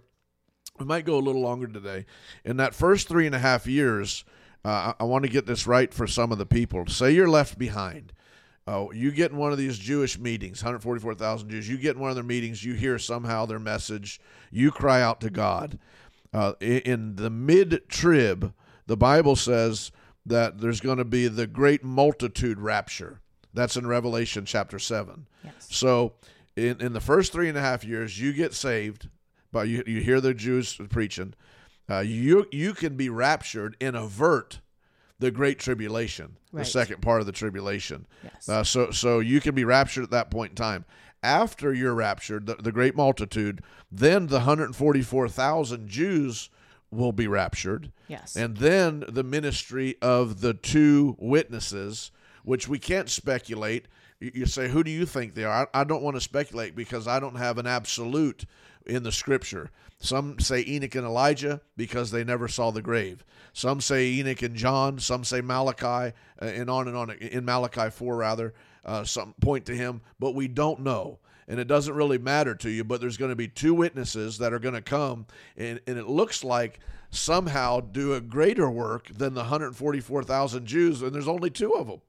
We 0.80 0.86
might 0.86 1.06
go 1.06 1.18
a 1.18 1.20
little 1.20 1.42
longer 1.42 1.68
today. 1.68 2.06
In 2.44 2.58
that 2.58 2.74
first 2.74 3.08
three 3.08 3.28
and 3.28 3.36
a 3.36 3.40
half 3.40 3.68
years, 3.68 4.26
uh, 4.66 4.94
I, 5.00 5.04
I 5.04 5.04
want 5.04 5.26
to 5.26 5.32
get 5.32 5.46
this 5.46 5.68
right 5.68 5.94
for 5.94 6.08
some 6.08 6.32
of 6.32 6.38
the 6.38 6.46
people. 6.46 6.88
Say 6.88 7.12
you're 7.12 7.30
left 7.30 7.60
behind. 7.60 8.14
Uh, 8.70 8.86
you 8.94 9.12
get 9.12 9.32
in 9.32 9.38
one 9.38 9.52
of 9.52 9.58
these 9.58 9.80
Jewish 9.80 10.20
meetings, 10.20 10.62
144,000 10.62 11.50
Jews. 11.50 11.68
You 11.68 11.78
get 11.78 11.96
in 11.96 12.02
one 12.02 12.12
of 12.12 12.16
their 12.16 12.24
meetings, 12.24 12.64
you 12.64 12.76
hear 12.76 13.00
somehow 13.00 13.48
their 13.48 13.58
message, 13.58 14.22
you 14.52 14.70
cry 14.70 15.02
out 15.02 15.22
to 15.22 15.32
God. 15.32 15.80
Uh, 16.34 16.54
in 16.62 17.16
the 17.16 17.30
mid 17.30 17.82
trib, 17.90 18.54
the 18.86 18.98
Bible 18.98 19.36
says 19.36 19.92
that 20.26 20.60
there's 20.62 20.80
going 20.80 20.98
to 21.00 21.06
be 21.06 21.28
the 21.28 21.48
great 21.48 21.84
multitude 21.84 22.60
rapture. 22.60 23.20
That's 23.54 23.76
in 23.76 23.88
Revelation 23.88 24.46
chapter 24.46 24.78
7. 24.78 25.26
Yes. 25.44 25.54
So, 25.72 26.14
in, 26.56 26.80
in 26.82 26.94
the 26.94 27.00
first 27.00 27.32
three 27.32 27.50
and 27.50 27.58
a 27.58 27.62
half 27.62 27.84
years, 27.84 28.20
you 28.20 28.32
get 28.34 28.54
saved, 28.54 29.10
but 29.52 29.68
you, 29.68 29.84
you 29.88 30.02
hear 30.02 30.22
the 30.22 30.34
Jews 30.36 30.80
preaching. 30.90 31.34
Uh, 31.90 32.00
you, 32.00 32.46
you 32.52 32.74
can 32.74 32.96
be 32.96 33.10
raptured 33.10 33.76
and 33.82 33.96
avert 33.96 34.60
the 35.18 35.32
great 35.32 35.58
tribulation, 35.60 36.38
Right. 36.52 36.64
the 36.64 36.70
second 36.70 37.02
part 37.02 37.22
of 37.22 37.26
the 37.26 37.32
tribulation. 37.32 38.06
Yes. 38.24 38.48
Uh, 38.48 38.64
so, 38.64 38.92
so 38.92 39.20
you 39.20 39.42
can 39.42 39.56
be 39.56 39.66
raptured 39.66 40.04
at 40.04 40.12
that 40.12 40.30
point 40.32 40.52
in 40.52 40.56
time. 40.56 40.86
After 41.22 41.74
you're 41.74 41.94
raptured, 41.94 42.46
the, 42.46 42.56
the 42.56 42.72
great 42.72 42.96
multitude, 42.96 43.62
then 43.92 44.28
the 44.28 44.38
144,000 44.38 45.88
Jews 45.88 46.50
will 46.92 47.12
be 47.12 47.28
raptured. 47.28 47.92
Yes. 48.08 48.36
And 48.36 48.58
then 48.58 49.04
the 49.08 49.24
ministry 49.24 49.96
of 50.02 50.42
the 50.42 50.54
two 50.54 51.16
witnesses, 51.20 52.12
which 52.44 52.68
we 52.68 52.80
can't 52.80 53.10
speculate. 53.10 53.88
You 54.20 54.46
say, 54.46 54.70
who 54.70 54.84
do 54.84 54.92
you 54.92 55.06
think 55.06 55.36
they 55.36 55.44
are? 55.44 55.70
I, 55.74 55.82
I 55.82 55.84
don't 55.84 56.04
want 56.04 56.16
to 56.16 56.22
speculate 56.22 56.76
because 56.76 57.08
I 57.08 57.20
don't 57.20 57.36
have 57.36 57.58
an 57.58 57.68
absolute 57.68 58.46
in 58.86 59.04
the 59.04 59.12
scripture. 59.12 59.70
Some 60.00 60.40
say 60.40 60.64
Enoch 60.66 60.96
and 60.96 61.06
Elijah 61.06 61.62
because 61.76 62.12
they 62.12 62.24
never 62.24 62.48
saw 62.48 62.72
the 62.72 62.82
grave. 62.82 63.24
Some 63.54 63.82
say 63.82 64.08
Enoch 64.08 64.42
and 64.42 64.56
John. 64.56 65.00
Some 65.00 65.24
say 65.24 65.42
Malachi, 65.42 66.14
uh, 66.42 66.46
and 66.46 66.70
on 66.70 66.88
and 66.88 66.96
on. 66.96 67.12
In 67.12 67.44
Malachi 67.44 67.90
4, 67.90 68.16
rather, 68.16 68.54
uh, 68.86 69.04
some 69.04 69.34
point 69.42 69.66
to 69.66 69.76
him, 69.76 70.02
but 70.20 70.36
we 70.36 70.48
don't 70.48 70.80
know 70.82 71.20
and 71.50 71.60
it 71.60 71.68
doesn't 71.68 71.96
really 71.96 72.20
matter 72.20 72.54
to 72.54 72.70
you, 72.70 72.84
but 72.84 73.02
there's 73.02 73.18
going 73.18 73.30
to 73.30 73.36
be 73.36 73.48
two 73.48 73.74
witnesses 73.74 74.38
that 74.38 74.54
are 74.54 74.60
going 74.60 74.76
to 74.76 74.82
come, 74.84 75.26
and, 75.58 75.82
and 75.88 75.98
it 75.98 76.08
looks 76.08 76.44
like 76.44 76.80
somehow 77.10 77.80
do 77.80 78.14
a 78.14 78.22
greater 78.22 78.70
work 78.70 79.08
than 79.08 79.34
the 79.34 79.42
144,000 79.42 80.66
Jews, 80.68 81.02
and 81.02 81.14
there's 81.14 81.28
only 81.28 81.50
two 81.50 81.74
of 81.74 81.88
them. 81.88 82.02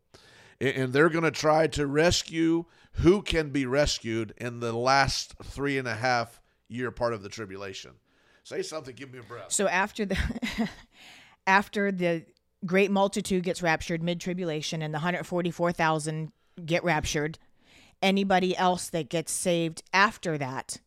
And, 0.61 0.77
and 0.77 0.93
they're 0.93 1.09
going 1.09 1.25
to 1.25 1.31
try 1.31 1.67
to 1.69 1.87
rescue 1.87 2.67
who 2.93 3.23
can 3.23 3.49
be 3.49 3.65
rescued 3.65 4.35
in 4.37 4.61
the 4.61 4.75
last 4.75 5.35
three 5.43 5.79
and 5.79 5.89
a 5.89 5.95
half 5.95 6.41
year 6.69 6.91
part 6.91 7.15
of 7.15 7.23
the 7.23 7.31
tribulation. 7.31 7.93
Say 8.45 8.61
something, 8.61 8.95
give 8.95 9.11
me 9.11 9.21
a 9.21 9.23
breath. 9.23 9.53
So 9.53 9.69
after 9.69 10.05
the 10.05 10.19
after 11.47 11.91
the 11.93 12.25
great 12.67 12.91
multitude 12.91 13.45
gets 13.45 13.63
raptured 13.63 14.03
mid 14.03 14.21
tribulation 14.21 14.83
and 14.83 14.93
the 14.93 14.99
144,000 14.99 16.33
get 16.65 16.85
raptured, 16.85 17.39
anybody 18.03 18.57
else 18.57 18.89
that 18.91 19.09
gets 19.09 19.33
saved 19.33 19.83
after 19.93 20.39
that 20.39 20.79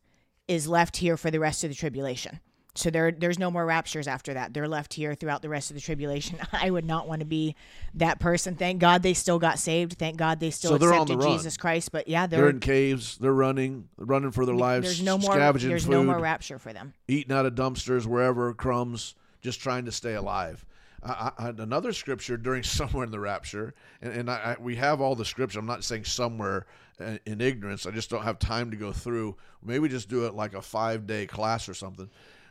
is 0.48 0.68
left 0.68 0.98
here 0.98 1.16
for 1.16 1.30
the 1.30 1.40
rest 1.40 1.64
of 1.64 1.70
the 1.70 1.76
tribulation. 1.76 2.40
So 2.76 2.90
there 2.90 3.12
there's 3.12 3.38
no 3.38 3.52
more 3.52 3.64
raptures 3.64 4.08
after 4.08 4.34
that. 4.34 4.52
They're 4.52 4.66
left 4.66 4.94
here 4.94 5.14
throughout 5.14 5.42
the 5.42 5.48
rest 5.48 5.70
of 5.70 5.76
the 5.76 5.80
tribulation. 5.80 6.40
I 6.52 6.70
would 6.70 6.84
not 6.84 7.06
want 7.06 7.20
to 7.20 7.24
be 7.24 7.54
that 7.94 8.18
person. 8.18 8.56
Thank 8.56 8.80
God 8.80 9.02
they 9.04 9.14
still 9.14 9.38
got 9.38 9.60
saved. 9.60 9.92
Thank 9.96 10.16
God 10.16 10.40
they 10.40 10.50
still 10.50 10.72
So 10.72 10.78
they're 10.78 10.92
on 10.92 11.06
the 11.06 11.12
accepted 11.14 11.24
run. 11.24 11.36
Jesus 11.38 11.56
Christ. 11.56 11.92
But 11.92 12.08
yeah, 12.08 12.26
They're 12.26 12.40
they're, 12.40 12.50
in 12.50 12.58
caves, 12.58 13.16
they're 13.18 13.32
running, 13.32 13.88
running 13.96 14.32
for 14.32 14.44
their 14.44 14.56
lives, 14.56 14.86
there's 14.86 15.02
no 15.02 15.18
more 15.18 15.34
scavenging 15.34 15.70
there's 15.70 15.84
food. 15.84 15.92
no 15.92 16.02
more 16.02 16.18
rapture 16.18 16.58
for 16.58 16.72
them. 16.72 16.94
eating 17.06 17.34
out 17.34 17.46
of 17.46 17.54
dumpsters 17.54 18.06
wherever 18.06 18.52
crumbs 18.52 19.14
just 19.40 19.60
trying 19.60 19.84
to 19.84 19.92
stay 19.92 20.14
alive 20.14 20.64
I, 21.04 21.32
I, 21.38 21.48
another 21.50 21.92
scripture 21.92 22.36
during 22.36 22.62
somewhere 22.64 23.04
in 23.04 23.10
the 23.10 23.20
rapture 23.20 23.74
and, 24.00 24.12
and 24.12 24.30
I, 24.30 24.56
we 24.58 24.76
have 24.76 25.00
all 25.00 25.14
the 25.14 25.24
scripture. 25.24 25.58
I'm 25.58 25.66
not 25.66 25.84
saying 25.84 26.04
somewhere 26.04 26.66
in, 26.98 27.20
in 27.26 27.40
ignorance. 27.40 27.86
I 27.86 27.90
just 27.90 28.10
don't 28.10 28.22
have 28.22 28.38
time 28.38 28.70
to 28.70 28.76
go 28.76 28.92
through. 28.92 29.36
Maybe 29.62 29.88
just 29.88 30.08
do 30.08 30.26
it 30.26 30.34
like 30.34 30.54
a 30.54 30.62
five 30.62 31.06
day 31.06 31.26
class 31.26 31.68
or 31.68 31.74
something. 31.74 32.08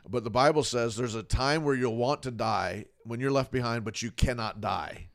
But 0.08 0.24
the 0.24 0.30
bible 0.30 0.64
says 0.64 0.96
there's 0.96 1.16
a 1.16 1.24
time 1.24 1.64
where 1.64 1.76
you'll 1.76 1.96
want 1.96 2.24
to 2.24 2.32
die 2.32 2.86
when 3.04 3.20
you're 3.20 3.32
left 3.32 3.52
behind 3.52 3.86
but 3.86 4.02
you 4.02 4.12
cannot 4.12 4.62
die. 4.62 5.08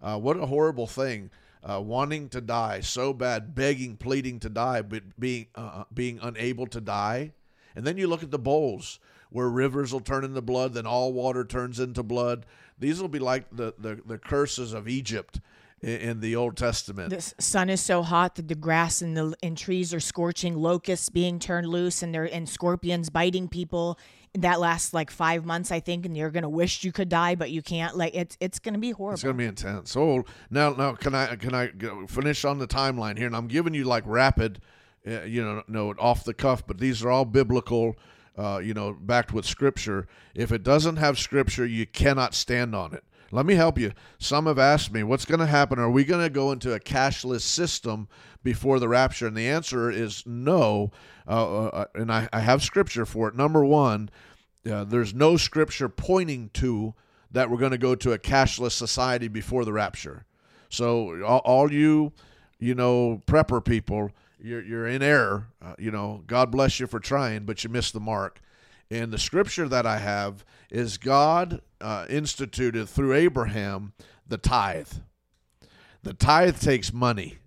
Uh, 0.00 0.18
what 0.18 0.36
a 0.36 0.46
horrible 0.46 0.86
thing. 0.86 1.30
Uh, 1.68 1.80
wanting 1.80 2.28
to 2.28 2.40
die 2.40 2.80
so 2.80 3.12
bad, 3.12 3.52
begging, 3.52 3.96
pleading 3.96 4.38
to 4.38 4.48
die, 4.48 4.80
but 4.80 5.02
being 5.18 5.46
uh, 5.56 5.82
being 5.92 6.20
unable 6.22 6.68
to 6.68 6.80
die. 6.80 7.32
And 7.74 7.84
then 7.84 7.96
you 7.96 8.06
look 8.06 8.22
at 8.22 8.30
the 8.30 8.38
bowls 8.38 9.00
where 9.30 9.48
rivers 9.48 9.92
will 9.92 10.00
turn 10.00 10.24
into 10.24 10.42
blood, 10.42 10.74
then 10.74 10.86
all 10.86 11.12
water 11.12 11.44
turns 11.44 11.80
into 11.80 12.02
blood. 12.02 12.46
These 12.78 13.00
will 13.00 13.08
be 13.08 13.18
like 13.18 13.44
the, 13.50 13.74
the, 13.78 14.00
the 14.06 14.18
curses 14.18 14.72
of 14.72 14.88
Egypt 14.88 15.40
in, 15.80 16.20
the 16.20 16.34
Old 16.36 16.56
Testament. 16.56 17.10
The 17.10 17.34
sun 17.42 17.70
is 17.70 17.80
so 17.80 18.02
hot 18.02 18.34
that 18.36 18.48
the 18.48 18.54
grass 18.54 19.02
and 19.02 19.16
the 19.16 19.34
and 19.42 19.56
trees 19.56 19.94
are 19.94 20.00
scorching. 20.00 20.56
Locusts 20.56 21.08
being 21.08 21.38
turned 21.38 21.68
loose, 21.68 22.02
and 22.02 22.14
they're 22.14 22.24
and 22.24 22.48
scorpions 22.48 23.10
biting 23.10 23.48
people. 23.48 23.98
That 24.34 24.60
lasts 24.60 24.92
like 24.92 25.10
five 25.10 25.44
months, 25.44 25.72
I 25.72 25.80
think, 25.80 26.04
and 26.04 26.16
you're 26.16 26.30
gonna 26.30 26.48
wish 26.48 26.84
you 26.84 26.92
could 26.92 27.08
die, 27.08 27.34
but 27.34 27.50
you 27.50 27.62
can't. 27.62 27.96
Like 27.96 28.14
it's 28.14 28.36
it's 28.40 28.58
gonna 28.58 28.78
be 28.78 28.90
horrible. 28.90 29.14
It's 29.14 29.22
going 29.22 29.36
to 29.36 29.38
be 29.38 29.46
intense. 29.46 29.96
Oh, 29.96 30.24
now, 30.50 30.70
now 30.70 30.94
can 30.94 31.14
I 31.14 31.36
can 31.36 31.54
I 31.54 31.70
finish 32.08 32.44
on 32.44 32.58
the 32.58 32.66
timeline 32.66 33.16
here? 33.16 33.26
And 33.26 33.36
I'm 33.36 33.48
giving 33.48 33.74
you 33.74 33.84
like 33.84 34.04
rapid, 34.06 34.60
uh, 35.06 35.22
you 35.22 35.42
know, 35.42 35.62
no 35.66 35.94
off 35.98 36.24
the 36.24 36.34
cuff, 36.34 36.66
but 36.66 36.78
these 36.78 37.02
are 37.02 37.10
all 37.10 37.24
biblical, 37.24 37.96
uh, 38.38 38.60
you 38.62 38.72
know, 38.72 38.96
backed 38.98 39.32
with 39.32 39.44
scripture. 39.44 40.06
If 40.34 40.52
it 40.52 40.62
doesn't 40.62 40.96
have 40.96 41.18
scripture, 41.18 41.66
you 41.66 41.86
cannot 41.86 42.34
stand 42.34 42.74
on 42.74 42.94
it. 42.94 43.04
Let 43.30 43.44
me 43.44 43.56
help 43.56 43.78
you. 43.78 43.92
Some 44.18 44.46
have 44.46 44.58
asked 44.58 44.92
me, 44.92 45.02
what's 45.02 45.26
going 45.26 45.40
to 45.40 45.46
happen? 45.46 45.78
Are 45.78 45.90
we 45.90 46.04
going 46.04 46.22
to 46.22 46.30
go 46.30 46.50
into 46.52 46.72
a 46.72 46.80
cashless 46.80 47.42
system 47.42 48.08
before 48.42 48.78
the 48.78 48.88
rapture? 48.88 49.26
And 49.26 49.36
the 49.36 49.48
answer 49.48 49.90
is 49.90 50.22
no. 50.24 50.92
Uh, 51.26 51.66
uh, 51.66 51.84
and 51.94 52.10
I, 52.10 52.28
I 52.32 52.40
have 52.40 52.62
scripture 52.62 53.04
for 53.04 53.28
it. 53.28 53.34
Number 53.34 53.64
one, 53.64 54.08
uh, 54.70 54.84
there's 54.84 55.12
no 55.12 55.36
scripture 55.36 55.88
pointing 55.90 56.48
to 56.54 56.94
that 57.30 57.50
we're 57.50 57.58
going 57.58 57.72
to 57.72 57.78
go 57.78 57.94
to 57.94 58.12
a 58.12 58.18
cashless 58.18 58.72
society 58.72 59.28
before 59.28 59.64
the 59.66 59.72
rapture. 59.72 60.24
So 60.70 61.22
all, 61.24 61.40
all 61.40 61.72
you, 61.72 62.12
you 62.58 62.74
know, 62.74 63.22
prepper 63.26 63.62
people, 63.62 64.10
you're 64.40 64.62
you're 64.62 64.86
in 64.86 65.02
error. 65.02 65.48
Uh, 65.60 65.74
you 65.78 65.90
know, 65.90 66.22
God 66.26 66.50
bless 66.50 66.80
you 66.80 66.86
for 66.86 67.00
trying, 67.00 67.44
but 67.44 67.64
you 67.64 67.70
missed 67.70 67.92
the 67.92 68.00
mark. 68.00 68.40
And 68.90 69.12
the 69.12 69.18
scripture 69.18 69.68
that 69.68 69.86
I 69.86 69.98
have 69.98 70.44
is 70.70 70.96
God 70.96 71.60
uh, 71.80 72.06
instituted 72.08 72.88
through 72.88 73.14
Abraham 73.14 73.92
the 74.26 74.38
tithe. 74.38 74.90
The 76.02 76.14
tithe 76.14 76.60
takes 76.60 76.92
money. 76.92 77.38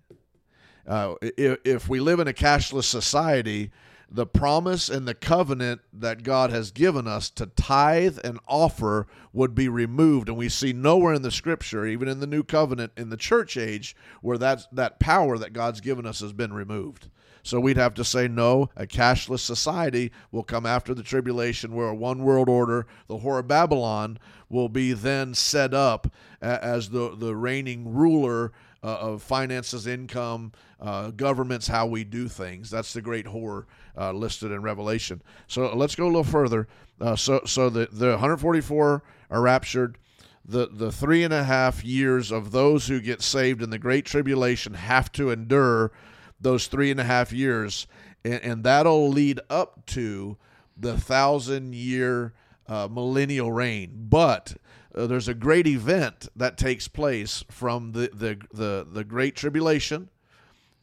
Uh, 0.86 1.14
if, 1.20 1.58
if 1.64 1.88
we 1.88 2.00
live 2.00 2.20
in 2.20 2.28
a 2.28 2.32
cashless 2.32 2.84
society, 2.84 3.70
the 4.14 4.26
promise 4.26 4.90
and 4.90 5.08
the 5.08 5.14
covenant 5.14 5.80
that 5.92 6.22
God 6.22 6.50
has 6.50 6.70
given 6.70 7.08
us 7.08 7.30
to 7.30 7.46
tithe 7.46 8.18
and 8.22 8.38
offer 8.46 9.06
would 9.32 9.54
be 9.54 9.68
removed. 9.68 10.28
And 10.28 10.36
we 10.36 10.50
see 10.50 10.74
nowhere 10.74 11.14
in 11.14 11.22
the 11.22 11.30
scripture, 11.30 11.86
even 11.86 12.08
in 12.08 12.20
the 12.20 12.26
new 12.26 12.42
covenant 12.42 12.92
in 12.96 13.08
the 13.08 13.16
church 13.16 13.56
age, 13.56 13.96
where 14.20 14.36
that, 14.36 14.66
that 14.72 15.00
power 15.00 15.38
that 15.38 15.54
God's 15.54 15.80
given 15.80 16.06
us 16.06 16.20
has 16.20 16.34
been 16.34 16.52
removed. 16.52 17.08
So 17.42 17.58
we'd 17.58 17.78
have 17.78 17.94
to 17.94 18.04
say 18.04 18.28
no, 18.28 18.68
a 18.76 18.86
cashless 18.86 19.40
society 19.40 20.12
will 20.30 20.44
come 20.44 20.66
after 20.66 20.94
the 20.94 21.02
tribulation 21.02 21.74
where 21.74 21.88
a 21.88 21.94
one 21.94 22.22
world 22.22 22.48
order, 22.48 22.86
the 23.08 23.18
whore 23.18 23.40
of 23.40 23.48
Babylon, 23.48 24.18
will 24.48 24.68
be 24.68 24.92
then 24.92 25.34
set 25.34 25.72
up 25.74 26.12
as 26.40 26.90
the, 26.90 27.16
the 27.16 27.34
reigning 27.34 27.94
ruler 27.94 28.52
uh, 28.82 28.96
of 29.00 29.22
finances, 29.22 29.86
income, 29.86 30.52
uh, 30.80 31.10
governments, 31.10 31.68
how 31.68 31.86
we 31.86 32.04
do 32.04 32.28
things. 32.28 32.70
That's 32.70 32.92
the 32.92 33.02
great 33.02 33.26
horror 33.26 33.66
uh, 33.96 34.12
listed 34.12 34.50
in 34.50 34.62
Revelation. 34.62 35.22
So 35.46 35.74
let's 35.76 35.94
go 35.94 36.04
a 36.04 36.06
little 36.06 36.24
further. 36.24 36.68
Uh, 37.00 37.16
so 37.16 37.42
so 37.46 37.70
the, 37.70 37.88
the 37.92 38.10
144 38.10 39.02
are 39.30 39.40
raptured. 39.40 39.98
The, 40.44 40.68
the 40.72 40.90
three 40.90 41.22
and 41.22 41.32
a 41.32 41.44
half 41.44 41.84
years 41.84 42.32
of 42.32 42.50
those 42.50 42.88
who 42.88 43.00
get 43.00 43.22
saved 43.22 43.62
in 43.62 43.70
the 43.70 43.78
Great 43.78 44.04
Tribulation 44.04 44.74
have 44.74 45.12
to 45.12 45.30
endure 45.30 45.92
those 46.40 46.66
three 46.66 46.90
and 46.90 46.98
a 46.98 47.04
half 47.04 47.32
years, 47.32 47.86
and, 48.24 48.40
and 48.42 48.64
that'll 48.64 49.08
lead 49.08 49.38
up 49.48 49.86
to 49.86 50.36
the 50.76 50.98
thousand 50.98 51.76
year 51.76 52.34
uh, 52.66 52.88
millennial 52.90 53.52
reign. 53.52 54.06
But 54.08 54.56
uh, 54.94 55.06
there's 55.06 55.28
a 55.28 55.34
great 55.34 55.66
event 55.66 56.28
that 56.36 56.58
takes 56.58 56.88
place 56.88 57.44
from 57.50 57.92
the, 57.92 58.10
the, 58.12 58.38
the, 58.52 58.86
the 58.90 59.04
Great 59.04 59.36
Tribulation 59.36 60.08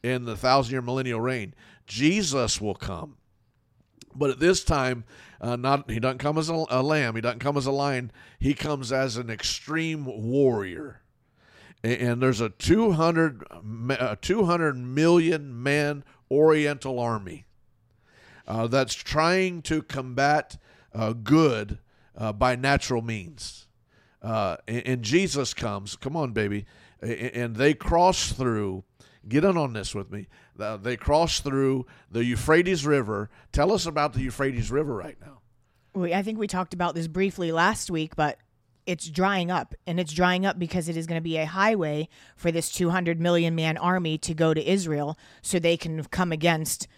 in 0.02 0.24
the 0.24 0.36
thousand 0.36 0.72
year 0.72 0.82
millennial 0.82 1.20
reign. 1.20 1.54
Jesus 1.86 2.60
will 2.60 2.74
come. 2.74 3.16
But 4.14 4.30
at 4.30 4.40
this 4.40 4.64
time, 4.64 5.04
uh, 5.40 5.56
not 5.56 5.90
he 5.90 6.00
doesn't 6.00 6.18
come 6.18 6.38
as 6.38 6.50
a, 6.50 6.64
a, 6.68 6.82
lamb. 6.82 7.14
He 7.14 7.20
doesn't 7.20 7.38
come 7.38 7.56
as 7.56 7.66
a 7.66 7.72
lion. 7.72 8.10
He 8.38 8.54
comes 8.54 8.92
as 8.92 9.16
an 9.16 9.30
extreme 9.30 10.04
warrior. 10.04 11.00
And, 11.82 12.20
there's 12.20 12.42
a 12.42 12.50
200, 12.50 13.42
a 13.90 14.18
200 14.20 14.76
million 14.76 15.62
man 15.62 16.04
Oriental 16.30 17.00
army 17.00 17.46
uh, 18.46 18.66
that's 18.66 18.94
trying 18.94 19.62
to 19.62 19.82
combat 19.82 20.58
uh, 20.94 21.12
good 21.14 21.78
uh, 22.16 22.32
by 22.32 22.54
natural 22.54 23.00
means. 23.00 23.66
Uh, 24.22 24.56
and, 24.68 24.86
and, 24.86 25.02
Jesus 25.02 25.54
comes, 25.54 25.96
come 25.96 26.16
on, 26.16 26.32
baby, 26.32 26.66
and, 27.00 27.12
and 27.12 27.56
they 27.56 27.72
cross 27.72 28.32
through. 28.32 28.84
Get 29.28 29.44
in 29.44 29.56
on 29.56 29.72
this 29.72 29.94
with 29.94 30.10
me. 30.10 30.28
Uh, 30.58 30.76
they 30.76 30.96
cross 30.96 31.40
through 31.40 31.86
the 32.10 32.24
Euphrates 32.24 32.84
River. 32.84 33.30
Tell 33.52 33.72
us 33.72 33.86
about 33.86 34.12
the 34.12 34.20
Euphrates 34.20 34.70
River 34.70 34.94
right 34.94 35.16
now. 35.20 35.40
We, 35.94 36.14
I 36.14 36.22
think 36.22 36.38
we 36.38 36.46
talked 36.46 36.74
about 36.74 36.94
this 36.94 37.08
briefly 37.08 37.50
last 37.50 37.90
week, 37.90 38.14
but 38.14 38.38
it's 38.86 39.08
drying 39.08 39.50
up 39.50 39.74
and 39.86 40.00
it's 40.00 40.12
drying 40.12 40.44
up 40.44 40.58
because 40.58 40.88
it 40.88 40.96
is 40.96 41.06
going 41.06 41.18
to 41.18 41.22
be 41.22 41.36
a 41.36 41.46
highway 41.46 42.08
for 42.36 42.50
this 42.50 42.70
200 42.72 43.20
million 43.20 43.54
man 43.54 43.76
army 43.76 44.18
to 44.18 44.34
go 44.34 44.54
to 44.54 44.70
Israel 44.70 45.18
so 45.42 45.58
they 45.58 45.76
can 45.76 46.02
come 46.04 46.32
against 46.32 46.88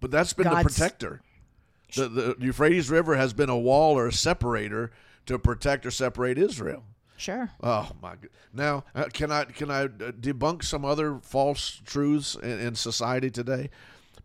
but 0.00 0.10
that's 0.10 0.32
been 0.32 0.44
God's... 0.44 0.62
the 0.62 0.80
protector 0.80 1.22
the, 1.94 2.08
the 2.08 2.36
Euphrates 2.40 2.90
River 2.90 3.16
has 3.16 3.32
been 3.32 3.48
a 3.48 3.58
wall 3.58 3.98
or 3.98 4.06
a 4.06 4.12
separator 4.12 4.92
to 5.26 5.38
protect 5.38 5.86
or 5.86 5.90
separate 5.90 6.38
Israel. 6.38 6.84
Sure. 7.16 7.50
Oh 7.62 7.90
my 8.02 8.10
God! 8.10 8.28
Now, 8.52 8.84
uh, 8.94 9.04
can 9.12 9.32
I 9.32 9.44
can 9.44 9.70
I 9.70 9.84
uh, 9.84 9.88
debunk 9.88 10.62
some 10.62 10.84
other 10.84 11.18
false 11.22 11.80
truths 11.84 12.34
in, 12.34 12.60
in, 12.60 12.74
society 12.74 13.30
today? 13.30 13.70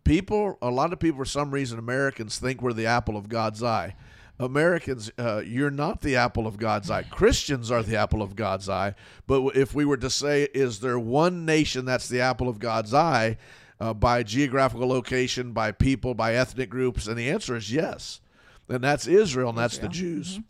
People, 0.04 0.58
a 0.60 0.70
lot 0.70 0.92
of 0.92 0.98
people, 0.98 1.18
for 1.18 1.24
some 1.24 1.52
reason, 1.52 1.78
Americans 1.78 2.38
think 2.38 2.60
we're 2.60 2.72
the 2.72 2.86
apple 2.86 3.16
of 3.16 3.28
God's 3.28 3.62
eye. 3.62 3.94
Americans, 4.38 5.10
uh, 5.16 5.42
you're 5.46 5.70
not 5.70 6.00
the 6.00 6.16
apple 6.16 6.46
of 6.46 6.58
God's 6.58 6.90
eye. 6.90 7.04
Christians 7.04 7.70
are 7.70 7.82
the 7.82 7.96
apple 7.96 8.20
of 8.20 8.34
God's 8.34 8.68
eye. 8.68 8.94
But 9.26 9.56
if 9.56 9.74
we 9.74 9.84
were 9.84 9.98
to 9.98 10.10
say, 10.10 10.48
is 10.52 10.80
there 10.80 10.98
one 10.98 11.44
nation 11.44 11.84
that's 11.84 12.08
the 12.08 12.20
apple 12.20 12.48
of 12.48 12.58
God's 12.58 12.92
eye? 12.92 13.38
uh, 13.82 13.92
by 13.92 14.22
geographical 14.22 14.86
location, 14.86 15.50
by 15.50 15.72
people, 15.72 16.14
by 16.14 16.34
ethnic 16.34 16.70
groups? 16.70 17.08
And 17.08 17.18
the 17.18 17.28
answer 17.30 17.56
is 17.56 17.72
yes. 17.72 18.20
And 18.68 18.84
that's 18.84 19.08
Israel, 19.08 19.48
and 19.48 19.58
that's 19.58 19.74
Israel. 19.74 19.88
the 19.88 19.94
Jews. 19.94 20.32
Mm-hmm. 20.34 20.42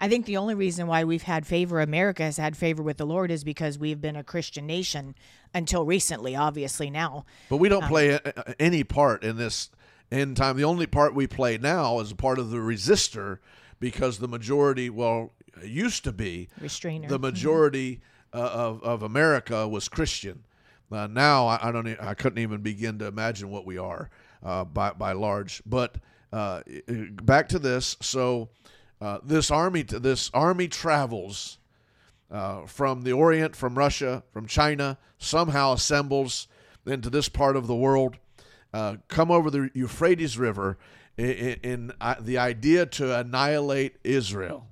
I 0.00 0.08
think 0.08 0.24
the 0.24 0.38
only 0.38 0.54
reason 0.54 0.86
why 0.86 1.04
we've 1.04 1.22
had 1.22 1.46
favor, 1.46 1.78
America 1.80 2.22
has 2.22 2.38
had 2.38 2.56
favor 2.56 2.82
with 2.82 2.96
the 2.96 3.06
Lord, 3.06 3.30
is 3.30 3.44
because 3.44 3.78
we've 3.78 4.00
been 4.00 4.16
a 4.16 4.24
Christian 4.24 4.66
nation 4.66 5.14
until 5.52 5.84
recently, 5.84 6.34
obviously 6.34 6.88
now. 6.88 7.26
But 7.50 7.58
we 7.58 7.68
don't 7.68 7.82
um, 7.84 7.88
play 7.90 8.10
a, 8.10 8.54
any 8.58 8.82
part 8.82 9.22
in 9.22 9.36
this 9.36 9.70
end 10.10 10.38
time. 10.38 10.56
The 10.56 10.64
only 10.64 10.86
part 10.86 11.14
we 11.14 11.26
play 11.26 11.58
now 11.58 12.00
is 12.00 12.12
a 12.12 12.16
part 12.16 12.38
of 12.38 12.50
the 12.50 12.56
resistor 12.56 13.38
because 13.78 14.18
the 14.18 14.28
majority, 14.28 14.88
well, 14.88 15.32
used 15.62 16.04
to 16.04 16.12
be, 16.12 16.48
Restrainer. 16.60 17.08
the 17.08 17.18
majority 17.18 18.00
mm-hmm. 18.32 18.38
uh, 18.38 18.48
of, 18.48 18.82
of 18.82 19.02
America 19.02 19.68
was 19.68 19.88
Christian. 19.88 20.44
Uh, 20.90 21.06
now 21.06 21.46
I, 21.46 21.68
I, 21.68 21.72
don't 21.72 21.86
I 22.00 22.14
couldn't 22.14 22.38
even 22.38 22.62
begin 22.62 22.98
to 23.00 23.06
imagine 23.06 23.50
what 23.50 23.66
we 23.66 23.78
are 23.78 24.10
uh, 24.42 24.64
by 24.64 24.90
by 24.90 25.12
large. 25.12 25.62
But 25.64 25.96
uh, 26.32 26.62
back 27.22 27.48
to 27.50 27.58
this. 27.58 27.96
So 28.00 28.48
uh, 29.00 29.18
this 29.22 29.50
army 29.50 29.82
this 29.82 30.30
army 30.34 30.68
travels 30.68 31.58
uh, 32.30 32.66
from 32.66 33.02
the 33.02 33.12
Orient, 33.12 33.56
from 33.56 33.76
Russia, 33.76 34.22
from 34.32 34.46
China, 34.46 34.98
somehow 35.18 35.72
assembles 35.72 36.46
into 36.86 37.10
this 37.10 37.28
part 37.28 37.56
of 37.56 37.66
the 37.66 37.74
world, 37.74 38.16
uh, 38.72 38.96
come 39.08 39.30
over 39.30 39.50
the 39.50 39.70
Euphrates 39.74 40.38
River 40.38 40.78
in, 41.16 41.58
in 41.62 41.92
the 42.20 42.38
idea 42.38 42.86
to 42.86 43.18
annihilate 43.18 43.96
Israel. 44.04 44.68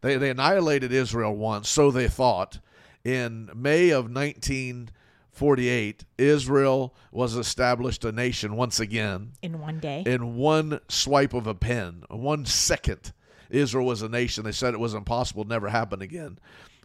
They, 0.00 0.16
they 0.16 0.30
annihilated 0.30 0.92
Israel 0.92 1.34
once, 1.34 1.68
so 1.68 1.90
they 1.90 2.08
thought, 2.08 2.60
in 3.04 3.50
May 3.54 3.90
of 3.90 4.04
1948, 4.10 6.04
Israel 6.18 6.94
was 7.10 7.34
established 7.34 8.04
a 8.04 8.12
nation 8.12 8.54
once 8.54 8.78
again. 8.78 9.32
In 9.42 9.60
one 9.60 9.80
day. 9.80 10.04
In 10.06 10.36
one 10.36 10.80
swipe 10.88 11.34
of 11.34 11.46
a 11.46 11.54
pen, 11.54 12.04
one 12.10 12.44
second, 12.44 13.12
Israel 13.50 13.86
was 13.86 14.02
a 14.02 14.08
nation. 14.08 14.44
They 14.44 14.52
said 14.52 14.74
it 14.74 14.80
was 14.80 14.94
impossible, 14.94 15.44
never 15.44 15.68
happen 15.68 16.02
again. 16.02 16.38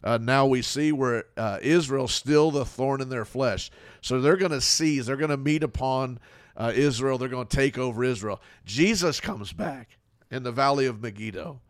Uh, 0.03 0.17
now 0.21 0.45
we 0.45 0.61
see 0.61 0.91
where 0.91 1.25
uh, 1.37 1.59
Israel's 1.61 2.13
still 2.13 2.51
the 2.51 2.65
thorn 2.65 3.01
in 3.01 3.09
their 3.09 3.25
flesh. 3.25 3.71
So 4.01 4.19
they're 4.19 4.37
going 4.37 4.51
to 4.51 4.61
seize, 4.61 5.05
they're 5.05 5.15
going 5.15 5.29
to 5.29 5.37
meet 5.37 5.63
upon 5.63 6.19
uh, 6.57 6.71
Israel, 6.75 7.17
they're 7.17 7.29
going 7.29 7.47
to 7.47 7.55
take 7.55 7.77
over 7.77 8.03
Israel. 8.03 8.41
Jesus 8.65 9.19
comes 9.19 9.53
back 9.53 9.97
in 10.29 10.43
the 10.43 10.51
valley 10.51 10.85
of 10.85 11.01
Megiddo. 11.01 11.61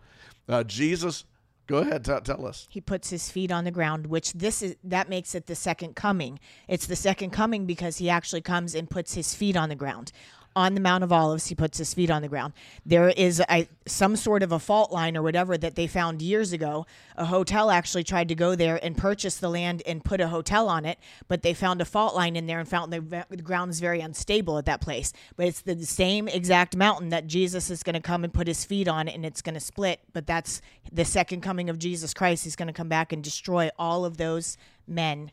Uh, 0.49 0.63
Jesus 0.63 1.25
Go 1.65 1.77
ahead, 1.77 2.03
t- 2.03 2.19
tell 2.25 2.45
us. 2.45 2.67
He 2.69 2.81
puts 2.81 3.09
his 3.09 3.29
feet 3.29 3.51
on 3.51 3.63
the 3.63 3.71
ground, 3.71 4.07
which 4.07 4.33
this 4.33 4.61
is 4.61 4.75
that 4.83 5.07
makes 5.07 5.33
it 5.33 5.45
the 5.45 5.55
second 5.55 5.95
coming. 5.95 6.39
It's 6.67 6.87
the 6.87 6.95
second 6.95 7.29
coming 7.29 7.65
because 7.65 7.97
he 7.97 8.09
actually 8.09 8.41
comes 8.41 8.75
and 8.75 8.89
puts 8.89 9.13
his 9.13 9.33
feet 9.33 9.55
on 9.55 9.69
the 9.69 9.75
ground 9.75 10.11
on 10.55 10.75
the 10.75 10.81
Mount 10.81 11.03
of 11.03 11.11
Olives, 11.11 11.47
he 11.47 11.55
puts 11.55 11.77
his 11.77 11.93
feet 11.93 12.09
on 12.09 12.21
the 12.21 12.27
ground. 12.27 12.53
There 12.85 13.09
is 13.09 13.41
a, 13.49 13.67
some 13.85 14.15
sort 14.15 14.43
of 14.43 14.51
a 14.51 14.59
fault 14.59 14.91
line 14.91 15.17
or 15.17 15.21
whatever 15.21 15.57
that 15.57 15.75
they 15.75 15.87
found 15.87 16.21
years 16.21 16.53
ago. 16.53 16.85
A 17.17 17.25
hotel 17.25 17.71
actually 17.71 18.03
tried 18.03 18.29
to 18.29 18.35
go 18.35 18.55
there 18.55 18.79
and 18.83 18.97
purchase 18.97 19.37
the 19.37 19.49
land 19.49 19.81
and 19.85 20.03
put 20.03 20.21
a 20.21 20.27
hotel 20.27 20.69
on 20.69 20.85
it, 20.85 20.99
but 21.27 21.41
they 21.41 21.53
found 21.53 21.81
a 21.81 21.85
fault 21.85 22.15
line 22.15 22.35
in 22.35 22.45
there 22.45 22.59
and 22.59 22.67
found 22.67 22.93
the, 22.93 23.25
the 23.29 23.41
ground 23.41 23.71
is 23.71 23.79
very 23.79 23.99
unstable 23.99 24.57
at 24.57 24.65
that 24.65 24.81
place. 24.81 25.13
But 25.35 25.47
it's 25.47 25.61
the, 25.61 25.83
same 25.83 26.27
exact 26.27 26.77
mountain 26.77 27.09
that 27.09 27.27
Jesus 27.27 27.69
is 27.69 27.83
going 27.83 27.95
to 27.95 28.01
come 28.01 28.23
and 28.23 28.33
put 28.33 28.47
his 28.47 28.63
feet 28.63 28.87
on 28.87 29.07
and 29.07 29.25
it's 29.25 29.41
going 29.41 29.53
to 29.53 29.59
split. 29.59 29.99
But 30.13 30.25
that's 30.25 30.61
the 30.91 31.03
second 31.03 31.41
coming 31.41 31.69
of 31.69 31.77
Jesus 31.77 32.13
Christ. 32.13 32.45
He's 32.45 32.55
going 32.55 32.67
to 32.67 32.73
come 32.73 32.89
back 32.89 33.11
and 33.11 33.23
destroy 33.23 33.69
all 33.77 34.05
of 34.05 34.17
those 34.17 34.57
men 34.87 35.31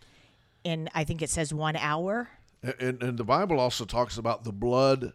in, 0.65 0.91
I 0.95 1.05
think 1.05 1.23
it 1.23 1.31
says 1.31 1.55
one 1.55 1.77
hour 1.77 2.29
and, 2.63 3.03
and 3.03 3.19
the 3.19 3.25
Bible 3.25 3.59
also 3.59 3.85
talks 3.85 4.19
about 4.19 4.45
the 4.45 4.53
blood 4.53 5.13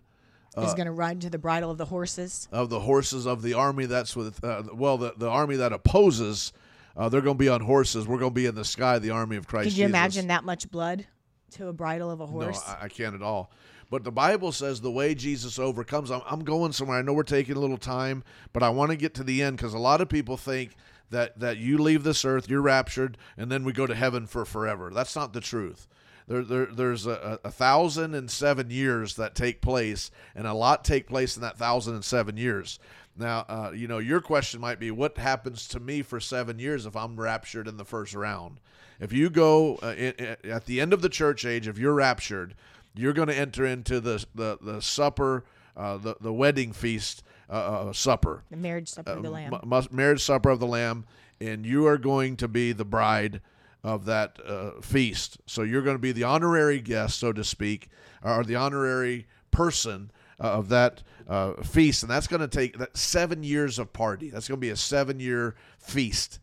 is 0.58 0.74
going 0.74 0.86
to 0.86 0.92
ride 0.92 1.20
to 1.22 1.30
the 1.30 1.38
bridle 1.38 1.70
of 1.70 1.78
the 1.78 1.86
horses 1.86 2.48
of 2.52 2.70
the 2.70 2.80
horses 2.80 3.26
of 3.26 3.42
the 3.42 3.54
army 3.54 3.86
that's 3.86 4.16
with 4.16 4.44
uh, 4.44 4.64
well 4.74 4.98
the, 4.98 5.14
the 5.18 5.30
army 5.30 5.58
that 5.58 5.74
opposes 5.74 6.54
uh, 6.96 7.10
they're 7.10 7.22
going 7.22 7.36
to 7.36 7.44
be 7.44 7.50
on 7.50 7.60
horses 7.62 8.08
we're 8.08 8.18
going 8.18 8.32
to 8.32 8.36
be 8.36 8.46
in 8.46 8.56
the 8.56 8.64
sky 8.64 8.98
the 8.98 9.10
army 9.10 9.36
of 9.36 9.48
christ 9.48 9.66
could 9.66 9.74
you 9.74 9.84
Jesus. 9.84 9.90
imagine 9.90 10.28
that 10.28 10.46
much 10.46 10.72
blood 10.72 11.06
to 11.52 11.68
a 11.68 11.74
bridle 11.74 12.10
of 12.10 12.22
a 12.22 12.26
horse 12.26 12.66
no 12.66 12.74
I, 12.74 12.86
I 12.86 12.88
can't 12.88 13.16
at 13.16 13.22
all 13.22 13.52
But 13.90 14.04
the 14.04 14.12
Bible 14.12 14.52
says 14.52 14.82
the 14.82 14.92
way 14.92 15.14
Jesus 15.14 15.60
overcomes. 15.60 16.10
I'm, 16.10 16.22
I'm 16.26 16.44
going 16.44 16.72
somewhere. 16.72 16.98
I 16.98 17.02
know 17.04 17.14
we're 17.14 17.24
taking 17.24 17.56
a 17.56 17.60
little 17.60 17.78
time, 17.78 18.24
but 18.52 18.64
I 18.64 18.70
want 18.70 18.90
to 18.92 18.98
get 18.98 19.14
to 19.16 19.24
the 19.24 19.44
end 19.44 19.58
because 19.58 19.74
a 19.76 19.80
lot 19.80 20.02
of 20.02 20.10
people 20.10 20.38
think 20.38 20.76
that 21.12 21.40
that 21.40 21.58
you 21.58 21.78
leave 21.78 22.04
this 22.04 22.26
earth, 22.26 22.50
you're 22.50 22.62
raptured, 22.64 23.18
and 23.38 23.52
then 23.52 23.64
we 23.64 23.74
go 23.74 23.86
to 23.86 23.94
heaven 23.94 24.26
for 24.26 24.44
forever. 24.44 24.90
That's 24.92 25.16
not 25.16 25.34
the 25.34 25.40
truth. 25.40 25.88
There, 26.28 26.44
there, 26.44 26.66
there's 26.66 27.06
a, 27.06 27.40
a 27.44 27.52
thousand 27.52 28.16
and 28.16 28.30
seven 28.32 28.72
years 28.72 29.16
that 29.16 29.36
take 29.36 29.62
place, 29.62 30.10
and 30.34 30.48
a 30.48 30.54
lot 30.54 30.84
take 30.84 31.08
place 31.08 31.36
in 31.36 31.44
that 31.44 31.58
thousand 31.58 31.94
and 31.96 32.04
seven 32.04 32.36
years. 32.36 32.80
Now, 33.18 33.46
uh, 33.48 33.72
you 33.74 33.88
know, 33.88 34.00
your 34.00 34.22
question 34.22 34.60
might 34.60 34.80
be, 34.80 34.92
what 34.92 35.18
happens 35.18 35.68
to 35.70 35.80
me 35.80 36.02
for 36.02 36.20
seven 36.20 36.60
years 36.60 36.86
if 36.86 36.96
I'm 36.96 37.16
raptured 37.20 37.68
in 37.68 37.78
the 37.78 37.86
first 37.86 38.14
round? 38.14 38.60
If 39.00 39.14
you 39.14 39.30
go 39.30 39.76
uh, 39.84 39.94
in, 39.98 40.14
in, 40.14 40.52
at 40.52 40.66
the 40.66 40.82
end 40.82 40.94
of 40.94 41.02
the 41.02 41.10
church 41.10 41.46
age, 41.46 41.68
if 41.68 41.78
you're 41.78 41.94
raptured, 41.94 42.56
you're 42.96 43.14
going 43.14 43.28
to 43.28 43.38
enter 43.38 43.66
into 43.66 44.00
the 44.00 44.26
the, 44.34 44.58
the 44.62 44.82
supper, 44.82 45.44
uh, 45.78 45.98
the 45.98 46.16
the 46.22 46.34
wedding 46.34 46.72
feast 46.72 47.24
uh, 47.50 47.54
uh, 47.54 47.94
supper, 47.94 48.44
the 48.50 48.58
marriage 48.58 48.88
supper 48.90 49.12
of 49.12 49.24
the 49.24 49.30
Lamb, 49.30 49.54
m- 49.54 49.88
marriage 49.92 50.24
supper 50.24 50.50
of 50.50 50.60
the 50.60 50.68
Lamb, 50.68 51.06
and 51.40 51.66
you 51.66 51.86
are 51.88 51.98
going 51.98 52.36
to 52.38 52.48
be 52.48 52.72
the 52.72 52.86
bride 52.86 53.42
of 53.86 54.06
that 54.06 54.40
uh, 54.44 54.72
feast. 54.82 55.38
So 55.46 55.62
you're 55.62 55.84
going 55.84 55.96
to 55.96 56.02
be 56.02 56.12
the 56.12 56.24
honorary 56.24 56.82
guest, 56.82 57.20
so 57.20 57.32
to 57.32 57.44
speak, 57.44 57.90
or 58.24 58.44
the 58.44 58.56
honorary 58.56 59.28
person 59.52 60.10
uh, 60.40 60.54
of 60.54 60.70
that 60.70 61.04
uh, 61.28 61.54
feast, 61.62 62.02
and 62.02 62.10
that's 62.10 62.26
going 62.26 62.42
to 62.42 62.48
take 62.48 62.80
that 62.80 62.98
seven 62.98 63.44
years 63.44 63.78
of 63.78 63.94
party. 63.94 64.32
That's 64.32 64.48
going 64.48 64.58
to 64.58 64.62
be 64.62 64.72
a 64.72 64.76
seven-year 64.76 65.56
feast. 65.78 66.40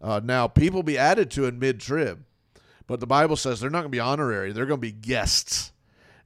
Uh, 0.00 0.22
now, 0.24 0.48
people 0.48 0.82
be 0.82 0.96
added 0.96 1.30
to 1.32 1.44
in 1.44 1.58
mid-trib, 1.58 2.24
but 2.86 3.00
the 3.00 3.06
Bible 3.06 3.36
says 3.36 3.60
they're 3.60 3.68
not 3.70 3.80
going 3.80 3.92
to 3.92 3.96
be 3.96 4.00
honorary; 4.00 4.52
they're 4.52 4.66
going 4.66 4.80
to 4.80 4.86
be 4.86 4.92
guests. 4.92 5.72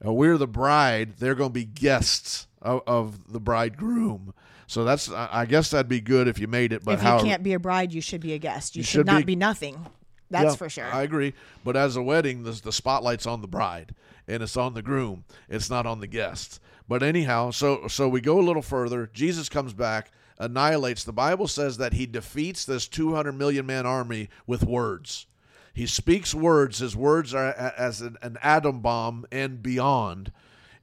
We're 0.01 0.37
the 0.37 0.47
bride; 0.47 1.17
they're 1.19 1.35
going 1.35 1.49
to 1.49 1.53
be 1.53 1.65
guests 1.65 2.47
of, 2.61 2.81
of 2.87 3.31
the 3.31 3.41
bridegroom. 3.41 4.33
So 4.67 4.85
that's, 4.85 5.11
I 5.11 5.45
guess 5.47 5.69
that'd 5.71 5.89
be 5.89 5.99
good 5.99 6.29
if 6.29 6.39
you 6.39 6.47
made 6.47 6.71
it. 6.71 6.85
But 6.85 6.93
if 6.93 7.01
you 7.01 7.07
how, 7.07 7.21
can't 7.21 7.43
be 7.43 7.51
a 7.51 7.59
bride, 7.59 7.91
you 7.91 7.99
should 7.99 8.21
be 8.21 8.31
a 8.31 8.37
guest. 8.37 8.77
You, 8.77 8.79
You 8.79 8.83
should, 8.83 8.91
should 8.99 9.05
not 9.05 9.17
be- 9.19 9.25
be, 9.25 9.35
nothing. 9.35 9.85
That's 10.31 10.53
Yeah, 10.53 10.55
for 10.55 10.69
sure. 10.69 10.85
I 10.85 11.03
agree. 11.03 11.33
But 11.63 11.75
as 11.77 11.95
a 11.95 12.01
wedding, 12.01 12.43
the, 12.43 12.51
the 12.51 12.71
spotlight's 12.71 13.27
on 13.27 13.41
the 13.41 13.47
bride 13.47 13.93
and 14.27 14.41
it's 14.41 14.57
on 14.57 14.73
the 14.73 14.81
groom. 14.81 15.25
It's 15.49 15.69
not 15.69 15.85
on 15.85 15.99
the 15.99 16.07
guests. 16.07 16.59
But 16.87 17.03
anyhow, 17.03 17.51
so 17.51 17.87
so 17.87 18.09
we 18.09 18.21
go 18.21 18.39
a 18.39 18.41
little 18.41 18.61
further. 18.61 19.09
Jesus 19.13 19.49
comes 19.49 19.73
back, 19.73 20.11
annihilates. 20.39 21.03
The 21.03 21.13
Bible 21.13 21.47
says 21.47 21.77
that 21.77 21.93
he 21.93 22.05
defeats 22.05 22.65
this 22.65 22.87
200 22.87 23.33
million 23.33 23.65
man 23.65 23.85
army 23.85 24.29
with 24.47 24.63
words. 24.63 25.27
He 25.73 25.85
speaks 25.85 26.33
words. 26.33 26.79
His 26.79 26.95
words 26.95 27.33
are 27.33 27.53
as 27.53 28.01
an, 28.01 28.17
an 28.21 28.37
atom 28.41 28.81
bomb 28.81 29.25
and 29.31 29.61
beyond. 29.61 30.31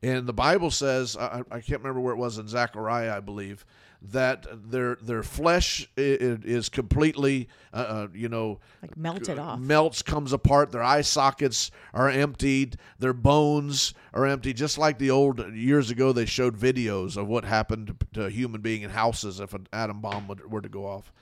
And 0.02 0.26
the 0.26 0.32
Bible 0.32 0.70
says, 0.70 1.16
I, 1.16 1.42
I 1.50 1.60
can't 1.60 1.80
remember 1.82 2.00
where 2.00 2.14
it 2.14 2.18
was 2.18 2.38
in 2.38 2.48
Zechariah, 2.48 3.16
I 3.16 3.20
believe, 3.20 3.66
that 4.00 4.46
their 4.70 4.96
their 5.02 5.22
flesh 5.22 5.88
is 5.96 6.68
completely, 6.68 7.48
uh, 7.72 7.76
uh, 7.76 8.08
you 8.14 8.28
know, 8.28 8.60
like 8.80 8.96
melted 8.96 9.38
off. 9.38 9.58
melts, 9.58 10.02
comes 10.02 10.32
apart. 10.32 10.70
Their 10.70 10.82
eye 10.82 11.00
sockets 11.00 11.70
are 11.92 12.08
emptied. 12.08 12.76
Their 12.98 13.12
bones 13.12 13.94
are 14.14 14.24
empty. 14.24 14.52
Just 14.52 14.78
like 14.78 14.98
the 14.98 15.10
old 15.10 15.52
years 15.52 15.90
ago, 15.90 16.12
they 16.12 16.26
showed 16.26 16.56
videos 16.56 17.16
of 17.16 17.26
what 17.26 17.44
happened 17.44 17.96
to 18.12 18.26
a 18.26 18.30
human 18.30 18.60
being 18.60 18.82
in 18.82 18.90
houses 18.90 19.40
if 19.40 19.52
an 19.52 19.66
atom 19.72 20.00
bomb 20.00 20.28
would, 20.28 20.50
were 20.50 20.60
to 20.60 20.68
go 20.68 20.86
off. 20.86 21.12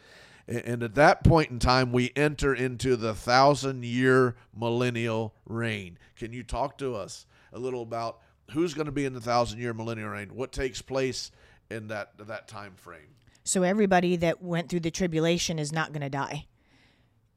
And 0.49 0.83
at 0.83 0.95
that 0.95 1.25
point 1.25 1.51
in 1.51 1.59
time, 1.59 1.93
we 1.93 2.13
enter 2.15 2.55
into 2.55 2.95
the 2.95 3.15
thousand 3.15 3.85
year 3.85 4.37
millennial 4.57 5.35
reign. 5.45 5.99
Can 6.15 6.33
you 6.33 6.45
talk 6.45 6.79
to 6.79 6.95
us 6.95 7.27
a 7.53 7.59
little 7.59 7.83
about 7.83 8.21
who's 8.53 8.75
going 8.75 8.87
to 8.87 8.93
be 8.93 9.05
in 9.05 9.13
the 9.13 9.21
thousand 9.21 9.59
year 9.59 9.75
millennial 9.75 10.11
reign? 10.11 10.29
What 10.29 10.53
takes 10.53 10.81
place 10.81 11.33
in 11.71 11.89
that 11.89 12.13
that 12.19 12.49
time 12.49 12.75
frame? 12.77 13.17
So 13.45 13.63
everybody 13.63 14.17
that 14.17 14.43
went 14.43 14.69
through 14.69 14.81
the 14.81 14.91
tribulation 14.91 15.59
is 15.59 15.73
not 15.73 15.93
going 15.93 16.03
to 16.03 16.09
die. 16.09 16.47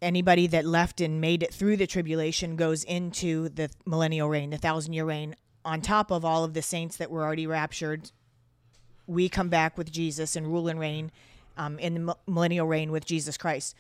Anybody 0.01 0.47
that 0.47 0.65
left 0.65 1.01
and 1.01 1.21
made 1.21 1.43
it 1.43 1.53
through 1.53 1.77
the 1.77 1.85
tribulation 1.85 2.55
goes 2.55 2.83
into 2.83 3.49
the 3.49 3.69
millennial 3.85 4.29
reign, 4.29 4.49
the 4.49 4.57
thousand 4.57 4.93
year 4.93 5.05
reign. 5.05 5.35
On 5.65 5.81
top 5.81 6.09
of 6.09 6.23
all 6.23 6.43
of 6.43 6.53
the 6.53 6.61
saints 6.61 6.97
that 6.97 7.11
were 7.11 7.23
already 7.23 7.45
raptured, 7.45 8.11
we 9.05 9.27
come 9.27 9.49
back 9.49 9.77
with 9.77 9.91
Jesus 9.91 10.35
and 10.35 10.47
rule 10.47 10.67
and 10.67 10.79
reign 10.79 11.11
um, 11.57 11.77
in 11.79 12.05
the 12.05 12.15
millennial 12.25 12.65
reign 12.65 12.91
with 12.91 13.05
Jesus 13.05 13.37
Christ. 13.37 13.75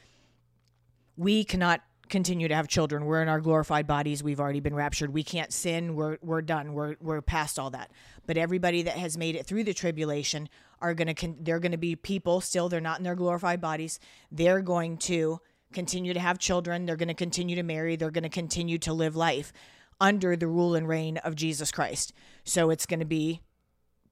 We 1.15 1.43
cannot 1.43 1.81
continue 2.09 2.47
to 2.47 2.55
have 2.55 2.67
children. 2.67 3.05
We're 3.05 3.21
in 3.21 3.29
our 3.29 3.39
glorified 3.39 3.87
bodies. 3.87 4.21
We've 4.21 4.39
already 4.39 4.59
been 4.59 4.75
raptured. 4.75 5.13
We 5.13 5.23
can't 5.23 5.53
sin. 5.53 5.95
We're 5.95 6.17
we're 6.21 6.41
done. 6.41 6.73
We're 6.73 6.95
we're 6.99 7.21
past 7.21 7.57
all 7.57 7.69
that. 7.71 7.91
But 8.29 8.37
everybody 8.37 8.83
that 8.83 8.95
has 8.95 9.17
made 9.17 9.35
it 9.35 9.47
through 9.47 9.63
the 9.63 9.73
tribulation 9.73 10.49
are 10.81 10.93
going 10.93 11.15
to 11.15 11.35
they're 11.39 11.57
going 11.57 11.71
to 11.71 11.79
be 11.79 11.95
people 11.95 12.41
still. 12.41 12.69
They're 12.69 12.79
not 12.79 12.99
in 12.99 13.03
their 13.03 13.15
glorified 13.15 13.59
bodies. 13.59 13.99
They're 14.31 14.61
going 14.61 14.97
to 14.97 15.39
continue 15.73 16.13
to 16.13 16.19
have 16.19 16.37
children. 16.37 16.85
They're 16.85 16.95
going 16.95 17.07
to 17.07 17.15
continue 17.15 17.55
to 17.55 17.63
marry. 17.63 17.95
They're 17.95 18.11
going 18.11 18.21
to 18.21 18.29
continue 18.29 18.77
to 18.77 18.93
live 18.93 19.15
life 19.15 19.51
under 19.99 20.35
the 20.35 20.45
rule 20.45 20.75
and 20.75 20.87
reign 20.87 21.17
of 21.17 21.35
Jesus 21.35 21.71
Christ. 21.71 22.13
So 22.43 22.69
it's 22.69 22.85
going 22.85 22.99
to 22.99 23.05
be 23.07 23.41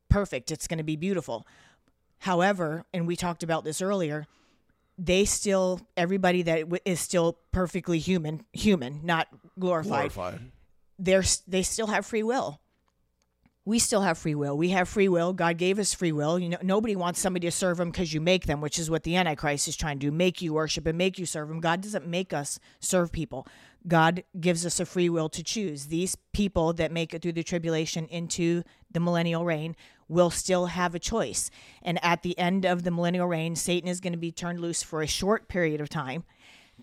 perfect. 0.09 0.49
It's 0.49 0.65
going 0.65 0.79
to 0.79 0.83
be 0.83 0.95
beautiful. 0.95 1.45
However, 2.17 2.85
and 2.95 3.05
we 3.05 3.15
talked 3.15 3.43
about 3.43 3.65
this 3.65 3.83
earlier, 3.83 4.25
they 4.97 5.25
still 5.25 5.79
everybody 5.95 6.41
that 6.41 6.65
is 6.85 6.99
still 6.99 7.37
perfectly 7.51 7.99
human, 7.99 8.45
human, 8.51 9.01
not 9.03 9.27
glorified. 9.59 10.11
Glorified. 10.11 10.39
They're 10.97 11.23
they 11.47 11.61
still 11.61 11.85
have 11.85 12.03
free 12.03 12.23
will. 12.23 12.59
We 13.67 13.79
still 13.79 14.03
have 14.03 14.17
free 14.17 14.33
will. 14.33 14.57
We 14.57 14.69
have 14.69 14.87
free 14.87 15.09
will. 15.09 15.33
God 15.33 15.57
gave 15.57 15.77
us 15.77 15.93
free 15.93 16.13
will. 16.13 16.39
You 16.39 16.47
know, 16.47 16.57
nobody 16.61 16.95
wants 16.95 17.19
somebody 17.19 17.47
to 17.47 17.51
serve 17.51 17.75
them 17.75 17.91
because 17.91 18.13
you 18.13 18.21
make 18.21 18.45
them, 18.45 18.61
which 18.61 18.79
is 18.79 18.89
what 18.89 19.03
the 19.03 19.17
Antichrist 19.17 19.67
is 19.67 19.75
trying 19.75 19.99
to 19.99 20.07
do: 20.07 20.11
make 20.11 20.41
you 20.41 20.53
worship 20.53 20.87
and 20.87 20.97
make 20.97 21.19
you 21.19 21.25
serve 21.25 21.51
him. 21.51 21.59
God 21.59 21.81
doesn't 21.81 22.07
make 22.07 22.31
us 22.31 22.59
serve 22.79 23.11
people. 23.11 23.45
God 23.85 24.23
gives 24.39 24.65
us 24.65 24.79
a 24.79 24.85
free 24.85 25.09
will 25.09 25.27
to 25.27 25.43
choose. 25.43 25.87
These 25.87 26.15
people 26.31 26.71
that 26.75 26.93
make 26.93 27.13
it 27.13 27.21
through 27.21 27.33
the 27.33 27.43
tribulation 27.43 28.05
into 28.05 28.63
the 28.89 29.01
millennial 29.01 29.43
reign 29.43 29.75
will 30.07 30.29
still 30.29 30.67
have 30.67 30.95
a 30.95 30.99
choice. 30.99 31.51
And 31.81 32.01
at 32.01 32.21
the 32.21 32.39
end 32.39 32.63
of 32.63 32.83
the 32.83 32.91
millennial 32.91 33.27
reign, 33.27 33.57
Satan 33.57 33.89
is 33.89 33.99
going 33.99 34.13
to 34.13 34.17
be 34.17 34.31
turned 34.31 34.61
loose 34.61 34.81
for 34.81 35.01
a 35.01 35.07
short 35.07 35.49
period 35.49 35.81
of 35.81 35.89
time 35.89 36.23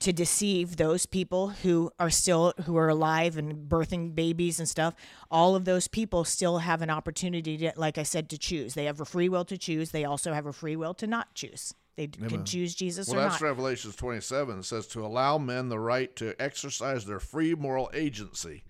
to 0.01 0.13
deceive 0.13 0.77
those 0.77 1.07
people 1.07 1.49
who 1.51 1.91
are 2.01 2.11
still 2.11 2.53
who 2.65 2.77
are 2.77 2.89
alive 2.89 3.37
and 3.37 3.69
birthing 3.69 4.15
babies 4.15 4.59
and 4.59 4.69
stuff 4.69 4.95
all 5.31 5.55
of 5.55 5.65
those 5.65 5.87
people 5.87 6.25
still 6.25 6.59
have 6.59 6.83
an 6.83 6.91
opportunity 6.91 7.57
to 7.57 7.73
like 7.77 7.97
i 7.97 8.03
said 8.03 8.29
to 8.29 8.37
choose 8.37 8.75
they 8.75 8.87
have 8.87 9.01
a 9.01 9.05
free 9.05 9.29
will 9.29 9.45
to 9.45 9.57
choose 9.57 9.91
they 9.93 10.05
also 10.05 10.33
have 10.33 10.47
a 10.47 10.53
free 10.53 10.75
will 10.75 10.95
to 10.95 11.07
not 11.07 11.33
choose 11.35 11.75
they 11.97 12.09
d- 12.09 12.27
can 12.27 12.45
choose 12.45 12.75
jesus 12.75 13.07
Well, 13.09 13.19
or 13.21 13.23
that's 13.23 13.41
not 13.41 13.47
Revelations 13.47 13.95
27. 13.95 14.59
It 14.59 14.65
says 14.65 14.89
to 14.89 15.07
allow 15.07 15.39
men 15.39 15.69
the 15.69 15.79
right 15.79 16.15
to 16.17 16.35
exercise 16.43 17.07
their 17.07 17.21
free 17.21 17.55
moral 17.55 17.89
agency. 17.95 18.65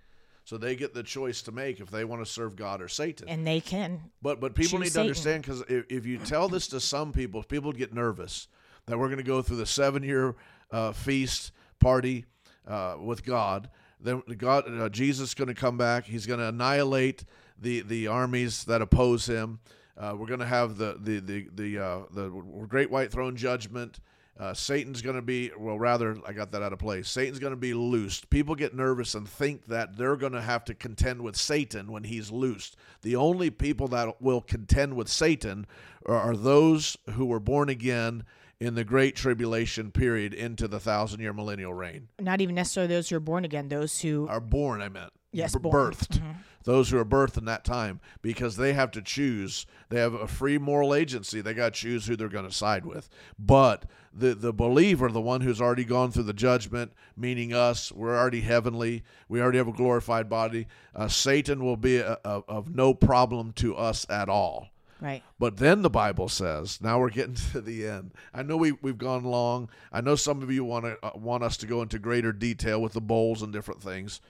So 0.44 0.58
they 0.58 0.76
get 0.76 0.92
the 0.92 1.02
choice 1.02 1.40
to 1.42 1.52
make 1.52 1.80
if 1.80 1.90
they 1.90 2.04
want 2.04 2.22
to 2.22 2.30
serve 2.30 2.54
God 2.54 2.82
or 2.82 2.88
Satan. 2.88 3.26
and 3.30 3.46
they 3.46 3.60
can 3.60 4.10
But 4.20 4.40
but 4.40 4.54
people 4.54 4.78
need 4.78 4.84
to 4.88 4.90
Satan. 4.90 5.00
understand 5.06 5.42
because 5.42 5.62
if, 5.70 5.86
if 5.88 6.04
you 6.04 6.18
tell 6.18 6.50
this 6.50 6.68
to 6.68 6.80
some 6.80 7.14
people, 7.14 7.42
people 7.42 7.72
get 7.72 7.94
nervous 7.94 8.46
that 8.84 8.98
we're 8.98 9.06
going 9.08 9.16
to 9.16 9.22
go 9.24 9.40
through 9.40 9.56
the 9.56 9.64
seven 9.64 10.02
year 10.02 10.34
uh, 10.74 10.92
feast 10.92 11.52
party 11.78 12.24
uh, 12.66 12.96
with 13.00 13.24
God. 13.24 13.70
Then 14.00 14.22
God, 14.36 14.64
uh, 14.68 14.88
Jesus 14.88 15.30
is 15.30 15.34
going 15.34 15.48
to 15.48 15.54
come 15.54 15.78
back. 15.78 16.04
He's 16.04 16.26
going 16.26 16.40
to 16.40 16.48
annihilate 16.48 17.24
the 17.58 17.80
the 17.82 18.08
armies 18.08 18.64
that 18.64 18.82
oppose 18.82 19.26
him. 19.26 19.60
Uh, 19.96 20.14
we're 20.18 20.26
going 20.26 20.40
to 20.40 20.46
have 20.46 20.76
the 20.76 20.98
the 21.00 21.20
the 21.20 21.48
the 21.54 21.78
uh, 21.78 21.98
the 22.10 22.28
great 22.68 22.90
white 22.90 23.12
throne 23.12 23.36
judgment. 23.36 24.00
Uh, 24.36 24.52
Satan's 24.52 25.00
going 25.00 25.14
to 25.14 25.22
be, 25.22 25.52
well, 25.56 25.78
rather, 25.78 26.16
I 26.26 26.32
got 26.32 26.50
that 26.50 26.60
out 26.60 26.72
of 26.72 26.80
place. 26.80 27.08
Satan's 27.08 27.38
going 27.38 27.52
to 27.52 27.56
be 27.56 27.72
loosed. 27.72 28.28
People 28.30 28.56
get 28.56 28.74
nervous 28.74 29.14
and 29.14 29.28
think 29.28 29.66
that 29.66 29.96
they're 29.96 30.16
going 30.16 30.32
to 30.32 30.42
have 30.42 30.64
to 30.64 30.74
contend 30.74 31.22
with 31.22 31.36
Satan 31.36 31.92
when 31.92 32.02
he's 32.02 32.32
loosed. 32.32 32.74
The 33.02 33.14
only 33.14 33.50
people 33.50 33.86
that 33.88 34.20
will 34.20 34.40
contend 34.40 34.96
with 34.96 35.08
Satan 35.08 35.66
are, 36.04 36.16
are 36.16 36.36
those 36.36 36.96
who 37.10 37.26
were 37.26 37.38
born 37.38 37.68
again 37.68 38.24
in 38.64 38.74
the 38.74 38.84
great 38.84 39.14
tribulation 39.14 39.90
period 39.90 40.32
into 40.32 40.66
the 40.66 40.80
thousand 40.80 41.20
year 41.20 41.32
millennial 41.32 41.74
reign. 41.74 42.08
not 42.18 42.40
even 42.40 42.54
necessarily 42.54 42.92
those 42.92 43.08
who 43.10 43.16
are 43.16 43.20
born 43.20 43.44
again 43.44 43.68
those 43.68 44.00
who 44.00 44.26
Are 44.28 44.40
born, 44.40 44.80
I 44.80 44.88
meant. 44.88 45.12
Yes, 45.32 45.54
B- 45.54 45.68
birthed. 45.68 46.22
Those 46.62 46.88
who 46.88 46.96
are 46.96 47.04
birthed 47.04 47.36
in 47.36 47.44
that 47.44 47.62
time 47.64 48.00
because 48.22 48.56
they 48.56 48.72
have 48.72 48.90
to 48.92 49.02
choose. 49.02 49.66
They 49.90 49.98
have 50.00 50.14
a 50.14 50.26
free 50.26 50.56
moral 50.56 50.94
agency. 50.94 51.42
They 51.42 51.52
got 51.52 51.74
to 51.74 51.80
choose 51.80 52.06
who 52.06 52.16
they're 52.16 52.28
going 52.30 52.48
to 52.48 52.54
side 52.54 52.86
with. 52.86 53.10
But 53.38 53.84
the 54.14 54.34
the 54.34 54.52
believer, 54.52 55.10
the 55.10 55.20
one 55.20 55.42
who's 55.42 55.60
already 55.60 55.84
gone 55.84 56.10
through 56.10 56.22
the 56.22 56.32
judgment, 56.32 56.92
meaning 57.16 57.52
us, 57.52 57.92
we're 57.92 58.16
already 58.16 58.40
heavenly. 58.40 59.02
We 59.28 59.42
already 59.42 59.58
have 59.58 59.68
a 59.68 59.72
glorified 59.72 60.30
body. 60.30 60.66
Uh, 60.94 61.08
Satan 61.08 61.62
will 61.64 61.76
be 61.76 61.98
a, 61.98 62.18
a, 62.24 62.42
of 62.48 62.74
no 62.74 62.94
problem 62.94 63.52
to 63.56 63.76
us 63.76 64.06
at 64.08 64.30
all. 64.30 64.68
Right. 65.04 65.22
But 65.38 65.58
then 65.58 65.82
the 65.82 65.90
Bible 65.90 66.30
says, 66.30 66.80
now 66.80 66.98
we're 66.98 67.10
getting 67.10 67.34
to 67.52 67.60
the 67.60 67.86
end. 67.86 68.14
I 68.32 68.42
know 68.42 68.56
we, 68.56 68.72
we've 68.72 68.96
gone 68.96 69.24
long. 69.24 69.68
I 69.92 70.00
know 70.00 70.16
some 70.16 70.42
of 70.42 70.50
you 70.50 70.64
want 70.64 70.86
to 70.86 70.98
uh, 71.02 71.10
want 71.14 71.44
us 71.44 71.58
to 71.58 71.66
go 71.66 71.82
into 71.82 71.98
greater 71.98 72.32
detail 72.32 72.80
with 72.80 72.94
the 72.94 73.02
bowls 73.02 73.42
and 73.42 73.52
different 73.52 73.82
things. 73.82 74.22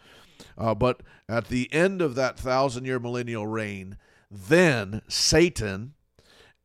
Uh, 0.59 0.75
but 0.75 1.03
at 1.29 1.47
the 1.47 1.73
end 1.73 2.03
of 2.03 2.17
that 2.17 2.37
thousand 2.37 2.87
year 2.87 2.99
millennial 2.99 3.47
reign, 3.47 3.99
then 4.29 5.01
Satan, 5.07 5.95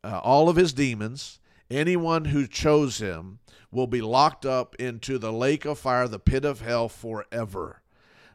uh, 0.04 0.20
all 0.24 0.50
of 0.50 0.56
his 0.56 0.74
demons, 0.74 1.40
anyone 1.70 2.26
who 2.26 2.48
chose 2.48 2.98
him, 2.98 3.38
will 3.72 3.86
be 3.86 4.02
locked 4.02 4.44
up 4.44 4.76
into 4.78 5.20
the 5.20 5.32
lake 5.32 5.66
of 5.66 5.78
fire, 5.78 6.08
the 6.08 6.18
pit 6.18 6.44
of 6.44 6.62
hell 6.62 6.90
forever. 6.90 7.84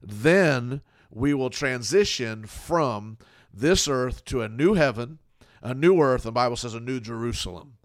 Then 0.00 0.82
we 1.10 1.34
will 1.34 1.50
transition 1.50 2.46
from 2.46 3.18
this 3.52 3.88
earth 3.88 4.24
to 4.26 4.40
a 4.42 4.48
new 4.48 4.74
heaven, 4.74 5.18
a 5.64 5.74
new 5.74 6.00
earth, 6.00 6.22
the 6.22 6.30
Bible 6.30 6.56
says 6.56 6.74
a 6.74 6.80
new 6.80 7.00
Jerusalem. 7.00 7.78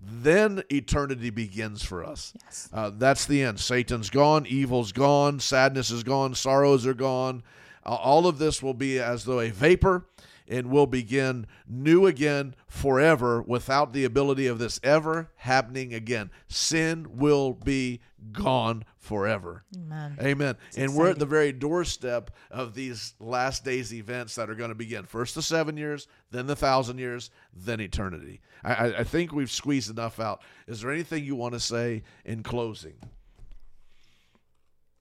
Then 0.00 0.62
eternity 0.72 1.30
begins 1.30 1.84
for 1.84 2.04
us. 2.04 2.32
Yes. 2.44 2.68
Uh, 2.72 2.90
that's 2.96 3.26
the 3.26 3.42
end. 3.42 3.60
Satan's 3.60 4.10
gone, 4.10 4.46
evil's 4.46 4.92
gone, 4.92 5.38
sadness 5.38 5.90
is 5.90 6.02
gone, 6.02 6.34
sorrows 6.34 6.86
are 6.86 6.94
gone. 6.94 7.42
Uh, 7.84 7.94
all 7.94 8.26
of 8.26 8.38
this 8.38 8.62
will 8.62 8.74
be 8.74 8.98
as 8.98 9.24
though 9.24 9.40
a 9.40 9.50
vapor 9.50 10.06
and 10.48 10.70
will 10.70 10.86
begin 10.86 11.46
new 11.68 12.06
again 12.06 12.54
forever 12.66 13.42
without 13.42 13.92
the 13.92 14.04
ability 14.04 14.46
of 14.46 14.58
this 14.58 14.80
ever 14.82 15.30
happening 15.36 15.92
again. 15.92 16.30
Sin 16.48 17.06
will 17.18 17.52
be 17.52 18.00
gone 18.32 18.84
forever. 18.96 19.64
Amen. 19.76 20.16
Amen. 20.20 20.56
and 20.76 20.94
we're 20.94 21.10
at 21.10 21.18
the 21.18 21.26
very 21.26 21.52
doorstep 21.52 22.30
of 22.50 22.74
these 22.74 23.14
last 23.20 23.64
days 23.64 23.92
events 23.94 24.34
that 24.34 24.50
are 24.50 24.54
going 24.54 24.70
to 24.70 24.74
begin. 24.74 25.04
First 25.04 25.34
the 25.34 25.42
seven 25.42 25.76
years, 25.76 26.08
then 26.30 26.46
the 26.46 26.56
thousand 26.56 26.98
years, 26.98 27.30
then 27.54 27.80
eternity. 27.80 28.40
I, 28.62 28.74
I, 28.74 28.98
I 28.98 29.04
think 29.04 29.32
we've 29.32 29.50
squeezed 29.50 29.90
enough 29.90 30.20
out. 30.20 30.42
Is 30.66 30.80
there 30.80 30.90
anything 30.90 31.24
you 31.24 31.36
want 31.36 31.54
to 31.54 31.60
say 31.60 32.02
in 32.24 32.42
closing? 32.42 32.94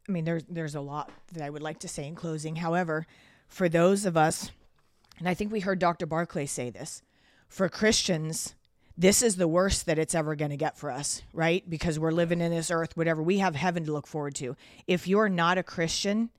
I 0.07 0.11
mean, 0.11 0.23
there's 0.23 0.43
there's 0.47 0.75
a 0.75 0.81
lot 0.81 1.11
that 1.33 1.43
I 1.43 1.49
would 1.49 1.61
like 1.61 1.79
to 1.79 1.87
say 1.87 2.07
in 2.07 2.15
closing. 2.15 2.55
However, 2.55 3.05
for 3.49 3.67
those 3.67 4.05
of 4.05 4.15
us, 4.15 4.51
and 5.19 5.27
I 5.27 5.33
think 5.33 5.51
we 5.51 5.59
heard 5.59 5.79
Dr. 5.79 6.05
Barclay 6.05 6.45
say 6.45 6.69
this, 6.69 7.01
for 7.49 7.67
Christians, 7.67 8.55
this 8.97 9.21
is 9.21 9.35
the 9.35 9.47
worst 9.47 9.85
that 9.85 9.99
it's 9.99 10.15
ever 10.15 10.35
going 10.35 10.51
to 10.51 10.57
get 10.57 10.77
for 10.77 10.89
us, 10.89 11.21
right? 11.31 11.67
Because 11.69 11.99
we're 11.99 12.11
living 12.11 12.41
in 12.41 12.51
this 12.51 12.71
earth, 12.71 12.97
whatever. 12.97 13.21
We 13.21 13.37
have 13.37 13.55
heaven 13.55 13.85
to 13.85 13.93
look 13.93 14.07
forward 14.07 14.35
to. 14.35 14.55
If 14.87 15.07
you're 15.07 15.29
not 15.29 15.57
a 15.57 15.63
Christian, 15.63 16.29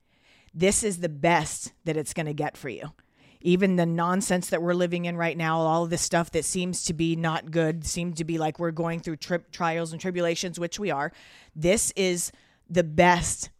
this 0.52 0.82
is 0.82 0.98
the 0.98 1.08
best 1.08 1.72
that 1.84 1.96
it's 1.96 2.12
going 2.12 2.26
to 2.26 2.34
get 2.34 2.56
for 2.56 2.68
you. 2.68 2.92
Even 3.40 3.76
the 3.76 3.86
nonsense 3.86 4.50
that 4.50 4.60
we're 4.60 4.74
living 4.74 5.04
in 5.04 5.16
right 5.16 5.36
now, 5.36 5.60
all 5.60 5.86
this 5.86 6.02
stuff 6.02 6.32
that 6.32 6.44
seems 6.44 6.82
to 6.84 6.92
be 6.92 7.14
not 7.14 7.52
good, 7.52 7.86
seems 7.86 8.16
to 8.18 8.24
be 8.24 8.38
like 8.38 8.58
we're 8.58 8.72
going 8.72 8.98
through 8.98 9.16
trials 9.16 9.92
and 9.92 10.00
tribulations, 10.00 10.58
which 10.58 10.80
we 10.80 10.90
are. 10.90 11.12
This 11.54 11.92
is 11.92 12.32
the 12.68 12.82
best 12.82 13.50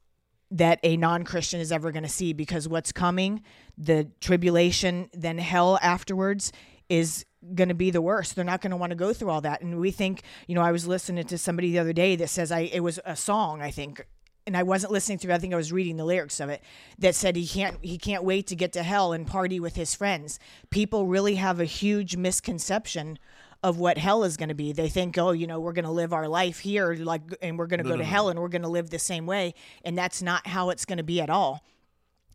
that 0.50 0.80
a 0.82 0.96
non-christian 0.96 1.60
is 1.60 1.70
ever 1.70 1.92
going 1.92 2.02
to 2.02 2.08
see 2.08 2.32
because 2.32 2.66
what's 2.66 2.90
coming 2.90 3.42
the 3.76 4.08
tribulation 4.20 5.10
then 5.12 5.36
hell 5.36 5.78
afterwards 5.82 6.52
is 6.88 7.26
going 7.54 7.68
to 7.68 7.74
be 7.74 7.90
the 7.90 8.02
worst 8.02 8.34
they're 8.34 8.44
not 8.44 8.60
going 8.60 8.70
to 8.72 8.76
want 8.76 8.90
to 8.90 8.96
go 8.96 9.12
through 9.12 9.30
all 9.30 9.40
that 9.40 9.60
and 9.62 9.78
we 9.78 9.90
think 9.90 10.22
you 10.46 10.54
know 10.54 10.62
i 10.62 10.72
was 10.72 10.86
listening 10.86 11.24
to 11.24 11.38
somebody 11.38 11.70
the 11.70 11.78
other 11.78 11.92
day 11.92 12.16
that 12.16 12.28
says 12.28 12.50
i 12.50 12.60
it 12.60 12.80
was 12.80 12.98
a 13.04 13.14
song 13.14 13.62
i 13.62 13.70
think 13.70 14.04
and 14.48 14.56
I 14.56 14.62
wasn't 14.62 14.92
listening 14.92 15.18
through. 15.18 15.34
I 15.34 15.38
think 15.38 15.52
I 15.52 15.58
was 15.58 15.72
reading 15.72 15.98
the 15.98 16.06
lyrics 16.06 16.40
of 16.40 16.48
it 16.48 16.62
that 16.98 17.14
said 17.14 17.36
he 17.36 17.46
can't 17.46 17.76
he 17.82 17.98
can't 17.98 18.24
wait 18.24 18.46
to 18.46 18.56
get 18.56 18.72
to 18.72 18.82
hell 18.82 19.12
and 19.12 19.26
party 19.26 19.60
with 19.60 19.76
his 19.76 19.94
friends. 19.94 20.38
People 20.70 21.04
really 21.06 21.34
have 21.34 21.60
a 21.60 21.66
huge 21.66 22.16
misconception 22.16 23.18
of 23.62 23.78
what 23.78 23.98
hell 23.98 24.24
is 24.24 24.38
going 24.38 24.48
to 24.48 24.54
be. 24.54 24.72
They 24.72 24.88
think, 24.88 25.18
oh, 25.18 25.32
you 25.32 25.46
know, 25.46 25.60
we're 25.60 25.74
going 25.74 25.84
to 25.84 25.90
live 25.90 26.14
our 26.14 26.28
life 26.28 26.60
here, 26.60 26.94
like, 26.94 27.20
and 27.42 27.58
we're 27.58 27.66
going 27.66 27.82
to 27.82 27.88
go 27.88 27.96
to 27.96 28.04
hell, 28.04 28.30
and 28.30 28.40
we're 28.40 28.48
going 28.48 28.62
to 28.62 28.68
live 28.68 28.88
the 28.88 28.98
same 28.98 29.26
way, 29.26 29.54
and 29.84 29.98
that's 29.98 30.22
not 30.22 30.46
how 30.46 30.70
it's 30.70 30.84
going 30.86 30.98
to 30.98 31.04
be 31.04 31.20
at 31.20 31.28
all. 31.28 31.62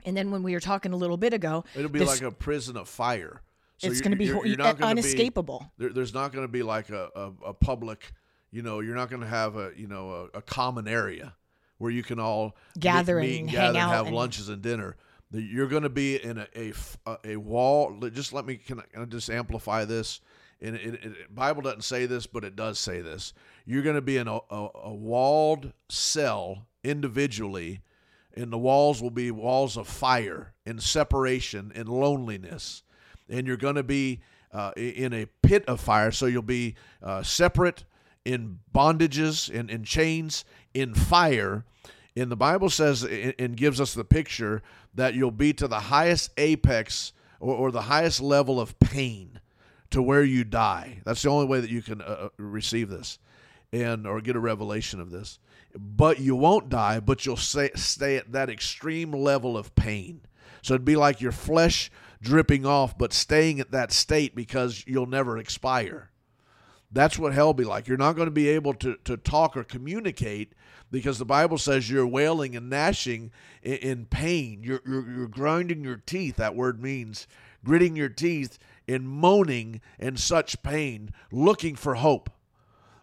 And 0.05 0.15
then 0.15 0.31
when 0.31 0.43
we 0.43 0.53
were 0.53 0.59
talking 0.59 0.91
a 0.91 0.97
little 0.97 1.17
bit 1.17 1.33
ago, 1.33 1.63
It'll 1.75 1.89
be 1.89 1.99
this- 1.99 2.09
like 2.09 2.21
a 2.21 2.31
prison 2.35 2.77
of 2.77 2.89
fire. 2.89 3.41
So 3.77 3.87
it's 3.87 4.01
going 4.01 4.11
to 4.11 4.17
be 4.17 4.25
you're- 4.25 4.47
you're 4.47 4.57
not 4.57 4.77
gonna 4.77 4.95
be- 4.95 5.01
unescapable. 5.01 5.71
there, 5.77 5.89
there's 5.89 6.13
not 6.13 6.31
going 6.31 6.45
to 6.45 6.51
be 6.51 6.63
like 6.63 6.89
a, 6.89 7.09
a, 7.15 7.31
a 7.47 7.53
public, 7.53 8.13
you 8.51 8.61
know, 8.61 8.79
you're 8.79 8.95
not 8.95 9.09
going 9.09 9.21
to 9.21 9.27
have 9.27 9.55
a, 9.57 9.71
you 9.75 9.87
know, 9.87 10.29
a, 10.33 10.37
a 10.37 10.41
common 10.41 10.87
area 10.87 11.35
where 11.79 11.91
you 11.91 12.03
can 12.03 12.19
all 12.19 12.55
meet- 12.75 12.81
Gather 12.81 13.19
meet, 13.19 13.39
and 13.39 13.39
and 13.41 13.49
hang 13.49 13.73
gather 13.73 13.79
and 13.79 13.91
have 13.91 14.07
and- 14.07 14.15
lunches 14.15 14.49
and 14.49 14.61
dinner. 14.61 14.95
You're 15.35 15.67
going 15.67 15.81
to 15.83 15.89
be 15.89 16.23
in 16.23 16.37
a 16.37 16.73
a 17.25 17.37
wall. 17.37 17.99
Just 18.11 18.33
let 18.33 18.45
me 18.45 18.55
can 18.57 18.79
I, 18.79 18.83
can 18.83 19.01
I 19.01 19.05
just 19.05 19.29
amplify 19.31 19.83
this. 19.83 20.21
And 20.61 20.75
it, 20.75 20.93
it, 20.93 21.05
it- 21.05 21.35
Bible 21.35 21.63
doesn't 21.63 21.81
say 21.83 22.05
this, 22.05 22.27
but 22.27 22.43
it 22.43 22.55
does 22.55 22.77
say 22.77 23.01
this. 23.01 23.33
You're 23.65 23.81
going 23.81 23.95
to 23.95 24.01
be 24.01 24.17
in 24.17 24.27
a, 24.27 24.35
a, 24.51 24.67
a 24.83 24.93
walled 24.93 25.73
cell 25.89 26.67
individually, 26.83 27.81
and 28.35 28.53
the 28.53 28.57
walls 28.59 29.01
will 29.01 29.09
be 29.09 29.31
walls 29.31 29.75
of 29.75 29.87
fire 29.87 30.53
and 30.67 30.81
separation 30.81 31.71
and 31.73 31.89
loneliness 31.89 32.83
and 33.33 33.47
you're 33.47 33.57
going 33.57 33.75
to 33.75 33.83
be 33.83 34.21
uh, 34.53 34.71
in 34.77 35.11
a 35.13 35.25
pit 35.41 35.65
of 35.67 35.81
fire. 35.81 36.11
So 36.11 36.27
you'll 36.27 36.43
be 36.43 36.75
uh, 37.01 37.23
separate 37.23 37.83
in 38.23 38.59
bondages 38.73 39.53
and 39.53 39.69
in 39.69 39.83
chains 39.83 40.45
in 40.73 40.93
fire. 40.93 41.65
And 42.15 42.31
the 42.31 42.37
Bible 42.37 42.69
says 42.69 43.03
and 43.03 43.57
gives 43.57 43.81
us 43.81 43.93
the 43.93 44.05
picture 44.05 44.61
that 44.93 45.15
you'll 45.15 45.31
be 45.31 45.51
to 45.53 45.67
the 45.67 45.79
highest 45.79 46.31
apex 46.37 47.11
or, 47.39 47.55
or 47.55 47.71
the 47.71 47.81
highest 47.81 48.21
level 48.21 48.61
of 48.61 48.79
pain 48.79 49.39
to 49.89 50.01
where 50.01 50.23
you 50.23 50.43
die. 50.43 51.01
That's 51.03 51.23
the 51.23 51.29
only 51.29 51.47
way 51.47 51.59
that 51.59 51.71
you 51.71 51.81
can 51.81 52.01
uh, 52.01 52.05
uh, 52.05 52.29
receive 52.37 52.89
this 52.89 53.17
and 53.71 54.05
or 54.05 54.21
get 54.21 54.35
a 54.35 54.39
revelation 54.39 54.99
of 54.99 55.09
this. 55.09 55.39
But 55.75 56.19
you 56.19 56.35
won't 56.35 56.69
die, 56.69 56.99
but 56.99 57.25
you'll 57.25 57.35
stay, 57.35 57.71
stay 57.73 58.17
at 58.17 58.31
that 58.31 58.51
extreme 58.51 59.11
level 59.11 59.57
of 59.57 59.73
pain. 59.73 60.21
So 60.61 60.75
it'd 60.75 60.85
be 60.85 60.95
like 60.95 61.19
your 61.19 61.31
flesh 61.31 61.91
dripping 62.23 62.65
off, 62.65 62.97
but 62.97 63.13
staying 63.13 63.59
at 63.59 63.71
that 63.71 63.91
state 63.91 64.35
because 64.35 64.83
you'll 64.87 65.05
never 65.05 65.37
expire. 65.37 66.09
That's 66.91 67.19
what 67.19 67.33
hell 67.33 67.53
be 67.53 67.63
like. 67.63 67.87
You're 67.87 67.97
not 67.97 68.15
going 68.15 68.27
to 68.27 68.31
be 68.31 68.49
able 68.49 68.73
to, 68.75 68.97
to 69.03 69.17
talk 69.17 69.57
or 69.57 69.63
communicate 69.63 70.53
because 70.91 71.17
the 71.17 71.25
Bible 71.25 71.57
says 71.57 71.89
you're 71.89 72.07
wailing 72.07 72.55
and 72.55 72.69
gnashing 72.69 73.31
in, 73.61 73.75
in 73.77 74.05
pain. 74.05 74.61
You're, 74.63 74.81
you're, 74.85 75.11
you're 75.11 75.27
grinding 75.27 75.83
your 75.83 75.97
teeth. 75.97 76.37
That 76.37 76.55
word 76.55 76.81
means 76.81 77.27
gritting 77.65 77.95
your 77.95 78.09
teeth 78.09 78.59
in 78.87 79.07
moaning 79.07 79.81
and 79.99 80.19
such 80.19 80.61
pain, 80.61 81.11
looking 81.31 81.75
for 81.75 81.95
hope. 81.95 82.29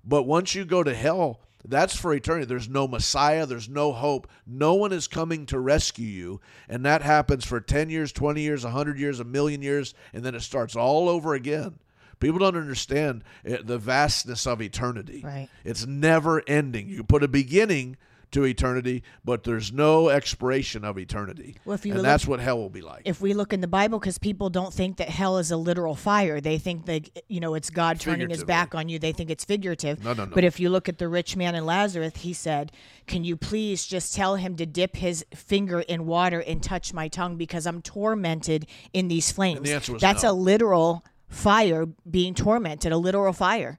But 0.04 0.22
once 0.22 0.54
you 0.54 0.64
go 0.64 0.82
to 0.82 0.94
hell, 0.94 1.40
that's 1.64 1.96
for 1.96 2.14
eternity. 2.14 2.46
There's 2.46 2.68
no 2.68 2.88
Messiah, 2.88 3.46
there's 3.46 3.68
no 3.68 3.92
hope. 3.92 4.28
No 4.46 4.74
one 4.74 4.92
is 4.92 5.08
coming 5.08 5.46
to 5.46 5.58
rescue 5.58 6.06
you. 6.06 6.40
And 6.68 6.84
that 6.86 7.02
happens 7.02 7.44
for 7.44 7.60
10 7.60 7.90
years, 7.90 8.12
20 8.12 8.40
years, 8.40 8.64
100 8.64 8.98
years, 8.98 9.20
a 9.20 9.24
million 9.24 9.62
years, 9.62 9.94
and 10.12 10.24
then 10.24 10.34
it 10.34 10.40
starts 10.40 10.76
all 10.76 11.08
over 11.08 11.34
again. 11.34 11.78
People 12.18 12.38
don't 12.38 12.56
understand 12.56 13.24
eh, 13.44 13.58
the 13.64 13.78
vastness 13.78 14.46
of 14.46 14.60
eternity. 14.60 15.22
Right. 15.24 15.48
It's 15.64 15.86
never 15.86 16.42
ending. 16.46 16.88
You 16.88 17.02
put 17.02 17.22
a 17.22 17.28
beginning 17.28 17.96
to 18.32 18.44
eternity, 18.44 19.02
but 19.24 19.44
there's 19.44 19.72
no 19.72 20.08
expiration 20.08 20.84
of 20.84 20.98
eternity. 20.98 21.56
Well, 21.64 21.74
if 21.74 21.84
you 21.84 21.92
and 21.92 22.02
look- 22.02 22.06
that's 22.06 22.26
what 22.26 22.40
hell 22.40 22.58
will 22.58 22.70
be 22.70 22.80
like. 22.80 23.02
if 23.04 23.20
we 23.20 23.34
look 23.34 23.52
in 23.52 23.60
the 23.60 23.68
Bible, 23.68 23.98
because 23.98 24.18
people 24.18 24.50
don't 24.50 24.72
think 24.72 24.96
that 24.98 25.08
hell 25.08 25.38
is 25.38 25.50
a 25.50 25.56
literal 25.56 25.94
fire, 25.94 26.40
they 26.40 26.58
think 26.58 26.86
that 26.86 27.10
you 27.28 27.40
know 27.40 27.54
it's 27.54 27.70
God 27.70 28.00
turning 28.00 28.30
His 28.30 28.44
back 28.44 28.74
on 28.74 28.88
you. 28.88 28.98
They 28.98 29.12
think 29.12 29.30
it's 29.30 29.44
figurative. 29.44 30.04
No, 30.04 30.12
no, 30.12 30.24
no. 30.24 30.32
But 30.34 30.44
if 30.44 30.60
you 30.60 30.70
look 30.70 30.88
at 30.88 30.98
the 30.98 31.08
rich 31.08 31.36
man 31.36 31.54
and 31.54 31.66
Lazarus, 31.66 32.12
he 32.18 32.32
said, 32.32 32.72
"Can 33.06 33.24
you 33.24 33.36
please 33.36 33.86
just 33.86 34.14
tell 34.14 34.36
him 34.36 34.56
to 34.56 34.66
dip 34.66 34.96
his 34.96 35.24
finger 35.34 35.80
in 35.80 36.06
water 36.06 36.40
and 36.40 36.62
touch 36.62 36.92
my 36.92 37.08
tongue 37.08 37.36
because 37.36 37.66
I'm 37.66 37.82
tormented 37.82 38.66
in 38.92 39.08
these 39.08 39.32
flames." 39.32 39.62
the 39.62 39.72
answer 39.74 39.92
was 39.92 40.02
That's 40.02 40.22
no. 40.22 40.30
a 40.30 40.32
literal 40.32 41.04
fire 41.28 41.86
being 42.10 42.34
tormented, 42.34 42.92
a 42.92 42.96
literal 42.96 43.32
fire. 43.32 43.78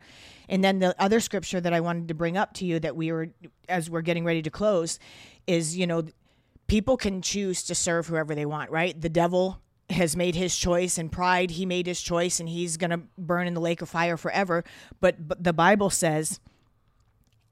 And 0.51 0.63
then 0.63 0.79
the 0.79 0.93
other 1.01 1.19
scripture 1.19 1.61
that 1.61 1.73
I 1.73 1.79
wanted 1.79 2.09
to 2.09 2.13
bring 2.13 2.37
up 2.37 2.53
to 2.55 2.65
you 2.65 2.79
that 2.81 2.95
we 2.95 3.11
were 3.11 3.29
as 3.69 3.89
we're 3.89 4.01
getting 4.01 4.25
ready 4.25 4.41
to 4.43 4.51
close 4.51 4.99
is, 5.47 5.77
you 5.77 5.87
know, 5.87 6.03
people 6.67 6.97
can 6.97 7.21
choose 7.21 7.63
to 7.63 7.73
serve 7.73 8.07
whoever 8.07 8.35
they 8.35 8.45
want, 8.45 8.69
right? 8.69 8.99
The 8.99 9.09
devil 9.09 9.61
has 9.89 10.15
made 10.15 10.35
his 10.35 10.55
choice 10.57 10.97
and 10.97 11.11
pride 11.11 11.51
he 11.51 11.65
made 11.65 11.85
his 11.85 12.01
choice 12.01 12.39
and 12.39 12.47
he's 12.47 12.77
going 12.77 12.91
to 12.91 13.01
burn 13.17 13.47
in 13.47 13.53
the 13.53 13.59
lake 13.59 13.81
of 13.81 13.89
fire 13.89 14.15
forever 14.15 14.63
but, 15.01 15.27
but 15.27 15.43
the 15.43 15.51
bible 15.51 15.89
says 15.89 16.39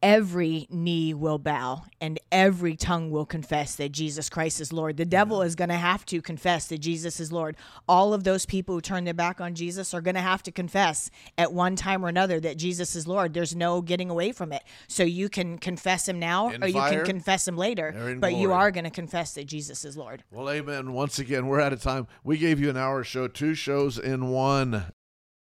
every 0.02 0.68
knee 0.70 1.14
will 1.14 1.38
bow 1.38 1.84
and 2.00 2.20
every 2.32 2.76
tongue 2.76 3.12
will 3.12 3.26
confess 3.26 3.76
that 3.76 3.92
Jesus 3.92 4.30
Christ 4.30 4.62
is 4.62 4.72
Lord. 4.72 4.98
The 4.98 5.06
devil 5.06 5.42
is 5.42 5.56
going 5.56 5.70
to 5.70 5.76
have 5.76 6.06
to 6.08 6.22
confess 6.22 6.68
that 6.68 6.80
Jesus 6.80 7.20
is 7.20 7.32
Lord. 7.32 7.58
All 7.88 8.14
of 8.14 8.24
those 8.24 8.46
people 8.46 8.76
who 8.76 8.82
turn 8.82 9.04
their 9.04 9.14
back 9.14 9.42
on 9.42 9.56
Jesus 9.56 9.94
are 9.94 10.02
going 10.02 10.16
to 10.16 10.22
have 10.22 10.44
to 10.44 10.52
confess 10.52 11.10
at 11.38 11.54
one 11.54 11.76
time 11.76 12.04
or 12.04 12.08
another 12.08 12.40
that 12.40 12.58
Jesus 12.58 12.96
is 12.96 13.08
Lord. 13.08 13.34
There's 13.34 13.56
no 13.56 13.82
getting 13.82 14.10
away 14.10 14.32
from 14.32 14.52
it. 14.52 14.64
So 14.88 15.04
you 15.04 15.30
can 15.30 15.58
confess 15.58 16.08
him 16.08 16.20
now 16.20 16.50
In 16.50 16.64
or 16.64 16.68
you 16.68 16.82
can 16.82 17.06
confess 17.06 17.48
him 17.48 17.58
later, 17.58 18.18
but 18.20 18.36
you 18.36 18.54
are 18.54 18.72
going 18.72 18.86
to 18.86 18.90
confess 18.90 19.34
that 19.34 19.46
Jesus 19.46 19.86
is 19.86 19.98
Lord. 19.98 20.24
Well, 20.32 20.50
amen. 20.50 20.94
Once 20.94 21.20
again, 21.20 21.48
we're 21.48 21.62
out 21.62 21.74
of 21.74 21.82
time. 21.82 22.08
We 22.24 22.38
gave 22.38 22.60
you 22.60 22.70
an 22.70 22.78
hour 22.78 23.04
show, 23.04 23.28
two 23.28 23.54
shows 23.54 23.98
in 23.98 24.30
one. 24.30 24.86